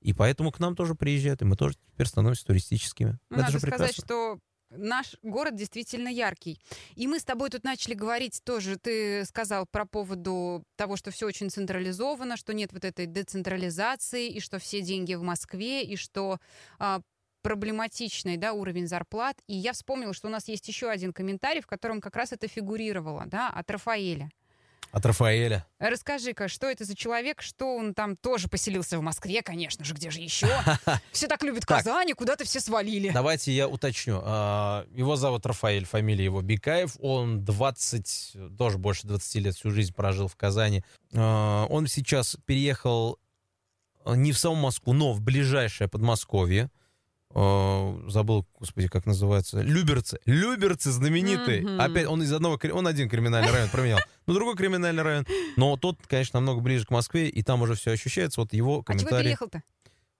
И 0.00 0.12
поэтому 0.12 0.52
к 0.52 0.60
нам 0.60 0.76
тоже 0.76 0.94
приезжают, 0.94 1.42
и 1.42 1.44
мы 1.44 1.56
тоже 1.56 1.76
теперь 1.92 2.06
становимся 2.06 2.46
туристическими. 2.46 3.18
Это 3.30 3.40
надо 3.40 3.52
же 3.52 3.60
сказать, 3.60 3.94
что 3.94 4.38
наш 4.70 5.16
город 5.22 5.56
действительно 5.56 6.08
яркий. 6.08 6.60
И 6.94 7.06
мы 7.06 7.18
с 7.18 7.24
тобой 7.24 7.50
тут 7.50 7.64
начали 7.64 7.94
говорить 7.94 8.40
тоже, 8.44 8.76
ты 8.76 9.24
сказал 9.24 9.66
про 9.66 9.86
поводу 9.86 10.64
того, 10.76 10.96
что 10.96 11.10
все 11.10 11.26
очень 11.26 11.50
централизовано, 11.50 12.36
что 12.36 12.52
нет 12.54 12.72
вот 12.72 12.84
этой 12.84 13.06
децентрализации, 13.06 14.28
и 14.28 14.40
что 14.40 14.58
все 14.58 14.80
деньги 14.80 15.14
в 15.14 15.22
Москве, 15.22 15.82
и 15.82 15.96
что 15.96 16.38
а, 16.78 17.00
проблематичный 17.42 18.36
да, 18.36 18.52
уровень 18.52 18.86
зарплат. 18.86 19.36
И 19.46 19.54
я 19.54 19.72
вспомнила, 19.72 20.12
что 20.12 20.28
у 20.28 20.30
нас 20.30 20.48
есть 20.48 20.66
еще 20.68 20.88
один 20.88 21.12
комментарий, 21.12 21.60
в 21.60 21.66
котором 21.66 22.00
как 22.00 22.16
раз 22.16 22.32
это 22.32 22.48
фигурировало, 22.48 23.24
да, 23.26 23.48
от 23.48 23.70
Рафаэля. 23.70 24.30
От 24.90 25.04
Рафаэля. 25.04 25.66
Расскажи-ка, 25.78 26.48
что 26.48 26.66
это 26.66 26.84
за 26.84 26.96
человек, 26.96 27.42
что 27.42 27.76
он 27.76 27.94
там 27.94 28.16
тоже 28.16 28.48
поселился 28.48 28.98
в 28.98 29.02
Москве, 29.02 29.42
конечно 29.42 29.84
же, 29.84 29.94
где 29.94 30.10
же 30.10 30.20
еще? 30.20 30.48
Все 31.12 31.28
так 31.28 31.42
любят 31.42 31.66
Казани, 31.66 32.14
куда-то 32.14 32.44
все 32.44 32.60
свалили. 32.60 33.10
Давайте 33.10 33.52
я 33.52 33.68
уточню. 33.68 34.20
А, 34.24 34.86
его 34.92 35.16
зовут 35.16 35.44
Рафаэль, 35.44 35.84
фамилия 35.84 36.24
его 36.24 36.40
Бикаев. 36.40 36.96
Он 37.00 37.44
20, 37.44 38.36
тоже 38.56 38.78
больше 38.78 39.06
20 39.06 39.34
лет 39.36 39.54
всю 39.54 39.70
жизнь 39.70 39.92
прожил 39.92 40.28
в 40.28 40.36
Казани. 40.36 40.82
А, 41.14 41.66
он 41.66 41.86
сейчас 41.86 42.36
переехал 42.46 43.18
не 44.06 44.32
в 44.32 44.38
саму 44.38 44.56
Москву, 44.56 44.92
но 44.92 45.12
в 45.12 45.20
ближайшее 45.20 45.88
Подмосковье. 45.88 46.70
Э, 47.34 48.00
забыл, 48.08 48.46
господи, 48.58 48.88
как 48.88 49.04
называется, 49.04 49.60
Люберцы, 49.60 50.18
Люберцы 50.24 50.90
знаменитые. 50.90 51.62
Mm-hmm. 51.62 51.78
Опять 51.78 52.06
он 52.06 52.22
из 52.22 52.32
одного, 52.32 52.58
он 52.72 52.86
один 52.86 53.08
криминальный 53.08 53.52
район 53.52 53.68
променял, 53.68 53.98
но 54.26 54.34
другой 54.34 54.56
криминальный 54.56 55.02
район. 55.02 55.26
Но 55.56 55.76
тот, 55.76 55.98
конечно, 56.06 56.40
намного 56.40 56.60
ближе 56.60 56.86
к 56.86 56.90
Москве, 56.90 57.28
и 57.28 57.42
там 57.42 57.62
уже 57.62 57.74
все 57.74 57.92
ощущается. 57.92 58.40
Вот 58.40 58.52
его 58.54 58.82
комментарий. 58.82 59.32
А 59.32 59.36
чего 59.36 59.48
переехал-то? 59.48 59.62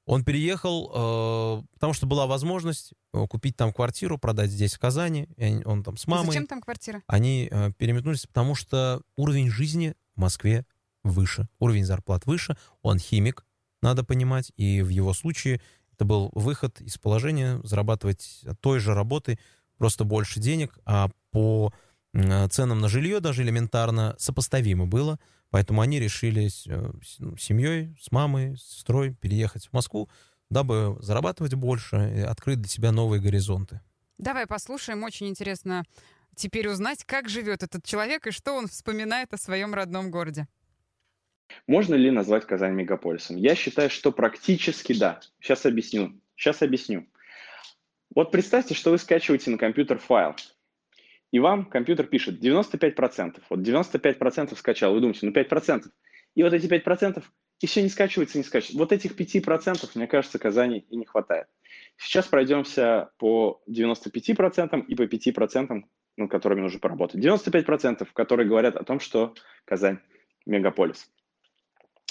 Он 0.04 0.24
переехал, 0.24 0.90
э, 0.94 1.66
потому 1.74 1.92
что 1.92 2.06
была 2.06 2.26
возможность 2.26 2.92
э, 3.12 3.26
купить 3.26 3.56
там 3.56 3.74
квартиру, 3.74 4.16
продать 4.16 4.50
здесь, 4.50 4.74
в 4.74 4.78
Казани. 4.78 5.28
И 5.36 5.62
он 5.66 5.82
там 5.82 5.98
с 5.98 6.06
мамой. 6.06 6.28
Зачем 6.28 6.46
там 6.46 6.62
квартира? 6.62 7.02
Они 7.06 7.48
э, 7.50 7.72
переметнулись, 7.76 8.26
потому 8.26 8.54
что 8.54 9.02
уровень 9.16 9.50
жизни 9.50 9.94
в 10.16 10.20
Москве 10.20 10.64
выше, 11.04 11.46
уровень 11.58 11.84
зарплат 11.84 12.24
выше. 12.24 12.56
Он 12.80 12.98
химик, 12.98 13.44
надо 13.82 14.02
понимать, 14.02 14.50
и 14.56 14.82
в 14.82 14.88
его 14.88 15.12
случае 15.12 15.60
это 15.98 16.04
был 16.04 16.30
выход 16.32 16.80
из 16.80 16.96
положения, 16.96 17.60
зарабатывать 17.64 18.44
той 18.60 18.78
же 18.78 18.94
работы 18.94 19.36
просто 19.78 20.04
больше 20.04 20.38
денег, 20.38 20.78
а 20.84 21.08
по 21.32 21.72
ценам 22.50 22.78
на 22.78 22.88
жилье 22.88 23.18
даже 23.18 23.42
элементарно 23.42 24.14
сопоставимо 24.16 24.86
было. 24.86 25.18
Поэтому 25.50 25.80
они 25.80 25.98
решили 25.98 26.46
с 26.46 26.66
э, 26.68 26.92
ну, 27.18 27.36
семьей, 27.36 27.96
с 28.00 28.12
мамой, 28.12 28.56
с 28.56 28.76
сестрой 28.76 29.14
переехать 29.14 29.66
в 29.66 29.72
Москву, 29.72 30.08
дабы 30.50 30.96
зарабатывать 31.00 31.54
больше 31.54 31.96
и 32.16 32.20
открыть 32.20 32.60
для 32.60 32.68
себя 32.68 32.92
новые 32.92 33.20
горизонты. 33.20 33.80
Давай 34.18 34.46
послушаем. 34.46 35.02
Очень 35.02 35.28
интересно 35.28 35.84
теперь 36.36 36.68
узнать, 36.68 37.02
как 37.04 37.28
живет 37.28 37.62
этот 37.62 37.84
человек 37.84 38.26
и 38.26 38.30
что 38.30 38.52
он 38.52 38.68
вспоминает 38.68 39.32
о 39.32 39.38
своем 39.38 39.74
родном 39.74 40.10
городе. 40.10 40.46
Можно 41.68 41.96
ли 41.96 42.10
назвать 42.10 42.46
Казань 42.46 42.72
мегаполисом? 42.72 43.36
Я 43.36 43.54
считаю, 43.54 43.90
что 43.90 44.10
практически 44.10 44.98
да. 44.98 45.20
Сейчас 45.38 45.66
объясню. 45.66 46.18
Сейчас 46.34 46.62
объясню. 46.62 47.06
Вот 48.14 48.32
представьте, 48.32 48.74
что 48.74 48.90
вы 48.90 48.96
скачиваете 48.96 49.50
на 49.50 49.58
компьютер 49.58 49.98
файл, 49.98 50.34
и 51.30 51.38
вам 51.38 51.66
компьютер 51.66 52.06
пишет 52.06 52.42
95%. 52.42 53.42
Вот 53.50 53.60
95% 53.60 54.56
скачал, 54.56 54.94
вы 54.94 55.00
думаете, 55.00 55.26
ну 55.26 55.32
5%. 55.32 55.84
И 56.36 56.42
вот 56.42 56.54
эти 56.54 56.66
5%, 56.66 57.22
и 57.60 57.66
все 57.66 57.82
не 57.82 57.90
скачивается, 57.90 58.38
не 58.38 58.44
скачивается. 58.44 58.78
Вот 58.78 58.92
этих 58.92 59.14
5%, 59.14 59.90
мне 59.94 60.06
кажется, 60.06 60.38
Казани 60.38 60.86
и 60.88 60.96
не 60.96 61.04
хватает. 61.04 61.48
Сейчас 61.98 62.26
пройдемся 62.26 63.10
по 63.18 63.60
95% 63.68 64.86
и 64.86 64.94
по 64.94 65.02
5%, 65.02 65.82
над 66.16 66.30
которыми 66.30 66.62
нужно 66.62 66.80
поработать. 66.80 67.22
95%, 67.22 68.08
которые 68.14 68.48
говорят 68.48 68.76
о 68.76 68.84
том, 68.84 69.00
что 69.00 69.34
Казань 69.66 69.98
мегаполис. 70.46 71.10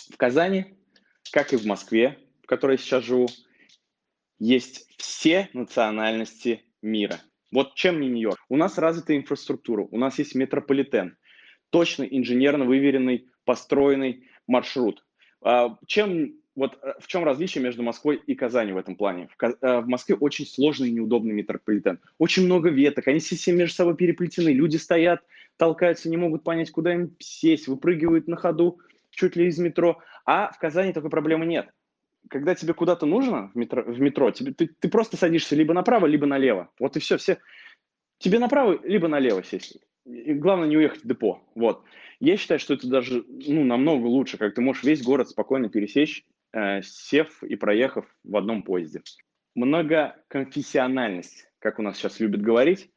В 0.09 0.17
Казани, 0.17 0.77
как 1.31 1.53
и 1.53 1.57
в 1.57 1.65
Москве, 1.65 2.17
в 2.43 2.47
которой 2.47 2.77
сейчас 2.77 3.03
живу, 3.03 3.27
есть 4.39 4.87
все 4.97 5.49
национальности 5.53 6.63
мира. 6.81 7.19
Вот 7.51 7.75
чем 7.75 8.01
не 8.01 8.07
Нью-Йорк? 8.07 8.39
У 8.49 8.57
нас 8.57 8.77
развитая 8.77 9.17
инфраструктура, 9.17 9.87
у 9.89 9.97
нас 9.97 10.19
есть 10.19 10.35
метрополитен, 10.35 11.17
точный, 11.69 12.07
инженерно 12.11 12.65
выверенный, 12.65 13.27
построенный 13.45 14.27
маршрут. 14.47 15.05
А, 15.41 15.77
чем, 15.85 16.33
вот, 16.55 16.77
э, 16.81 16.93
в 16.99 17.07
чем 17.07 17.23
различие 17.23 17.63
между 17.63 17.83
Москвой 17.83 18.21
и 18.25 18.35
Казани 18.35 18.73
в 18.73 18.77
этом 18.77 18.95
плане? 18.95 19.29
В, 19.37 19.43
э, 19.43 19.81
в 19.81 19.87
Москве 19.87 20.15
очень 20.15 20.45
сложный 20.45 20.89
и 20.89 20.93
неудобный 20.93 21.33
метрополитен. 21.33 21.99
Очень 22.17 22.45
много 22.45 22.69
веток, 22.69 23.07
они 23.07 23.19
все 23.19 23.53
между 23.53 23.75
собой 23.75 23.95
переплетены. 23.95 24.49
Люди 24.49 24.77
стоят, 24.77 25.23
толкаются, 25.55 26.09
не 26.09 26.17
могут 26.17 26.43
понять, 26.43 26.71
куда 26.71 26.93
им 26.93 27.15
сесть, 27.19 27.67
выпрыгивают 27.67 28.27
на 28.27 28.35
ходу 28.35 28.79
чуть 29.17 29.35
ли 29.35 29.47
из 29.47 29.57
метро, 29.57 30.01
а 30.25 30.51
в 30.51 30.59
Казани 30.59 30.93
такой 30.93 31.09
проблемы 31.09 31.45
нет. 31.45 31.69
Когда 32.29 32.55
тебе 32.55 32.73
куда-то 32.73 33.05
нужно 33.05 33.49
в 33.53 33.55
метро, 33.55 33.83
в 33.83 33.99
метро 33.99 34.31
тебе, 34.31 34.53
ты, 34.53 34.67
ты 34.67 34.89
просто 34.89 35.17
садишься 35.17 35.55
либо 35.55 35.73
направо, 35.73 36.05
либо 36.05 36.25
налево. 36.25 36.69
Вот 36.79 36.95
и 36.95 36.99
все. 36.99 37.17
все. 37.17 37.37
Тебе 38.19 38.39
направо, 38.39 38.79
либо 38.83 39.07
налево 39.07 39.43
сесть. 39.43 39.77
И 40.05 40.33
главное 40.33 40.67
не 40.67 40.77
уехать 40.77 41.03
в 41.03 41.07
депо. 41.07 41.41
Вот. 41.55 41.83
Я 42.19 42.37
считаю, 42.37 42.59
что 42.59 42.73
это 42.73 42.87
даже 42.87 43.25
ну, 43.27 43.63
намного 43.63 44.05
лучше, 44.05 44.37
как 44.37 44.53
ты 44.53 44.61
можешь 44.61 44.83
весь 44.83 45.03
город 45.03 45.29
спокойно 45.29 45.69
пересечь, 45.69 46.25
э, 46.53 46.81
сев 46.81 47.43
и 47.43 47.55
проехав 47.55 48.05
в 48.23 48.35
одном 48.35 48.63
поезде. 48.63 49.01
Многоконфессиональность, 49.55 51.47
как 51.59 51.79
у 51.79 51.81
нас 51.81 51.97
сейчас 51.97 52.19
любят 52.19 52.41
говорить. 52.41 52.91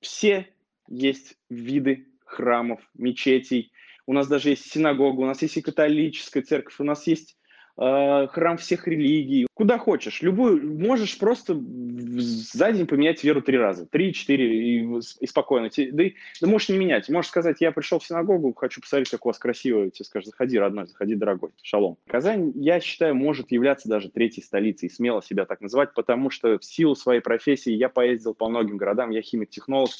Все 0.00 0.48
есть 0.88 1.36
виды 1.48 2.06
храмов, 2.24 2.80
мечетей. 2.94 3.72
У 4.06 4.12
нас 4.12 4.28
даже 4.28 4.50
есть 4.50 4.70
синагога, 4.70 5.20
у 5.20 5.26
нас 5.26 5.42
есть 5.42 5.56
и 5.56 5.62
католическая 5.62 6.42
церковь, 6.42 6.76
у 6.78 6.84
нас 6.84 7.06
есть 7.06 7.36
э, 7.76 8.26
храм 8.28 8.56
всех 8.56 8.86
религий. 8.86 9.46
Куда 9.52 9.78
хочешь. 9.78 10.22
Любую, 10.22 10.78
можешь 10.78 11.18
просто 11.18 11.54
за 11.54 12.72
день 12.72 12.86
поменять 12.86 13.24
веру 13.24 13.42
три 13.42 13.58
раза. 13.58 13.86
Три, 13.86 14.12
четыре 14.12 14.78
и, 14.78 15.00
и 15.20 15.26
спокойно. 15.26 15.70
Да, 15.76 16.04
да 16.40 16.46
можешь 16.46 16.68
не 16.68 16.78
менять. 16.78 17.08
Можешь 17.08 17.30
сказать, 17.30 17.56
я 17.60 17.72
пришел 17.72 17.98
в 17.98 18.06
синагогу, 18.06 18.52
хочу 18.54 18.80
посмотреть, 18.80 19.10
как 19.10 19.26
у 19.26 19.28
вас 19.28 19.38
красиво. 19.38 19.90
Тебе 19.90 20.04
скажут, 20.04 20.28
заходи, 20.28 20.58
родной, 20.58 20.86
заходи, 20.86 21.14
дорогой. 21.14 21.50
Шалом. 21.62 21.98
Казань, 22.06 22.52
я 22.54 22.80
считаю, 22.80 23.14
может 23.14 23.50
являться 23.50 23.88
даже 23.88 24.10
третьей 24.10 24.42
столицей. 24.42 24.90
Смело 24.90 25.22
себя 25.22 25.46
так 25.46 25.60
называть, 25.60 25.94
потому 25.94 26.30
что 26.30 26.58
в 26.58 26.64
силу 26.64 26.94
своей 26.94 27.20
профессии 27.20 27.72
я 27.72 27.88
поездил 27.88 28.34
по 28.34 28.48
многим 28.48 28.76
городам. 28.76 29.10
Я 29.10 29.22
химик-технолог. 29.22 29.90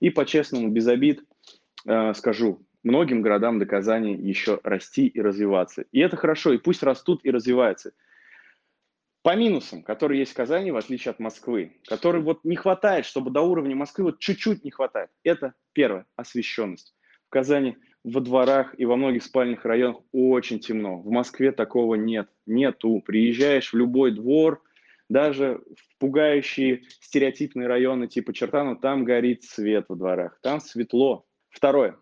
И 0.00 0.10
по-честному, 0.10 0.68
без 0.68 0.88
обид, 0.88 1.22
э, 1.86 2.12
скажу, 2.14 2.60
многим 2.82 3.22
городам 3.22 3.58
до 3.58 3.66
Казани 3.66 4.14
еще 4.14 4.60
расти 4.62 5.06
и 5.06 5.20
развиваться. 5.20 5.84
И 5.92 6.00
это 6.00 6.16
хорошо, 6.16 6.52
и 6.52 6.58
пусть 6.58 6.82
растут 6.82 7.20
и 7.24 7.30
развиваются. 7.30 7.92
По 9.22 9.36
минусам, 9.36 9.82
которые 9.84 10.20
есть 10.20 10.32
в 10.32 10.36
Казани, 10.36 10.72
в 10.72 10.76
отличие 10.76 11.10
от 11.10 11.20
Москвы, 11.20 11.76
которые 11.86 12.22
вот 12.22 12.42
не 12.44 12.56
хватает, 12.56 13.06
чтобы 13.06 13.30
до 13.30 13.40
уровня 13.42 13.76
Москвы 13.76 14.06
вот 14.06 14.18
чуть-чуть 14.18 14.64
не 14.64 14.72
хватает. 14.72 15.10
Это 15.22 15.54
первое, 15.72 16.06
освещенность. 16.16 16.92
В 17.28 17.30
Казани 17.30 17.76
во 18.02 18.20
дворах 18.20 18.74
и 18.78 18.84
во 18.84 18.96
многих 18.96 19.22
спальных 19.22 19.64
районах 19.64 20.02
очень 20.10 20.58
темно. 20.58 20.98
В 20.98 21.10
Москве 21.10 21.52
такого 21.52 21.94
нет. 21.94 22.28
Нету. 22.46 23.00
Приезжаешь 23.06 23.72
в 23.72 23.76
любой 23.76 24.10
двор, 24.10 24.60
даже 25.08 25.62
в 25.76 25.98
пугающие 25.98 26.82
стереотипные 27.00 27.68
районы 27.68 28.08
типа 28.08 28.32
Чертанова, 28.32 28.76
там 28.76 29.04
горит 29.04 29.44
свет 29.44 29.84
во 29.88 29.94
дворах, 29.94 30.40
там 30.42 30.60
светло. 30.60 31.26
Второе. 31.48 31.96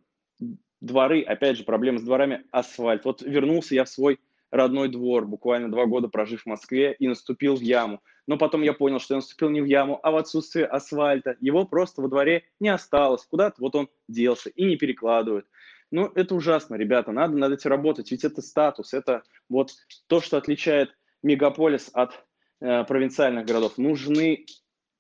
Дворы, 0.81 1.23
опять 1.23 1.59
же, 1.59 1.65
проблема 1.65 1.99
с 1.99 2.03
дворами, 2.03 2.45
асфальт. 2.51 3.05
Вот 3.05 3.23
вернулся 3.23 3.75
я 3.75 3.85
в 3.85 3.89
свой 3.89 4.19
родной 4.51 4.89
двор, 4.89 5.27
буквально 5.27 5.71
два 5.71 5.87
года 5.87 6.09
прожив 6.09 6.43
в 6.43 6.47
Москве, 6.47 6.95
и 6.99 7.07
наступил 7.07 7.57
в 7.57 7.61
яму. 7.61 8.03
Но 8.27 8.37
потом 8.37 8.63
я 8.63 8.73
понял, 8.73 8.99
что 8.99 9.15
я 9.15 9.19
наступил 9.19 9.51
не 9.51 9.61
в 9.61 9.67
яму, 9.67 10.01
а 10.03 10.11
в 10.11 10.17
отсутствие 10.17 10.67
асфальта. 10.67 11.37
Его 11.41 11.65
просто 11.65 12.03
во 12.03 12.09
дворе 12.09 12.45
не 12.61 12.69
осталось. 12.69 13.27
Куда-то 13.27 13.57
вот 13.61 13.75
он 13.75 13.89
делся 14.09 14.51
и 14.51 14.65
не 14.65 14.77
перекладывают. 14.77 15.47
Ну, 15.91 16.11
это 16.15 16.35
ужасно, 16.35 16.77
ребята, 16.77 17.11
надо 17.11 17.37
над 17.37 17.53
этим 17.53 17.71
работать, 17.71 18.11
ведь 18.13 18.23
это 18.23 18.43
статус, 18.43 18.95
это 18.95 19.25
вот 19.49 19.73
то, 20.07 20.21
что 20.21 20.37
отличает 20.37 20.97
мегаполис 21.25 21.91
от 21.93 22.25
э, 22.61 22.85
провинциальных 22.85 23.45
городов. 23.45 23.77
Нужны 23.77 24.47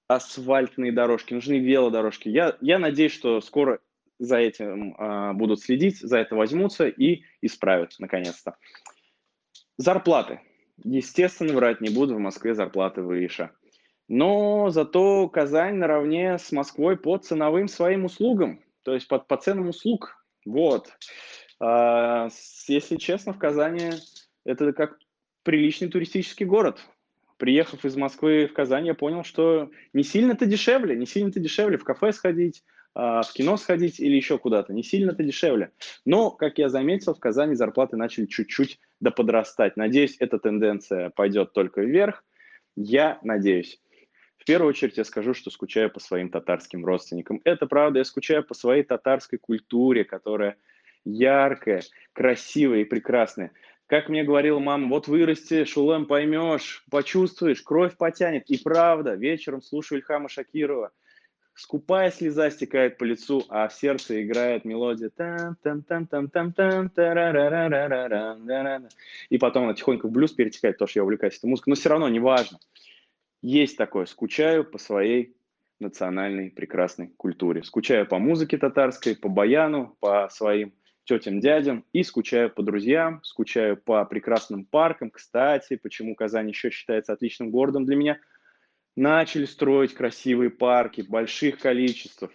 асфальтные 0.09 0.91
дорожки, 0.91 1.33
нужны 1.33 1.61
велодорожки. 1.61 2.29
Я, 2.29 2.57
я 2.61 2.81
надеюсь, 2.81 3.13
что 3.13 3.41
скоро 3.41 3.79
за 4.21 4.37
этим 4.37 4.95
э, 4.95 5.33
будут 5.33 5.61
следить, 5.61 5.99
за 5.99 6.19
это 6.19 6.37
возьмутся 6.37 6.87
и 6.87 7.23
исправят, 7.41 7.97
наконец-то. 7.99 8.57
Зарплаты. 9.79 10.41
Естественно, 10.85 11.55
врать 11.55 11.81
не 11.81 11.89
буду, 11.89 12.15
в 12.15 12.21
Москве 12.21 12.55
зарплаты 12.55 13.03
выше. 13.03 13.51
Но 14.09 14.71
зато 14.71 15.29
Казань 15.29 15.77
наравне 15.77 16.39
с 16.39 16.53
Москвой 16.53 16.97
по 16.97 17.17
ценовым 17.17 17.67
своим 17.67 18.05
услугам, 18.05 18.63
то 18.83 18.93
есть 18.93 19.09
по, 19.09 19.19
по 19.19 19.37
ценам 19.37 19.69
услуг. 19.69 20.25
Вот. 20.45 20.93
А, 21.59 22.29
если 22.67 22.97
честно, 22.97 23.33
в 23.33 23.39
Казани 23.39 23.93
это 24.45 24.73
как 24.73 24.99
приличный 25.43 25.89
туристический 25.89 26.45
город. 26.45 26.81
Приехав 27.39 27.87
из 27.87 27.97
Москвы 27.97 28.47
в 28.47 28.53
Казань, 28.53 28.87
я 28.87 28.95
понял, 28.95 29.25
что 29.25 29.71
не 29.95 30.03
сильно-то 30.03 30.45
дешевле, 30.45 30.95
не 30.95 31.07
сильно-то 31.07 31.41
дешевле 31.41 31.79
в 31.79 31.85
кафе 31.85 32.13
сходить, 32.13 32.63
в 32.95 33.33
кино 33.35 33.57
сходить 33.57 34.01
или 34.01 34.17
еще 34.17 34.39
куда-то. 34.39 34.73
Не 34.73 34.83
сильно-то 34.83 35.23
дешевле. 35.23 35.73
Но, 36.05 36.31
как 36.31 36.59
я 36.59 36.69
заметил, 36.69 37.15
в 37.15 37.21
Казани 37.21 37.55
зарплаты 37.55 37.97
начали 37.97 38.27
чуть-чуть 38.27 38.81
доподрастать. 39.01 39.77
Надеюсь, 39.77 40.17
эта 40.19 40.39
тенденция 40.39 41.11
пойдет 41.11 41.53
только 41.53 41.83
вверх. 41.83 42.25
Я 42.77 43.19
надеюсь. 43.23 43.81
В 44.39 44.45
первую 44.45 44.71
очередь 44.71 44.97
я 44.97 45.05
скажу, 45.05 45.35
что 45.35 45.51
скучаю 45.51 45.91
по 45.91 46.01
своим 46.01 46.31
татарским 46.31 46.85
родственникам. 46.85 47.41
Это 47.45 47.67
правда, 47.67 47.99
я 48.01 48.05
скучаю 48.05 48.43
по 48.43 48.55
своей 48.55 48.83
татарской 48.83 49.39
культуре, 49.39 50.05
которая 50.05 50.57
яркая, 51.05 51.83
красивая 52.13 52.81
и 52.81 52.85
прекрасная. 52.85 53.53
Как 53.87 54.09
мне 54.09 54.25
говорила 54.25 54.59
мама, 54.59 54.89
вот 54.89 55.09
вырасти, 55.09 55.65
шулем 55.65 56.07
поймешь, 56.07 56.85
почувствуешь, 56.91 57.61
кровь 57.61 57.97
потянет. 57.97 58.49
И 58.49 58.57
правда, 58.59 59.15
вечером 59.15 59.63
слушаю 59.63 59.99
Ильхама 60.01 60.29
Шакирова– 60.29 60.91
скупая 61.55 62.11
слеза 62.11 62.51
стекает 62.51 62.99
по 62.99 63.05
лицу, 63.05 63.45
а 63.49 63.69
в 63.69 63.75
сердце 63.75 64.23
играет 64.23 64.65
мелодия 64.65 65.11
и 69.29 69.39
потом 69.39 69.65
она 69.65 69.75
тихонько 69.75 70.07
в 70.07 70.11
блюз 70.11 70.33
перетекает, 70.33 70.77
потому 70.77 70.89
что 70.89 71.01
я 71.01 71.05
увлекаюсь 71.05 71.39
этой 71.39 71.47
музыкой, 71.47 71.73
но 71.73 71.75
все 71.77 71.89
равно 71.89 72.09
неважно. 72.09 72.59
Есть 73.43 73.77
такое, 73.77 74.07
скучаю 74.07 74.65
по 74.65 74.79
своей 74.79 75.35
национальной 75.79 76.51
прекрасной 76.51 77.09
культуре. 77.17 77.63
Скучаю 77.63 78.07
по 78.07 78.19
музыке 78.19 78.59
татарской, 78.59 79.17
по 79.17 79.29
баяну, 79.29 79.97
по 80.01 80.29
своим 80.31 80.75
тетям, 81.05 81.41
дядям 81.41 81.85
и 81.93 82.03
скучаю 82.03 82.51
по 82.51 82.63
друзьям, 82.63 83.21
скучаю 83.25 83.77
по 83.79 84.05
прекрасным 84.05 84.65
паркам. 84.67 85.11
Кстати, 85.11 85.77
почему 85.77 86.15
Казань 86.15 86.49
еще 86.49 86.71
считается 86.71 87.13
отличным 87.13 87.51
городом 87.51 87.87
для 87.87 87.97
меня– 87.97 88.19
начали 88.97 89.45
строить 89.45 89.95
красивые 89.95 90.51
парки 90.51 91.03
в 91.03 91.09
больших 91.09 91.59
количествах. 91.59 92.31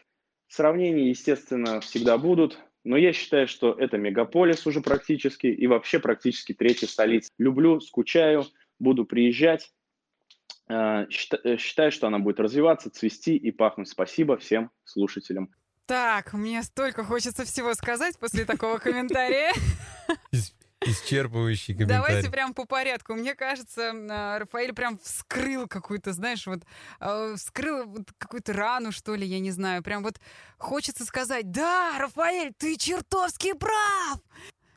Сравнения, 0.47 1.09
естественно, 1.09 1.81
всегда 1.81 2.17
будут, 2.17 2.59
но 2.83 2.97
я 2.97 3.13
считаю, 3.13 3.47
что 3.47 3.73
это 3.73 3.97
мегаполис 3.97 4.65
уже 4.67 4.81
практически 4.81 5.47
и 5.47 5.67
вообще 5.67 5.99
практически 5.99 6.53
третья 6.53 6.87
столица. 6.87 7.31
Люблю, 7.37 7.81
скучаю, 7.81 8.45
буду 8.79 9.05
приезжать. 9.05 9.71
Э, 10.67 11.05
э, 11.43 11.57
считаю, 11.57 11.91
что 11.91 12.07
она 12.07 12.19
будет 12.19 12.39
развиваться, 12.39 12.89
цвести 12.89 13.35
и 13.35 13.51
пахнуть. 13.51 13.89
Спасибо 13.89 14.37
всем 14.37 14.71
слушателям. 14.83 15.49
Так, 15.87 16.33
мне 16.33 16.63
столько 16.63 17.03
хочется 17.03 17.43
всего 17.45 17.73
сказать 17.75 18.17
после 18.17 18.45
такого 18.45 18.77
комментария. 18.77 19.51
Исчерпывающий 20.85 21.73
комментарий. 21.73 21.87
Давайте 21.87 22.31
прям 22.31 22.53
по 22.53 22.65
порядку. 22.65 23.13
Мне 23.15 23.35
кажется, 23.35 23.91
а, 24.09 24.39
Рафаэль 24.39 24.73
прям 24.73 24.97
вскрыл 24.99 25.67
какую-то, 25.67 26.13
знаешь, 26.13 26.45
вот 26.47 26.63
а, 26.99 27.35
вскрыл 27.35 27.85
вот 27.85 28.11
какую-то 28.17 28.53
рану, 28.53 28.91
что 28.91 29.15
ли, 29.15 29.25
я 29.25 29.39
не 29.39 29.51
знаю. 29.51 29.83
Прям 29.83 30.03
вот 30.03 30.19
хочется 30.57 31.05
сказать, 31.05 31.51
да, 31.51 31.97
Рафаэль, 31.99 32.53
ты 32.57 32.77
чертовски 32.77 33.53
прав! 33.53 34.19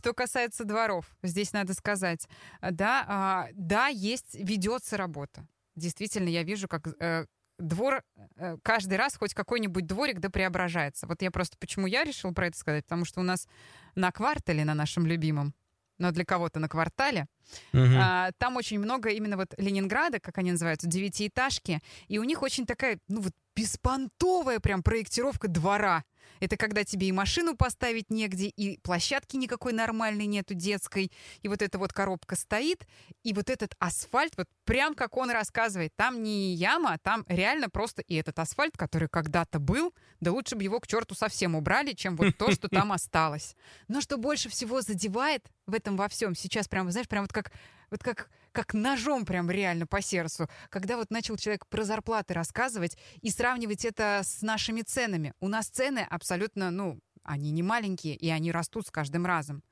Что 0.01 0.15
касается 0.15 0.65
дворов, 0.65 1.05
здесь 1.23 1.53
надо 1.53 1.75
сказать, 1.75 2.29
да, 2.63 3.05
а, 3.07 3.49
да, 3.53 3.89
есть, 3.89 4.35
ведется 4.35 4.97
работа. 4.97 5.47
Действительно, 5.75 6.29
я 6.29 6.45
вижу, 6.45 6.67
как 6.67 6.89
э, 6.99 7.27
двор 7.59 8.03
э, 8.37 8.57
каждый 8.63 8.97
раз 8.97 9.17
хоть 9.17 9.35
какой-нибудь 9.35 9.87
дворик 9.87 10.21
да 10.21 10.31
преображается. 10.31 11.07
Вот 11.07 11.21
я 11.23 11.31
просто 11.31 11.57
почему 11.59 11.87
я 11.87 12.05
решил 12.05 12.33
про 12.33 12.47
это 12.47 12.57
сказать, 12.57 12.85
потому 12.85 13.05
что 13.05 13.21
у 13.21 13.25
нас 13.25 13.47
на 13.95 14.11
квартале, 14.13 14.65
на 14.65 14.75
нашем 14.75 15.07
любимом, 15.07 15.55
но 15.99 16.11
для 16.12 16.24
кого-то 16.24 16.61
на 16.61 16.68
квартале. 16.68 17.26
Угу. 17.72 17.82
А, 17.96 18.30
там 18.38 18.57
очень 18.57 18.78
много 18.78 19.11
именно 19.11 19.36
вот 19.36 19.55
Ленинграда, 19.59 20.20
как 20.20 20.38
они 20.38 20.53
называются, 20.53 20.86
девятиэтажки, 20.86 21.80
и 22.09 22.18
у 22.18 22.24
них 22.24 22.42
очень 22.42 22.66
такая, 22.66 22.99
ну 23.09 23.20
вот 23.20 23.32
беспонтовая 23.59 24.61
прям 24.61 24.85
проектировка 24.85 25.49
двора. 25.49 26.05
Это 26.39 26.57
когда 26.57 26.85
тебе 26.85 27.09
и 27.09 27.13
машину 27.13 27.57
поставить 27.57 28.09
негде, 28.09 28.47
и 28.47 28.79
площадки 28.79 29.37
никакой 29.37 29.73
нормальной 29.73 30.27
нету 30.27 30.55
детской, 30.55 31.11
и 31.43 31.49
вот 31.49 31.61
эта 31.61 31.79
вот 31.79 31.93
коробка 31.93 32.37
стоит, 32.37 32.87
и 33.25 33.33
вот 33.33 33.51
этот 33.51 33.75
асфальт, 33.81 34.35
вот 34.37 34.47
прям 34.65 34.95
как 34.95 35.17
он 35.17 35.31
рассказывает, 35.31 35.93
там 35.97 36.23
не 36.23 36.55
яма, 36.55 36.93
а 36.93 36.99
там 36.99 37.25
реально 37.27 37.69
просто 37.69 38.03
и 38.03 38.15
этот 38.15 38.39
асфальт, 38.39 38.77
который 38.77 39.09
когда-то 39.09 39.59
был, 39.59 39.93
да 40.21 40.31
лучше 40.31 40.55
бы 40.55 40.63
его 40.63 40.79
к 40.79 40.87
черту 40.87 41.17
совсем 41.17 41.57
убрали, 41.57 41.95
чем 41.95 42.15
вот 42.15 42.37
то, 42.37 42.53
что 42.53 42.69
там 42.69 42.93
осталось. 42.93 43.57
Но 43.89 44.01
что 44.01 44.19
больше 44.19 44.49
всего 44.49 44.83
задевает 44.83 45.45
в 45.67 45.75
этом 45.75 45.97
во 45.97 46.09
всем, 46.09 46.37
сейчас 46.37 46.69
прям, 46.69 46.89
знаешь, 46.93 47.09
прям 47.09 47.25
вот 47.25 47.33
как 47.33 47.51
вот 47.91 48.03
как, 48.03 48.29
как 48.59 48.75
ножом 48.75 49.25
прям 49.25 49.49
реально 49.49 49.87
по 49.87 50.03
сердцу, 50.03 50.49
когда 50.69 50.97
вот 50.97 51.13
начал 51.13 51.37
человек 51.37 51.65
про 51.69 51.85
зарплаты 51.85 52.35
рассказывать 52.35 52.99
и 53.23 53.31
сравнивать 53.31 53.85
это 53.85 54.23
с 54.25 54.43
нашими 54.43 54.83
ценами. 54.83 55.33
У 55.39 55.47
нас 55.47 55.69
цены 55.69 56.05
абсолютно, 56.11 56.73
ну, 56.73 56.99
они 57.23 57.53
не 57.53 57.63
маленькие, 57.63 58.17
и 58.17 58.29
они 58.31 58.51
растут 58.51 58.89
с 58.89 58.91
каждым 58.91 59.27
разом. 59.27 59.63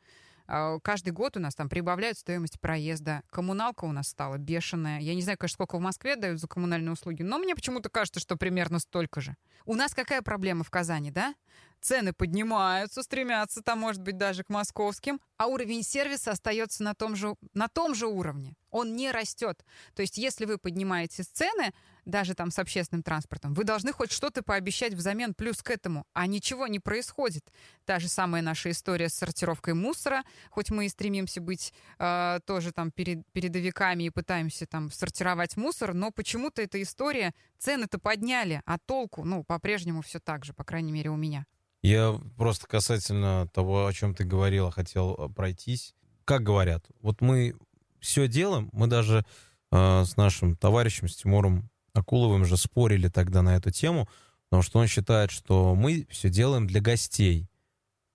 А, 0.47 0.79
каждый 0.79 1.11
год 1.11 1.37
у 1.37 1.41
нас 1.41 1.57
там 1.57 1.69
прибавляют 1.69 2.17
стоимость 2.17 2.61
проезда. 2.61 3.25
Коммуналка 3.31 3.87
у 3.87 3.93
нас 3.93 4.07
стала 4.07 4.39
бешеная. 4.39 5.01
Я 5.01 5.17
не 5.17 5.23
знаю, 5.23 5.37
конечно, 5.37 5.55
сколько 5.55 5.79
в 5.79 5.81
Москве 5.81 6.15
дают 6.15 6.39
за 6.39 6.47
коммунальные 6.47 6.93
услуги, 6.93 7.25
но 7.25 7.39
мне 7.39 7.57
почему-то 7.57 7.89
кажется, 7.89 8.21
что 8.21 8.37
примерно 8.37 8.79
столько 8.79 9.21
же. 9.21 9.35
У 9.65 9.75
нас 9.75 9.95
какая 9.95 10.23
проблема 10.23 10.63
в 10.63 10.71
Казани, 10.71 11.11
да? 11.11 11.35
Цены 11.81 12.13
поднимаются, 12.13 13.03
стремятся 13.03 13.63
там, 13.63 13.79
может 13.81 14.03
быть, 14.03 14.17
даже 14.17 14.43
к 14.43 14.49
московским, 14.49 15.21
а 15.37 15.47
уровень 15.47 15.83
сервиса 15.83 16.33
остается 16.33 16.83
на 16.83 16.95
том 16.95 17.15
же, 17.15 17.37
на 17.55 17.69
том 17.69 17.95
же 17.95 18.07
уровне. 18.07 18.55
Он 18.71 18.97
не 18.97 19.13
растет. 19.13 19.65
То 19.95 20.03
есть, 20.03 20.19
если 20.19 20.47
вы 20.47 20.59
поднимаете 20.59 21.23
цены, 21.23 21.73
даже 22.05 22.35
там 22.35 22.51
с 22.51 22.59
общественным 22.59 23.03
транспортом, 23.03 23.55
вы 23.55 23.65
должны 23.65 23.93
хоть 23.93 24.13
что-то 24.13 24.43
пообещать 24.43 24.95
взамен 24.95 25.35
плюс 25.35 25.63
к 25.63 25.71
этому, 25.71 26.05
а 26.13 26.27
ничего 26.27 26.67
не 26.67 26.81
происходит. 26.81 27.45
Та 27.85 27.99
же 28.01 28.09
самая 28.09 28.43
наша 28.43 28.71
история 28.71 29.09
с 29.09 29.15
сортировкой 29.15 29.75
мусора, 29.75 30.25
хоть 30.51 30.71
мы 30.71 30.87
и 30.87 30.89
стремимся 30.89 31.41
быть 31.41 31.73
э, 31.99 32.41
тоже 32.47 32.73
там 32.73 32.91
перед, 32.91 33.25
передовиками 33.33 34.05
и 34.05 34.11
пытаемся 34.11 34.67
там 34.67 34.91
сортировать 34.91 35.57
мусор, 35.57 35.95
но 35.95 36.11
почему-то 36.11 36.63
эта 36.63 36.83
история, 36.83 37.33
цены-то 37.59 37.99
подняли, 37.99 38.63
а 38.67 38.79
толку, 38.79 39.25
ну, 39.25 39.45
по-прежнему 39.45 40.03
все 40.03 40.19
так 40.19 40.45
же, 40.45 40.53
по 40.53 40.65
крайней 40.65 40.93
мере, 40.93 41.11
у 41.11 41.17
меня. 41.17 41.46
Я 41.83 42.19
просто 42.37 42.67
касательно 42.67 43.49
того, 43.53 43.87
о 43.87 43.93
чем 43.93 44.15
ты 44.15 44.25
говорила, 44.25 44.71
хотел 44.71 45.15
э, 45.15 45.29
пройтись. 45.29 45.95
Как 46.25 46.43
говорят, 46.43 46.85
вот 47.01 47.21
мы 47.21 47.55
все 48.01 48.29
делаем, 48.29 48.69
мы 48.73 48.87
даже 48.87 49.25
э, 49.71 50.05
с 50.05 50.17
нашим 50.17 50.57
товарищем, 50.57 51.09
с 51.09 51.17
Тимуром 51.17 51.71
Акуловым 51.93 52.45
же 52.45 52.57
спорили 52.57 53.09
тогда 53.09 53.43
на 53.43 53.57
эту 53.57 53.71
тему, 53.71 54.09
потому 54.49 54.63
что 54.63 54.79
он 54.79 54.87
считает, 54.87 55.31
что 55.31 55.75
мы 55.75 56.07
все 56.11 56.29
делаем 56.29 56.67
для 56.67 56.81
гостей. 56.81 57.49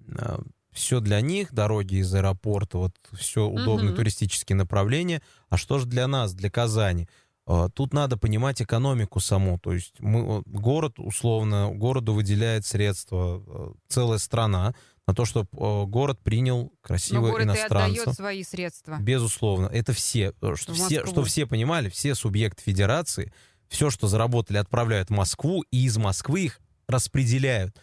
Э, 0.08 0.40
все 0.72 1.02
для 1.02 1.20
них, 1.20 1.54
дороги 1.54 1.96
из 1.96 2.14
аэропорта, 2.14 2.78
вот 2.78 2.96
все 3.12 3.48
удобные 3.48 3.92
mm-hmm. 3.92 3.96
туристические 3.96 4.56
направления. 4.56 5.22
А 5.50 5.58
что 5.58 5.80
же 5.80 5.86
для 5.86 6.08
нас, 6.08 6.34
для 6.34 6.50
Казани? 6.50 7.10
А, 7.52 7.68
тут 7.68 7.94
надо 7.94 8.16
понимать 8.16 8.62
экономику 8.62 9.20
саму. 9.20 9.60
То 9.60 9.74
есть 9.74 9.96
мы, 10.00 10.42
город, 10.46 10.94
условно, 11.00 11.70
городу 11.74 12.14
выделяет 12.14 12.66
средства 12.66 13.44
э, 13.46 13.72
целая 13.90 14.20
страна 14.20 14.74
на 15.06 15.14
то, 15.14 15.26
чтобы 15.26 15.50
э, 15.52 15.86
город 15.86 16.22
принял 16.24 16.72
красивых 16.80 17.24
Но 17.24 17.32
город. 17.32 17.58
И 17.58 17.60
отдает 17.60 18.14
свои 18.16 18.44
средства. 18.44 18.98
Безусловно. 19.02 19.68
Это 19.68 19.92
все. 19.92 20.34
Э, 20.42 20.56
что 20.56 20.74
все, 20.74 21.06
что 21.06 21.26
все 21.26 21.46
понимали, 21.46 21.90
все 21.90 22.16
субъекты 22.16 22.64
федерации, 22.64 23.34
все, 23.68 23.90
что 23.90 24.08
заработали, 24.08 24.58
отправляют 24.58 25.10
в 25.10 25.14
Москву, 25.14 25.66
и 25.72 25.84
из 25.84 25.98
Москвы 25.98 26.46
их 26.46 26.62
распределяют. 26.88 27.76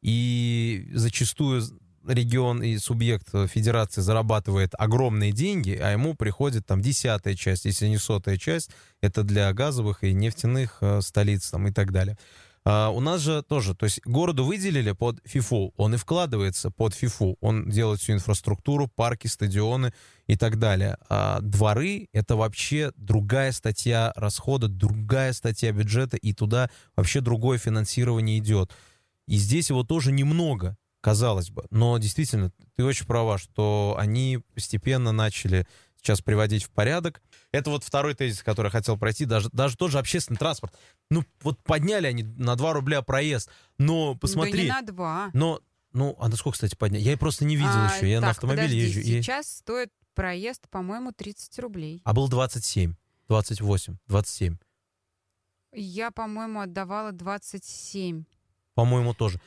И 0.00 0.90
зачастую 0.94 1.62
регион 2.08 2.62
и 2.62 2.78
субъект 2.78 3.28
федерации 3.48 4.00
зарабатывает 4.00 4.72
огромные 4.78 5.32
деньги, 5.32 5.78
а 5.80 5.92
ему 5.92 6.14
приходит 6.14 6.66
там 6.66 6.80
десятая 6.80 7.34
часть, 7.34 7.64
если 7.64 7.86
не 7.86 7.98
сотая 7.98 8.36
часть, 8.36 8.70
это 9.00 9.22
для 9.22 9.52
газовых 9.52 10.02
и 10.04 10.12
нефтяных 10.12 10.78
э, 10.80 11.00
столиц 11.02 11.50
там, 11.50 11.68
и 11.68 11.72
так 11.72 11.92
далее. 11.92 12.16
А 12.70 12.90
у 12.90 13.00
нас 13.00 13.22
же 13.22 13.42
тоже, 13.42 13.74
то 13.74 13.84
есть 13.84 14.00
городу 14.04 14.44
выделили 14.44 14.92
под 14.92 15.20
ФИФУ, 15.24 15.72
он 15.76 15.94
и 15.94 15.96
вкладывается 15.96 16.70
под 16.70 16.92
ФИФУ, 16.92 17.38
он 17.40 17.70
делает 17.70 18.00
всю 18.00 18.12
инфраструктуру, 18.12 18.88
парки, 18.94 19.26
стадионы 19.26 19.94
и 20.26 20.36
так 20.36 20.58
далее. 20.58 20.98
А 21.08 21.40
дворы— 21.40 22.08
это 22.12 22.36
вообще 22.36 22.92
другая 22.96 23.52
статья 23.52 24.12
расхода, 24.16 24.68
другая 24.68 25.32
статья 25.32 25.72
бюджета, 25.72 26.18
и 26.18 26.34
туда 26.34 26.68
вообще 26.94 27.22
другое 27.22 27.56
финансирование 27.56 28.38
идет. 28.38 28.70
И 29.26 29.36
здесь 29.36 29.70
его 29.70 29.82
тоже 29.82 30.12
немного 30.12 30.76
казалось 31.00 31.50
бы. 31.50 31.66
Но 31.70 31.98
действительно, 31.98 32.52
ты 32.76 32.84
очень 32.84 33.06
права, 33.06 33.38
что 33.38 33.96
они 33.98 34.40
постепенно 34.54 35.12
начали 35.12 35.66
сейчас 35.96 36.20
приводить 36.20 36.64
в 36.64 36.70
порядок. 36.70 37.22
Это 37.52 37.70
вот 37.70 37.84
второй 37.84 38.14
тезис, 38.14 38.42
который 38.42 38.68
я 38.68 38.70
хотел 38.70 38.96
пройти. 38.96 39.24
Даже, 39.24 39.48
даже 39.52 39.76
тот 39.76 39.90
же 39.90 39.98
общественный 39.98 40.38
транспорт. 40.38 40.74
Ну, 41.10 41.24
вот 41.42 41.62
подняли 41.62 42.06
они 42.06 42.22
на 42.22 42.56
2 42.56 42.72
рубля 42.72 43.02
проезд. 43.02 43.50
Но 43.78 44.14
посмотри. 44.14 44.68
Да 44.68 44.80
не 44.80 44.80
на 44.80 44.82
2. 44.82 45.30
Но, 45.32 45.60
ну, 45.92 46.16
а 46.18 46.28
на 46.28 46.36
сколько, 46.36 46.54
кстати, 46.54 46.76
подняли? 46.76 47.02
Я 47.02 47.16
просто 47.16 47.44
не 47.44 47.56
видел 47.56 47.70
а, 47.70 47.92
еще. 47.94 48.08
Я 48.08 48.18
так, 48.18 48.24
на 48.24 48.30
автомобиле 48.30 48.68
подожди, 48.68 48.78
езжу. 48.78 49.02
Сейчас 49.02 49.46
и... 49.46 49.58
стоит 49.58 49.92
проезд, 50.14 50.68
по-моему, 50.70 51.12
30 51.12 51.58
рублей. 51.58 52.00
А 52.04 52.12
был 52.12 52.28
27, 52.28 52.94
28, 53.28 53.96
27. 54.06 54.56
Я, 55.72 56.10
по-моему, 56.10 56.60
отдавала 56.60 57.12
27. 57.12 58.24
По-моему, 58.74 59.14
тоже. 59.14 59.40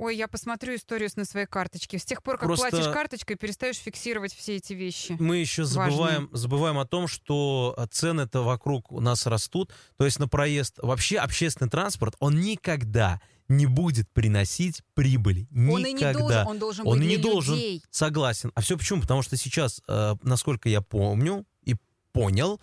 Ой, 0.00 0.16
я 0.16 0.28
посмотрю 0.28 0.76
историю 0.76 1.10
на 1.16 1.26
своей 1.26 1.46
карточке. 1.46 1.98
С 1.98 2.06
тех 2.06 2.22
пор, 2.22 2.38
как 2.38 2.46
Просто 2.46 2.70
платишь 2.70 2.90
карточкой, 2.90 3.36
перестаешь 3.36 3.76
фиксировать 3.76 4.34
все 4.34 4.56
эти 4.56 4.72
вещи. 4.72 5.14
Мы 5.20 5.36
еще 5.36 5.64
забываем, 5.64 6.30
забываем 6.32 6.78
о 6.78 6.86
том, 6.86 7.06
что 7.06 7.76
цены-то 7.90 8.42
вокруг 8.42 8.90
у 8.92 9.00
нас 9.00 9.26
растут. 9.26 9.74
То 9.98 10.06
есть 10.06 10.18
на 10.18 10.26
проезд... 10.26 10.78
Вообще 10.78 11.18
общественный 11.18 11.68
транспорт, 11.68 12.14
он 12.18 12.40
никогда 12.40 13.20
не 13.48 13.66
будет 13.66 14.08
приносить 14.10 14.80
прибыли. 14.94 15.46
Никогда. 15.50 15.74
Он 15.74 15.84
и 15.84 15.92
не 15.92 16.12
должен, 16.12 16.46
он 16.46 16.58
должен 16.58 16.86
он 16.86 16.98
быть 16.98 17.08
не 17.08 17.16
для 17.18 17.30
должен, 17.30 17.54
людей. 17.56 17.82
Согласен. 17.90 18.52
А 18.54 18.62
все 18.62 18.78
почему? 18.78 19.02
Потому 19.02 19.20
что 19.20 19.36
сейчас, 19.36 19.82
э, 19.86 20.14
насколько 20.22 20.70
я 20.70 20.80
помню 20.80 21.44
и 21.64 21.76
понял, 22.12 22.58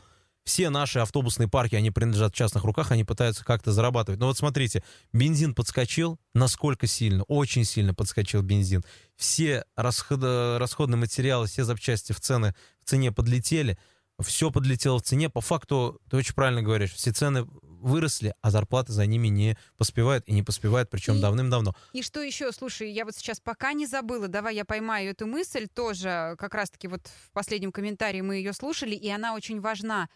все 0.47 0.69
наши 0.69 0.99
автобусные 0.99 1.49
парки, 1.49 1.75
они 1.75 1.91
принадлежат 1.91 2.33
в 2.33 2.37
частных 2.37 2.63
руках, 2.63 2.91
они 2.91 3.03
пытаются 3.03 3.43
как-то 3.43 3.73
зарабатывать. 3.73 4.19
Но 4.19 4.27
вот 4.27 4.37
смотрите, 4.37 4.81
бензин 5.11 5.53
подскочил, 5.53 6.17
насколько 6.33 6.87
сильно? 6.87 7.23
Очень 7.23 7.65
сильно 7.65 7.93
подскочил 7.93 8.41
бензин. 8.41 8.83
Все 9.17 9.65
расход, 9.75 10.21
расходные 10.23 10.97
материалы, 10.97 11.47
все 11.47 11.65
запчасти 11.65 12.13
в, 12.13 12.21
цены, 12.21 12.55
в 12.81 12.89
цене 12.89 13.11
подлетели, 13.11 13.77
все 14.23 14.49
подлетело 14.49 14.99
в 14.99 15.03
цене. 15.03 15.29
По 15.29 15.41
факту, 15.41 15.99
ты 16.09 16.15
очень 16.15 16.33
правильно 16.33 16.63
говоришь, 16.63 16.93
все 16.93 17.11
цены 17.11 17.45
выросли, 17.61 18.33
а 18.41 18.49
зарплаты 18.49 18.93
за 18.93 19.05
ними 19.05 19.27
не 19.27 19.57
поспевают 19.77 20.23
и 20.27 20.31
не 20.31 20.43
поспевают, 20.43 20.89
причем 20.89 21.19
давным-давно. 21.19 21.75
И 21.91 22.01
что 22.01 22.21
еще? 22.21 22.53
Слушай, 22.53 22.91
я 22.91 23.03
вот 23.03 23.17
сейчас 23.17 23.41
пока 23.41 23.73
не 23.73 23.85
забыла, 23.85 24.29
давай 24.29 24.55
я 24.55 24.63
поймаю 24.63 25.11
эту 25.11 25.27
мысль 25.27 25.67
тоже, 25.67 26.35
как 26.39 26.55
раз-таки 26.55 26.87
вот 26.87 27.05
в 27.05 27.31
последнем 27.31 27.73
комментарии 27.73 28.21
мы 28.21 28.37
ее 28.37 28.53
слушали, 28.53 28.95
и 28.95 29.09
она 29.09 29.35
очень 29.35 29.59
важна 29.59 30.07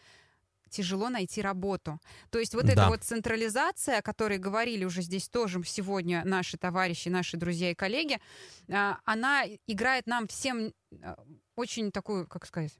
тяжело 0.71 1.09
найти 1.09 1.41
работу. 1.41 1.99
То 2.29 2.39
есть 2.39 2.55
вот 2.55 2.65
да. 2.65 2.73
эта 2.73 2.87
вот 2.87 3.03
централизация, 3.03 3.99
о 3.99 4.01
которой 4.01 4.39
говорили 4.39 4.85
уже 4.85 5.01
здесь 5.01 5.29
тоже 5.29 5.61
сегодня 5.63 6.23
наши 6.25 6.57
товарищи, 6.57 7.09
наши 7.09 7.37
друзья 7.37 7.71
и 7.71 7.75
коллеги, 7.75 8.19
а, 8.69 8.99
она 9.05 9.43
играет 9.67 10.07
нам 10.07 10.27
всем 10.27 10.73
а, 11.03 11.17
очень 11.55 11.91
такую, 11.91 12.27
как 12.27 12.45
сказать, 12.45 12.73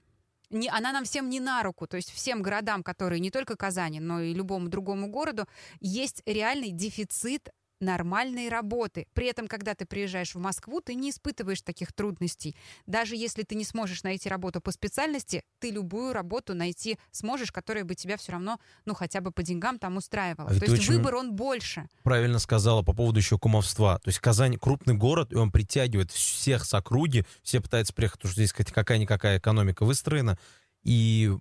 не, 0.50 0.68
она 0.70 0.92
нам 0.92 1.04
всем 1.06 1.30
не 1.30 1.40
на 1.40 1.64
руку, 1.64 1.88
то 1.88 1.98
есть 1.98 2.12
всем 2.12 2.42
городам, 2.42 2.84
которые 2.84 3.20
не 3.20 3.32
только 3.32 3.56
Казани, 3.56 4.00
но 4.00 4.22
и 4.22 4.34
любому 4.34 4.68
другому 4.68 5.08
городу, 5.08 5.48
есть 5.80 6.22
реальный 6.26 6.72
дефицит 6.72 7.50
нормальной 7.82 8.50
работы. 8.50 9.08
При 9.14 9.28
этом, 9.28 9.48
когда 9.48 9.76
ты 9.76 9.86
приезжаешь 9.86 10.36
в 10.36 10.40
Москву, 10.40 10.82
ты 10.82 10.94
не 10.94 11.10
испытываешь 11.10 11.62
таких 11.62 11.94
трудностей. 11.94 12.56
Даже 12.86 13.16
если 13.16 13.44
ты 13.44 13.56
не 13.56 13.66
сможешь 13.66 14.04
найти 14.04 14.30
работу 14.30 14.62
по 14.62 14.72
специальности, 14.72 15.44
ты 15.60 15.72
любую 15.72 16.14
работу 16.14 16.54
найти 16.54 16.98
сможешь, 17.12 17.52
которая 17.52 17.84
бы 17.84 17.96
тебя 17.96 18.18
все 18.18 18.34
равно, 18.34 18.60
ну, 18.86 18.94
хотя 18.94 19.22
бы 19.22 19.32
по 19.32 19.44
деньгам 19.44 19.80
там 19.80 19.98
устраивала. 19.98 20.50
А 20.50 20.60
То 20.60 20.66
есть 20.66 20.88
выбор, 20.88 21.16
он 21.16 21.34
больше. 21.34 21.88
Правильно 22.04 22.40
сказала 22.40 22.82
по 22.84 22.94
поводу 22.94 23.20
еще 23.20 23.38
кумовства. 23.38 24.00
То 24.00 24.10
есть 24.10 24.20
Казань 24.20 24.58
крупный 24.58 24.96
город, 24.96 25.32
и 25.34 25.36
он 25.36 25.52
притягивает 25.52 26.12
всех 26.12 26.66
с 26.66 26.74
округи, 26.74 27.26
все 27.44 27.62
пытаются 27.62 27.94
приехать, 27.94 28.20
потому 28.20 28.32
что 28.32 28.42
здесь 28.42 28.54
какая-никакая 28.54 29.40
экономика 29.40 29.86
выстроена. 29.86 30.38
И 30.84 31.32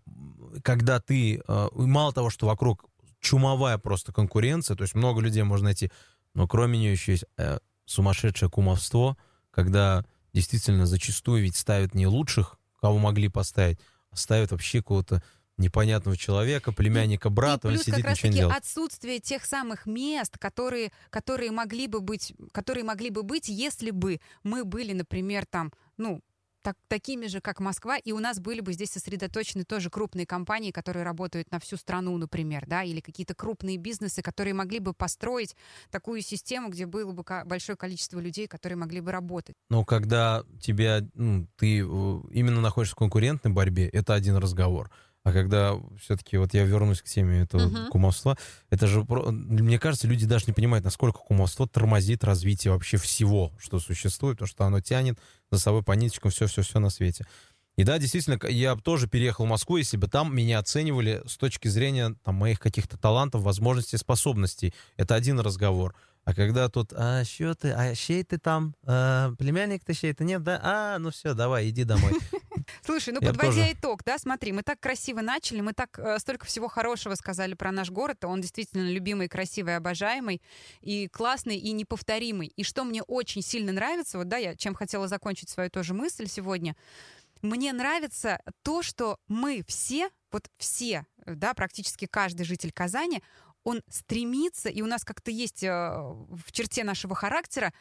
когда 0.63 1.01
ты, 1.01 1.43
э, 1.47 1.69
мало 1.75 2.13
того, 2.13 2.31
что 2.31 2.47
вокруг 2.47 2.85
чумовая 3.21 3.79
просто 3.79 4.13
конкуренция, 4.13 4.77
то 4.77 4.83
есть 4.83 4.95
много 4.95 5.21
людей 5.21 5.43
можно 5.43 5.67
найти 5.67 5.91
но 6.35 6.47
кроме 6.47 6.79
нее 6.79 6.93
еще 6.93 7.13
есть 7.13 7.25
э, 7.37 7.59
сумасшедшее 7.85 8.49
кумовство, 8.51 9.17
когда 9.51 10.05
действительно 10.33 10.87
зачастую 10.87 11.43
ведь 11.43 11.57
ставят 11.57 11.95
не 11.95 12.07
лучших, 12.07 12.59
кого 12.81 12.99
могли 12.99 13.29
поставить, 13.29 13.79
а 14.11 14.17
ставят 14.17 14.53
вообще 14.53 14.83
кого-то 14.83 15.23
непонятного 15.61 16.17
человека, 16.17 16.73
племянника 16.73 17.29
брата, 17.29 17.69
и 17.69 17.73
плюс 17.73 17.81
он 17.81 17.93
сидит, 17.93 18.05
как 18.05 18.15
ничего 18.15 18.29
не 18.31 18.39
делает. 18.39 18.57
отсутствие 18.57 19.21
тех 19.21 19.45
самых 19.45 19.87
мест, 19.87 20.39
которые, 20.39 20.91
которые, 21.11 21.51
могли 21.51 21.87
бы 21.87 22.01
быть, 22.01 22.33
которые 22.53 22.85
могли 22.85 23.11
бы 23.11 23.23
быть, 23.23 23.49
если 23.49 23.91
бы 23.91 24.21
мы 24.43 24.65
были, 24.65 24.95
например, 24.95 25.45
там, 25.47 25.73
ну, 25.99 26.23
так, 26.63 26.77
такими 26.89 27.27
же, 27.27 27.41
как 27.41 27.61
Москва, 27.61 27.97
и 27.97 28.13
у 28.13 28.19
нас 28.19 28.39
были 28.41 28.61
бы 28.61 28.73
здесь 28.73 28.91
сосредоточены 28.91 29.65
тоже 29.65 29.91
крупные 29.91 30.27
компании, 30.27 30.71
которые 30.71 31.05
работают 31.05 31.51
на 31.51 31.59
всю 31.61 31.77
страну, 31.77 32.17
например, 32.19 32.67
да, 32.67 32.83
или 32.83 33.01
какие-то 33.01 33.35
крупные 33.35 33.77
бизнесы, 33.77 34.23
которые 34.23 34.55
могли 34.55 34.79
бы 34.79 34.93
построить 34.93 35.57
такую 35.91 36.23
систему, 36.23 36.69
где 36.69 36.87
было 36.87 37.13
бы 37.13 37.25
большое 37.45 37.77
количество 37.77 38.19
людей, 38.19 38.47
которые 38.47 38.77
могли 38.77 39.01
бы 39.01 39.13
работать. 39.13 39.57
Но 39.69 39.85
когда 39.85 40.45
тебя, 40.61 41.07
ну, 41.15 41.47
ты 41.57 41.79
именно 41.79 42.61
находишься 42.61 42.95
в 42.95 42.99
конкурентной 42.99 43.53
борьбе, 43.53 43.89
это 43.89 44.15
один 44.15 44.37
разговор. 44.37 44.91
А 45.23 45.33
когда 45.33 45.75
все-таки, 46.01 46.39
вот 46.39 46.55
я 46.55 46.65
вернусь 46.65 47.03
к 47.03 47.05
теме 47.05 47.43
этого 47.43 47.69
uh-huh. 47.69 47.89
кумовства, 47.89 48.39
это 48.71 48.87
же, 48.87 49.05
мне 49.05 49.79
кажется, 49.79 50.09
люди 50.09 50.25
даже 50.25 50.47
не 50.47 50.55
понимают, 50.55 50.83
насколько 50.83 51.19
кумовство 51.19 51.67
тормозит 51.67 52.25
развитие 52.25 52.73
вообще 52.73 52.97
всего, 52.97 53.53
что 53.59 53.81
существует, 53.81 54.39
потому 54.39 54.49
что 54.49 54.65
оно 54.65 54.81
тянет 54.81 55.19
за 55.51 55.59
собой 55.59 55.83
по 55.83 55.93
ниточкам 55.93 56.31
все-все-все 56.31 56.79
на 56.79 56.91
свете. 56.91 57.27
И 57.77 57.85
да, 57.85 57.99
действительно, 57.99 58.39
я 58.49 58.77
тоже 58.77 59.09
переехал 59.09 59.47
в 59.47 59.49
Москву, 59.49 59.77
если 59.77 59.97
бы 59.97 60.07
там 60.07 60.35
меня 60.35 60.59
оценивали 60.59 61.23
с 61.27 61.37
точки 61.37 61.69
зрения 61.69 62.15
там, 62.25 62.35
моих 62.35 62.59
каких-то 62.59 62.99
талантов, 62.99 63.43
возможностей, 63.43 63.97
способностей. 63.97 64.75
Это 64.97 65.15
один 65.15 65.41
разговор. 65.41 65.95
А 66.25 66.35
когда 66.35 66.69
тут, 66.69 66.93
а 66.93 67.25
что 67.25 67.55
ты, 67.55 67.73
а 67.73 67.95
щей 67.95 68.23
ты 68.23 68.39
там, 68.39 68.75
а, 68.85 69.33
племянник 69.39 69.83
ты 69.85 69.95
щей 69.95 70.13
ты 70.13 70.25
нет, 70.25 70.43
да, 70.43 70.61
а, 70.63 70.99
ну 70.99 71.11
все, 71.11 71.33
давай, 71.33 71.71
иди 71.71 71.85
домой. 71.85 72.13
Слушай, 72.85 73.15
ну 73.15 73.21
подводя 73.21 73.73
итог, 73.73 74.05
да, 74.05 74.19
смотри, 74.19 74.53
мы 74.53 74.63
так 74.63 74.79
красиво 74.79 75.23
начали, 75.23 75.61
мы 75.61 75.73
так 75.73 75.99
э, 75.99 76.19
столько 76.19 76.47
всего 76.47 76.69
хорошего 76.69 77.15
сказали 77.15 77.55
про 77.55 77.73
наш 77.73 77.91
город, 77.91 78.25
он 78.25 78.41
действительно 78.43 78.89
любимый, 78.91 79.29
красивый, 79.29 79.77
обожаемый, 79.77 80.43
и 80.83 81.09
классный, 81.09 81.57
и 81.57 81.73
неповторимый. 81.73 82.49
И 82.49 82.65
что 82.65 82.85
мне 82.85 83.03
очень 83.03 83.43
сильно 83.43 83.73
нравится, 83.73 84.19
вот 84.19 84.29
да, 84.29 84.37
я 84.37 84.55
чем 84.55 84.75
хотела 84.75 85.09
закончить 85.09 85.49
свою 85.49 85.71
тоже 85.71 85.95
мысль 85.95 86.27
сегодня, 86.27 86.77
мне 87.43 87.73
нравится 87.73 88.41
то, 88.63 88.83
что 88.83 89.19
мы 89.29 89.63
все, 89.67 90.11
вот 90.31 90.51
все, 90.59 91.07
да, 91.27 91.55
практически 91.55 92.07
каждый 92.07 92.45
житель 92.45 92.73
Казани, 92.73 93.23
он 93.65 93.83
стремится, 93.89 94.69
и 94.69 94.83
у 94.83 94.87
нас 94.87 95.05
как-то 95.05 95.31
есть 95.31 95.63
э, 95.63 95.69
в 95.69 96.53
черте 96.53 96.85
нашего 96.85 97.15
характера, 97.15 97.73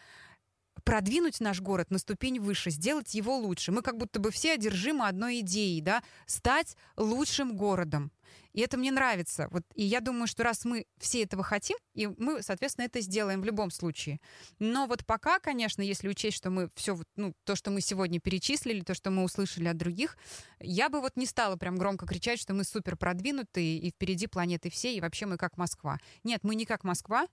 продвинуть 0.84 1.40
наш 1.40 1.62
город 1.62 1.92
на 1.92 1.98
ступень 2.00 2.40
выше, 2.40 2.70
сделать 2.70 3.14
его 3.14 3.38
лучше. 3.38 3.72
Мы 3.72 3.82
как 3.82 3.98
будто 3.98 4.20
бы 4.20 4.32
все 4.32 4.54
одержимы 4.54 5.08
одной 5.08 5.40
идеей, 5.40 5.82
да, 5.82 6.04
стать 6.26 6.76
лучшим 6.96 7.56
городом. 7.56 8.12
И 8.54 8.62
это 8.62 8.78
мне 8.78 8.92
нравится. 8.92 9.48
Вот, 9.52 9.64
и 9.76 9.84
я 9.84 10.02
думаю, 10.02 10.28
что 10.28 10.44
раз 10.44 10.66
мы 10.66 10.86
все 10.98 11.24
этого 11.24 11.44
хотим, 11.44 11.78
и 11.94 12.08
мы, 12.08 12.42
соответственно, 12.42 12.86
это 12.86 13.02
сделаем 13.02 13.42
в 13.42 13.46
любом 13.46 13.72
случае. 13.72 14.20
Но 14.60 14.88
вот 14.88 15.06
пока, 15.06 15.40
конечно, 15.40 15.82
если 15.82 16.08
учесть, 16.10 16.38
что 16.38 16.50
мы 16.50 16.70
все, 16.76 17.00
ну, 17.16 17.34
то, 17.44 17.56
что 17.56 17.72
мы 17.72 17.82
сегодня 17.82 18.20
перечислили, 18.20 18.82
то, 18.82 18.94
что 18.94 19.12
мы 19.12 19.24
услышали 19.24 19.68
от 19.68 19.78
других, 19.78 20.18
я 20.60 20.90
бы 20.90 21.02
вот 21.02 21.16
не 21.16 21.26
стала 21.26 21.56
прям 21.56 21.78
громко 21.78 22.06
кричать, 22.06 22.40
что 22.40 22.54
мы 22.54 22.64
супер 22.64 22.98
продвинутые, 22.98 23.78
и 23.78 23.92
впереди 23.92 24.28
планеты 24.28 24.70
все, 24.70 24.94
и 24.96 25.02
вообще 25.02 25.26
мы 25.26 25.38
как 25.38 25.58
Москва. 25.58 25.98
Нет, 26.24 26.44
мы 26.44 26.56
не 26.56 26.66
как 26.66 26.84
Москва, 26.84 27.28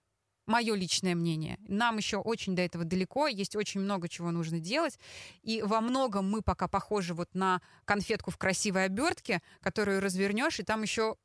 мое 0.46 0.74
личное 0.74 1.14
мнение. 1.14 1.58
Нам 1.68 1.96
еще 1.98 2.18
очень 2.18 2.54
до 2.54 2.62
этого 2.62 2.84
далеко, 2.84 3.26
есть 3.26 3.56
очень 3.56 3.80
много 3.80 4.08
чего 4.08 4.30
нужно 4.30 4.60
делать. 4.60 4.98
И 5.42 5.62
во 5.62 5.80
многом 5.80 6.30
мы 6.30 6.42
пока 6.42 6.68
похожи 6.68 7.14
вот 7.14 7.34
на 7.34 7.60
конфетку 7.84 8.30
в 8.30 8.38
красивой 8.38 8.84
обертке, 8.84 9.42
которую 9.60 10.00
развернешь, 10.00 10.60
и 10.60 10.62
там 10.62 10.82
еще 10.82 11.16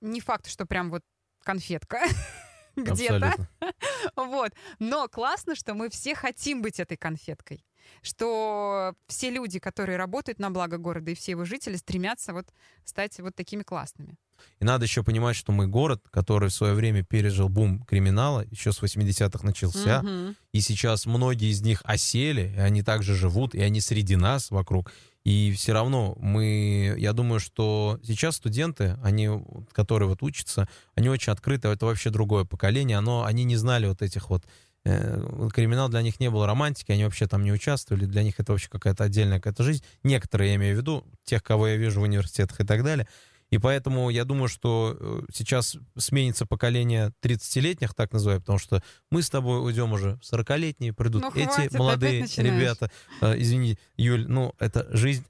не 0.00 0.20
факт, 0.20 0.48
что 0.48 0.66
прям 0.66 0.90
вот 0.90 1.02
конфетка 1.44 2.00
где-то. 2.76 3.34
Вот. 4.16 4.52
Но 4.78 5.08
классно, 5.08 5.54
что 5.54 5.74
мы 5.74 5.88
все 5.88 6.14
хотим 6.14 6.62
быть 6.62 6.80
этой 6.80 6.96
конфеткой. 6.96 7.64
Что 8.02 8.94
все 9.06 9.30
люди, 9.30 9.58
которые 9.58 9.96
работают 9.96 10.38
на 10.38 10.50
благо 10.50 10.78
города, 10.78 11.10
и 11.10 11.14
все 11.14 11.32
его 11.32 11.44
жители 11.44 11.76
стремятся 11.76 12.32
вот 12.32 12.46
стать 12.84 13.18
вот 13.20 13.34
такими 13.34 13.62
классными. 13.62 14.16
И 14.60 14.64
надо 14.64 14.84
еще 14.84 15.02
понимать, 15.02 15.36
что 15.36 15.52
мы 15.52 15.66
город, 15.66 16.02
который 16.10 16.48
в 16.48 16.54
свое 16.54 16.74
время 16.74 17.04
пережил 17.04 17.48
бум 17.48 17.82
криминала, 17.82 18.44
еще 18.50 18.72
с 18.72 18.82
80-х 18.82 19.44
начался, 19.46 20.00
угу. 20.00 20.34
и 20.52 20.60
сейчас 20.60 21.06
многие 21.06 21.50
из 21.50 21.62
них 21.62 21.82
осели, 21.84 22.52
и 22.56 22.60
они 22.60 22.82
также 22.82 23.14
живут, 23.14 23.54
и 23.54 23.60
они 23.60 23.80
среди 23.80 24.16
нас 24.16 24.50
вокруг. 24.50 24.92
И 25.24 25.52
все 25.52 25.72
равно 25.72 26.16
мы, 26.18 26.96
я 26.98 27.12
думаю, 27.12 27.38
что 27.38 28.00
сейчас 28.02 28.36
студенты, 28.36 28.98
они, 29.02 29.28
которые 29.72 30.08
вот 30.08 30.22
учатся, 30.22 30.68
они 30.96 31.08
очень 31.08 31.32
открыты, 31.32 31.68
это 31.68 31.86
вообще 31.86 32.10
другое 32.10 32.44
поколение, 32.44 32.98
оно, 32.98 33.24
они 33.24 33.44
не 33.44 33.56
знали 33.56 33.86
вот 33.86 34.02
этих 34.02 34.30
вот 34.30 34.44
криминал 34.84 35.88
для 35.88 36.02
них 36.02 36.18
не 36.18 36.28
был 36.30 36.44
романтики, 36.44 36.92
они 36.92 37.04
вообще 37.04 37.26
там 37.26 37.44
не 37.44 37.52
участвовали, 37.52 38.04
для 38.04 38.22
них 38.22 38.40
это 38.40 38.52
вообще 38.52 38.68
какая-то 38.68 39.04
отдельная 39.04 39.38
какая-то 39.38 39.62
жизнь. 39.62 39.84
Некоторые, 40.02 40.50
я 40.50 40.56
имею 40.56 40.76
в 40.76 40.78
виду, 40.78 41.04
тех, 41.24 41.42
кого 41.42 41.68
я 41.68 41.76
вижу 41.76 42.00
в 42.00 42.04
университетах 42.04 42.60
и 42.60 42.64
так 42.64 42.82
далее, 42.82 43.06
и 43.52 43.58
поэтому 43.58 44.08
я 44.08 44.24
думаю, 44.24 44.48
что 44.48 44.96
э, 44.98 45.20
сейчас 45.30 45.76
сменится 45.98 46.46
поколение 46.46 47.12
30-летних, 47.22 47.92
так 47.92 48.10
называемых, 48.10 48.44
потому 48.44 48.58
что 48.58 48.82
мы 49.10 49.22
с 49.22 49.28
тобой 49.28 49.62
уйдем 49.62 49.92
уже 49.92 50.18
40-летние, 50.22 50.94
придут 50.94 51.20
ну, 51.20 51.30
эти 51.34 51.44
хватит, 51.44 51.74
молодые 51.74 52.24
ребята. 52.38 52.90
Э, 53.20 53.34
извини, 53.36 53.78
Юль, 53.98 54.26
ну, 54.26 54.54
это 54.58 54.88
жизнь. 54.96 55.24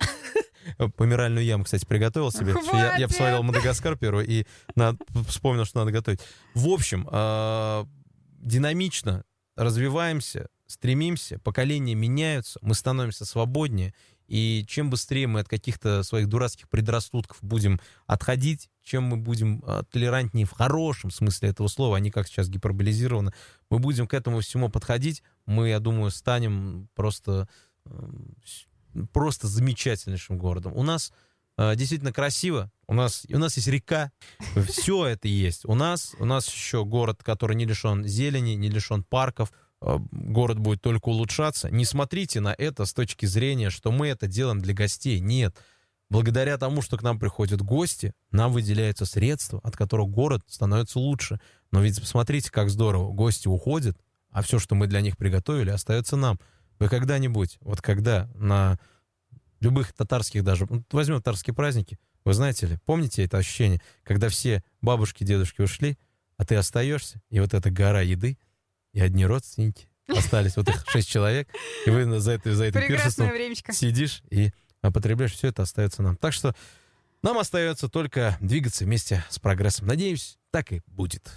Помиральную 0.96 1.44
яму, 1.44 1.64
кстати, 1.64 1.84
приготовил 1.84 2.30
себе. 2.30 2.54
Я, 2.72 2.96
я 2.96 3.08
посмотрел 3.08 3.42
Мадагаскар 3.42 3.98
первый 3.98 4.24
и 4.24 4.46
на, 4.76 4.96
вспомнил, 5.26 5.64
что 5.64 5.80
надо 5.80 5.90
готовить. 5.90 6.20
В 6.54 6.68
общем, 6.68 7.08
э, 7.10 7.84
динамично 8.38 9.24
развиваемся, 9.56 10.48
стремимся, 10.66 11.38
поколения 11.40 11.94
меняются, 11.94 12.58
мы 12.62 12.74
становимся 12.74 13.24
свободнее, 13.24 13.94
и 14.26 14.64
чем 14.66 14.88
быстрее 14.88 15.26
мы 15.26 15.40
от 15.40 15.48
каких-то 15.48 16.02
своих 16.02 16.28
дурацких 16.28 16.68
предрассудков 16.68 17.38
будем 17.42 17.80
отходить, 18.06 18.70
чем 18.82 19.04
мы 19.04 19.16
будем 19.18 19.62
а, 19.66 19.82
толерантнее 19.84 20.46
в 20.46 20.52
хорошем 20.52 21.10
смысле 21.10 21.50
этого 21.50 21.68
слова, 21.68 21.98
а 21.98 22.00
не 22.00 22.10
как 22.10 22.26
сейчас 22.28 22.48
гиперболизировано, 22.48 23.34
мы 23.68 23.78
будем 23.78 24.06
к 24.06 24.14
этому 24.14 24.40
всему 24.40 24.70
подходить, 24.70 25.22
мы, 25.44 25.68
я 25.68 25.80
думаю, 25.80 26.10
станем 26.10 26.88
просто, 26.94 27.48
просто 29.12 29.48
замечательнейшим 29.48 30.38
городом. 30.38 30.72
У 30.74 30.82
нас 30.82 31.12
действительно 31.58 32.12
красиво, 32.12 32.70
у 32.88 32.94
нас, 32.94 33.26
у 33.28 33.38
нас 33.38 33.56
есть 33.56 33.68
река, 33.68 34.10
все 34.68 35.06
это 35.06 35.28
есть. 35.28 35.64
У 35.64 35.74
нас, 35.74 36.14
у 36.18 36.24
нас 36.24 36.48
еще 36.48 36.84
город, 36.84 37.22
который 37.22 37.56
не 37.56 37.64
лишен 37.64 38.04
зелени, 38.04 38.52
не 38.52 38.68
лишен 38.68 39.04
парков, 39.04 39.52
Э, 39.82 39.98
город 40.12 40.58
будет 40.58 40.80
только 40.80 41.08
улучшаться. 41.08 41.70
Не 41.70 41.84
смотрите 41.84 42.40
на 42.40 42.54
это 42.56 42.86
с 42.86 42.92
точки 42.92 43.26
зрения, 43.26 43.70
что 43.70 43.90
мы 43.90 44.08
это 44.08 44.26
делаем 44.26 44.60
для 44.60 44.74
гостей. 44.74 45.20
Нет. 45.20 45.56
Благодаря 46.08 46.58
тому, 46.58 46.82
что 46.82 46.96
к 46.98 47.02
нам 47.02 47.18
приходят 47.18 47.62
гости, 47.62 48.12
нам 48.30 48.52
выделяются 48.52 49.06
средства, 49.06 49.60
от 49.62 49.76
которых 49.76 50.08
город 50.08 50.42
становится 50.46 50.98
лучше. 50.98 51.40
Но 51.70 51.80
ведь 51.80 52.00
посмотрите, 52.00 52.50
как 52.50 52.70
здорово. 52.70 53.12
Гости 53.12 53.48
уходят, 53.48 53.96
а 54.30 54.42
все, 54.42 54.58
что 54.58 54.74
мы 54.74 54.86
для 54.86 55.00
них 55.00 55.16
приготовили, 55.16 55.70
остается 55.70 56.16
нам. 56.16 56.38
Вы 56.78 56.88
когда-нибудь, 56.88 57.58
вот 57.60 57.80
когда 57.80 58.28
на 58.34 58.78
любых 59.62 59.92
татарских 59.92 60.44
даже, 60.44 60.66
возьмем 60.90 61.18
татарские 61.18 61.54
праздники, 61.54 61.98
вы 62.24 62.34
знаете 62.34 62.66
ли, 62.66 62.78
помните 62.84 63.24
это 63.24 63.38
ощущение, 63.38 63.80
когда 64.04 64.28
все 64.28 64.62
бабушки, 64.80 65.24
дедушки 65.24 65.60
ушли, 65.62 65.98
а 66.36 66.44
ты 66.44 66.56
остаешься, 66.56 67.20
и 67.30 67.40
вот 67.40 67.54
эта 67.54 67.70
гора 67.70 68.02
еды— 68.02 68.38
и 68.92 69.00
одни 69.00 69.26
родственники. 69.26 69.88
Остались 70.08 70.56
вот 70.56 70.68
их 70.68 70.84
шесть 70.88 71.08
человек, 71.08 71.48
и 71.86 71.90
вы 71.90 72.20
за 72.20 72.32
это, 72.32 72.54
за 72.54 72.64
это 72.64 72.80
пиршеством 72.80 73.30
сидишь 73.70 74.22
и 74.30 74.50
потребляешь, 74.80 75.32
все 75.32 75.48
это 75.48 75.62
остается 75.62 76.02
нам. 76.02 76.16
Так 76.16 76.32
что 76.32 76.54
нам 77.22 77.38
остается 77.38 77.88
только 77.88 78.36
двигаться 78.40 78.84
вместе 78.84 79.24
с 79.30 79.38
прогрессом. 79.38 79.86
Надеюсь, 79.86 80.38
так 80.50 80.72
и 80.72 80.82
будет. 80.86 81.30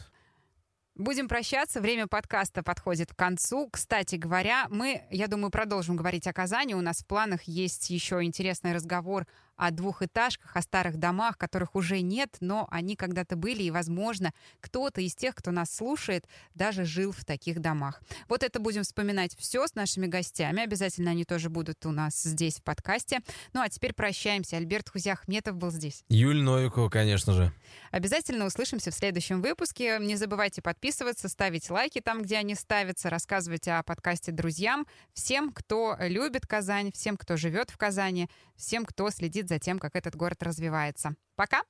Будем 0.96 1.28
прощаться. 1.28 1.82
Время 1.82 2.08
подкаста 2.08 2.64
подходит 2.64 3.12
к 3.12 3.18
концу. 3.18 3.68
Кстати 3.70 4.16
говоря, 4.16 4.68
мы, 4.70 5.04
я 5.10 5.28
думаю, 5.28 5.52
продолжим 5.52 5.98
говорить 5.98 6.26
о 6.26 6.32
Казани. 6.32 6.74
У 6.74 6.80
нас 6.80 7.00
в 7.00 7.06
планах 7.06 7.44
есть 7.44 7.90
еще 7.90 8.24
интересный 8.24 8.74
разговор 8.74 9.28
о 9.56 9.72
двухэтажках, 9.72 10.56
о 10.56 10.62
старых 10.62 10.98
домах, 10.98 11.38
которых 11.38 11.76
уже 11.76 12.02
нет, 12.02 12.38
но 12.40 12.68
они 12.72 12.96
когда-то 12.96 13.36
были, 13.36 13.64
и, 13.64 13.72
возможно, 13.72 14.34
кто-то 14.60 15.02
из 15.02 15.16
тех, 15.16 15.36
кто 15.36 15.52
нас 15.52 15.74
слушает, 15.74 16.28
даже 16.54 16.86
жил 16.86 17.12
в 17.12 17.26
таких 17.26 17.60
домах. 17.60 18.02
Вот 18.28 18.44
это 18.44 18.60
будем 18.60 18.84
вспоминать 18.84 19.36
все 19.38 19.68
с 19.68 19.76
нашими 19.76 20.08
гостями. 20.08 20.64
Обязательно 20.64 21.12
они 21.12 21.26
тоже 21.26 21.50
будут 21.50 21.86
у 21.86 21.92
нас 21.92 22.22
здесь 22.22 22.58
в 22.58 22.64
подкасте. 22.64 23.20
Ну 23.54 23.62
а 23.62 23.70
теперь 23.70 23.94
прощаемся. 23.94 24.58
Альберт 24.58 24.90
Хузяхметов 24.90 25.56
был 25.56 25.72
здесь. 25.72 26.04
Юль 26.10 26.42
Новикова, 26.42 26.90
конечно 26.90 27.34
же. 27.34 27.52
Обязательно 27.92 28.46
услышимся 28.46 28.92
в 28.92 28.94
следующем 28.94 29.42
выпуске. 29.42 29.98
Не 30.00 30.16
забывайте 30.16 30.62
подписываться, 30.62 31.30
ставить 31.30 31.70
лайки 31.70 32.02
там, 32.02 32.22
где 32.22 32.38
они 32.38 32.56
ставятся, 32.56 33.10
рассказывать 33.10 33.68
о 33.68 33.84
подкасте 33.84 34.32
друзьям, 34.32 34.86
всем, 35.14 35.52
кто 35.52 35.96
любит 36.00 36.46
Казань, 36.46 36.92
всем, 36.92 37.18
кто 37.18 37.38
живет 37.38 37.70
в 37.70 37.78
Казани, 37.78 38.30
всем, 38.56 38.86
кто 38.86 39.10
следит 39.46 39.50
за 39.50 39.60
тем, 39.60 39.80
как 39.80 39.96
этот 39.96 40.16
город 40.16 40.42
развивается. 40.44 41.16
Пока! 41.36 41.62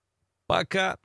Пока! 0.47 0.97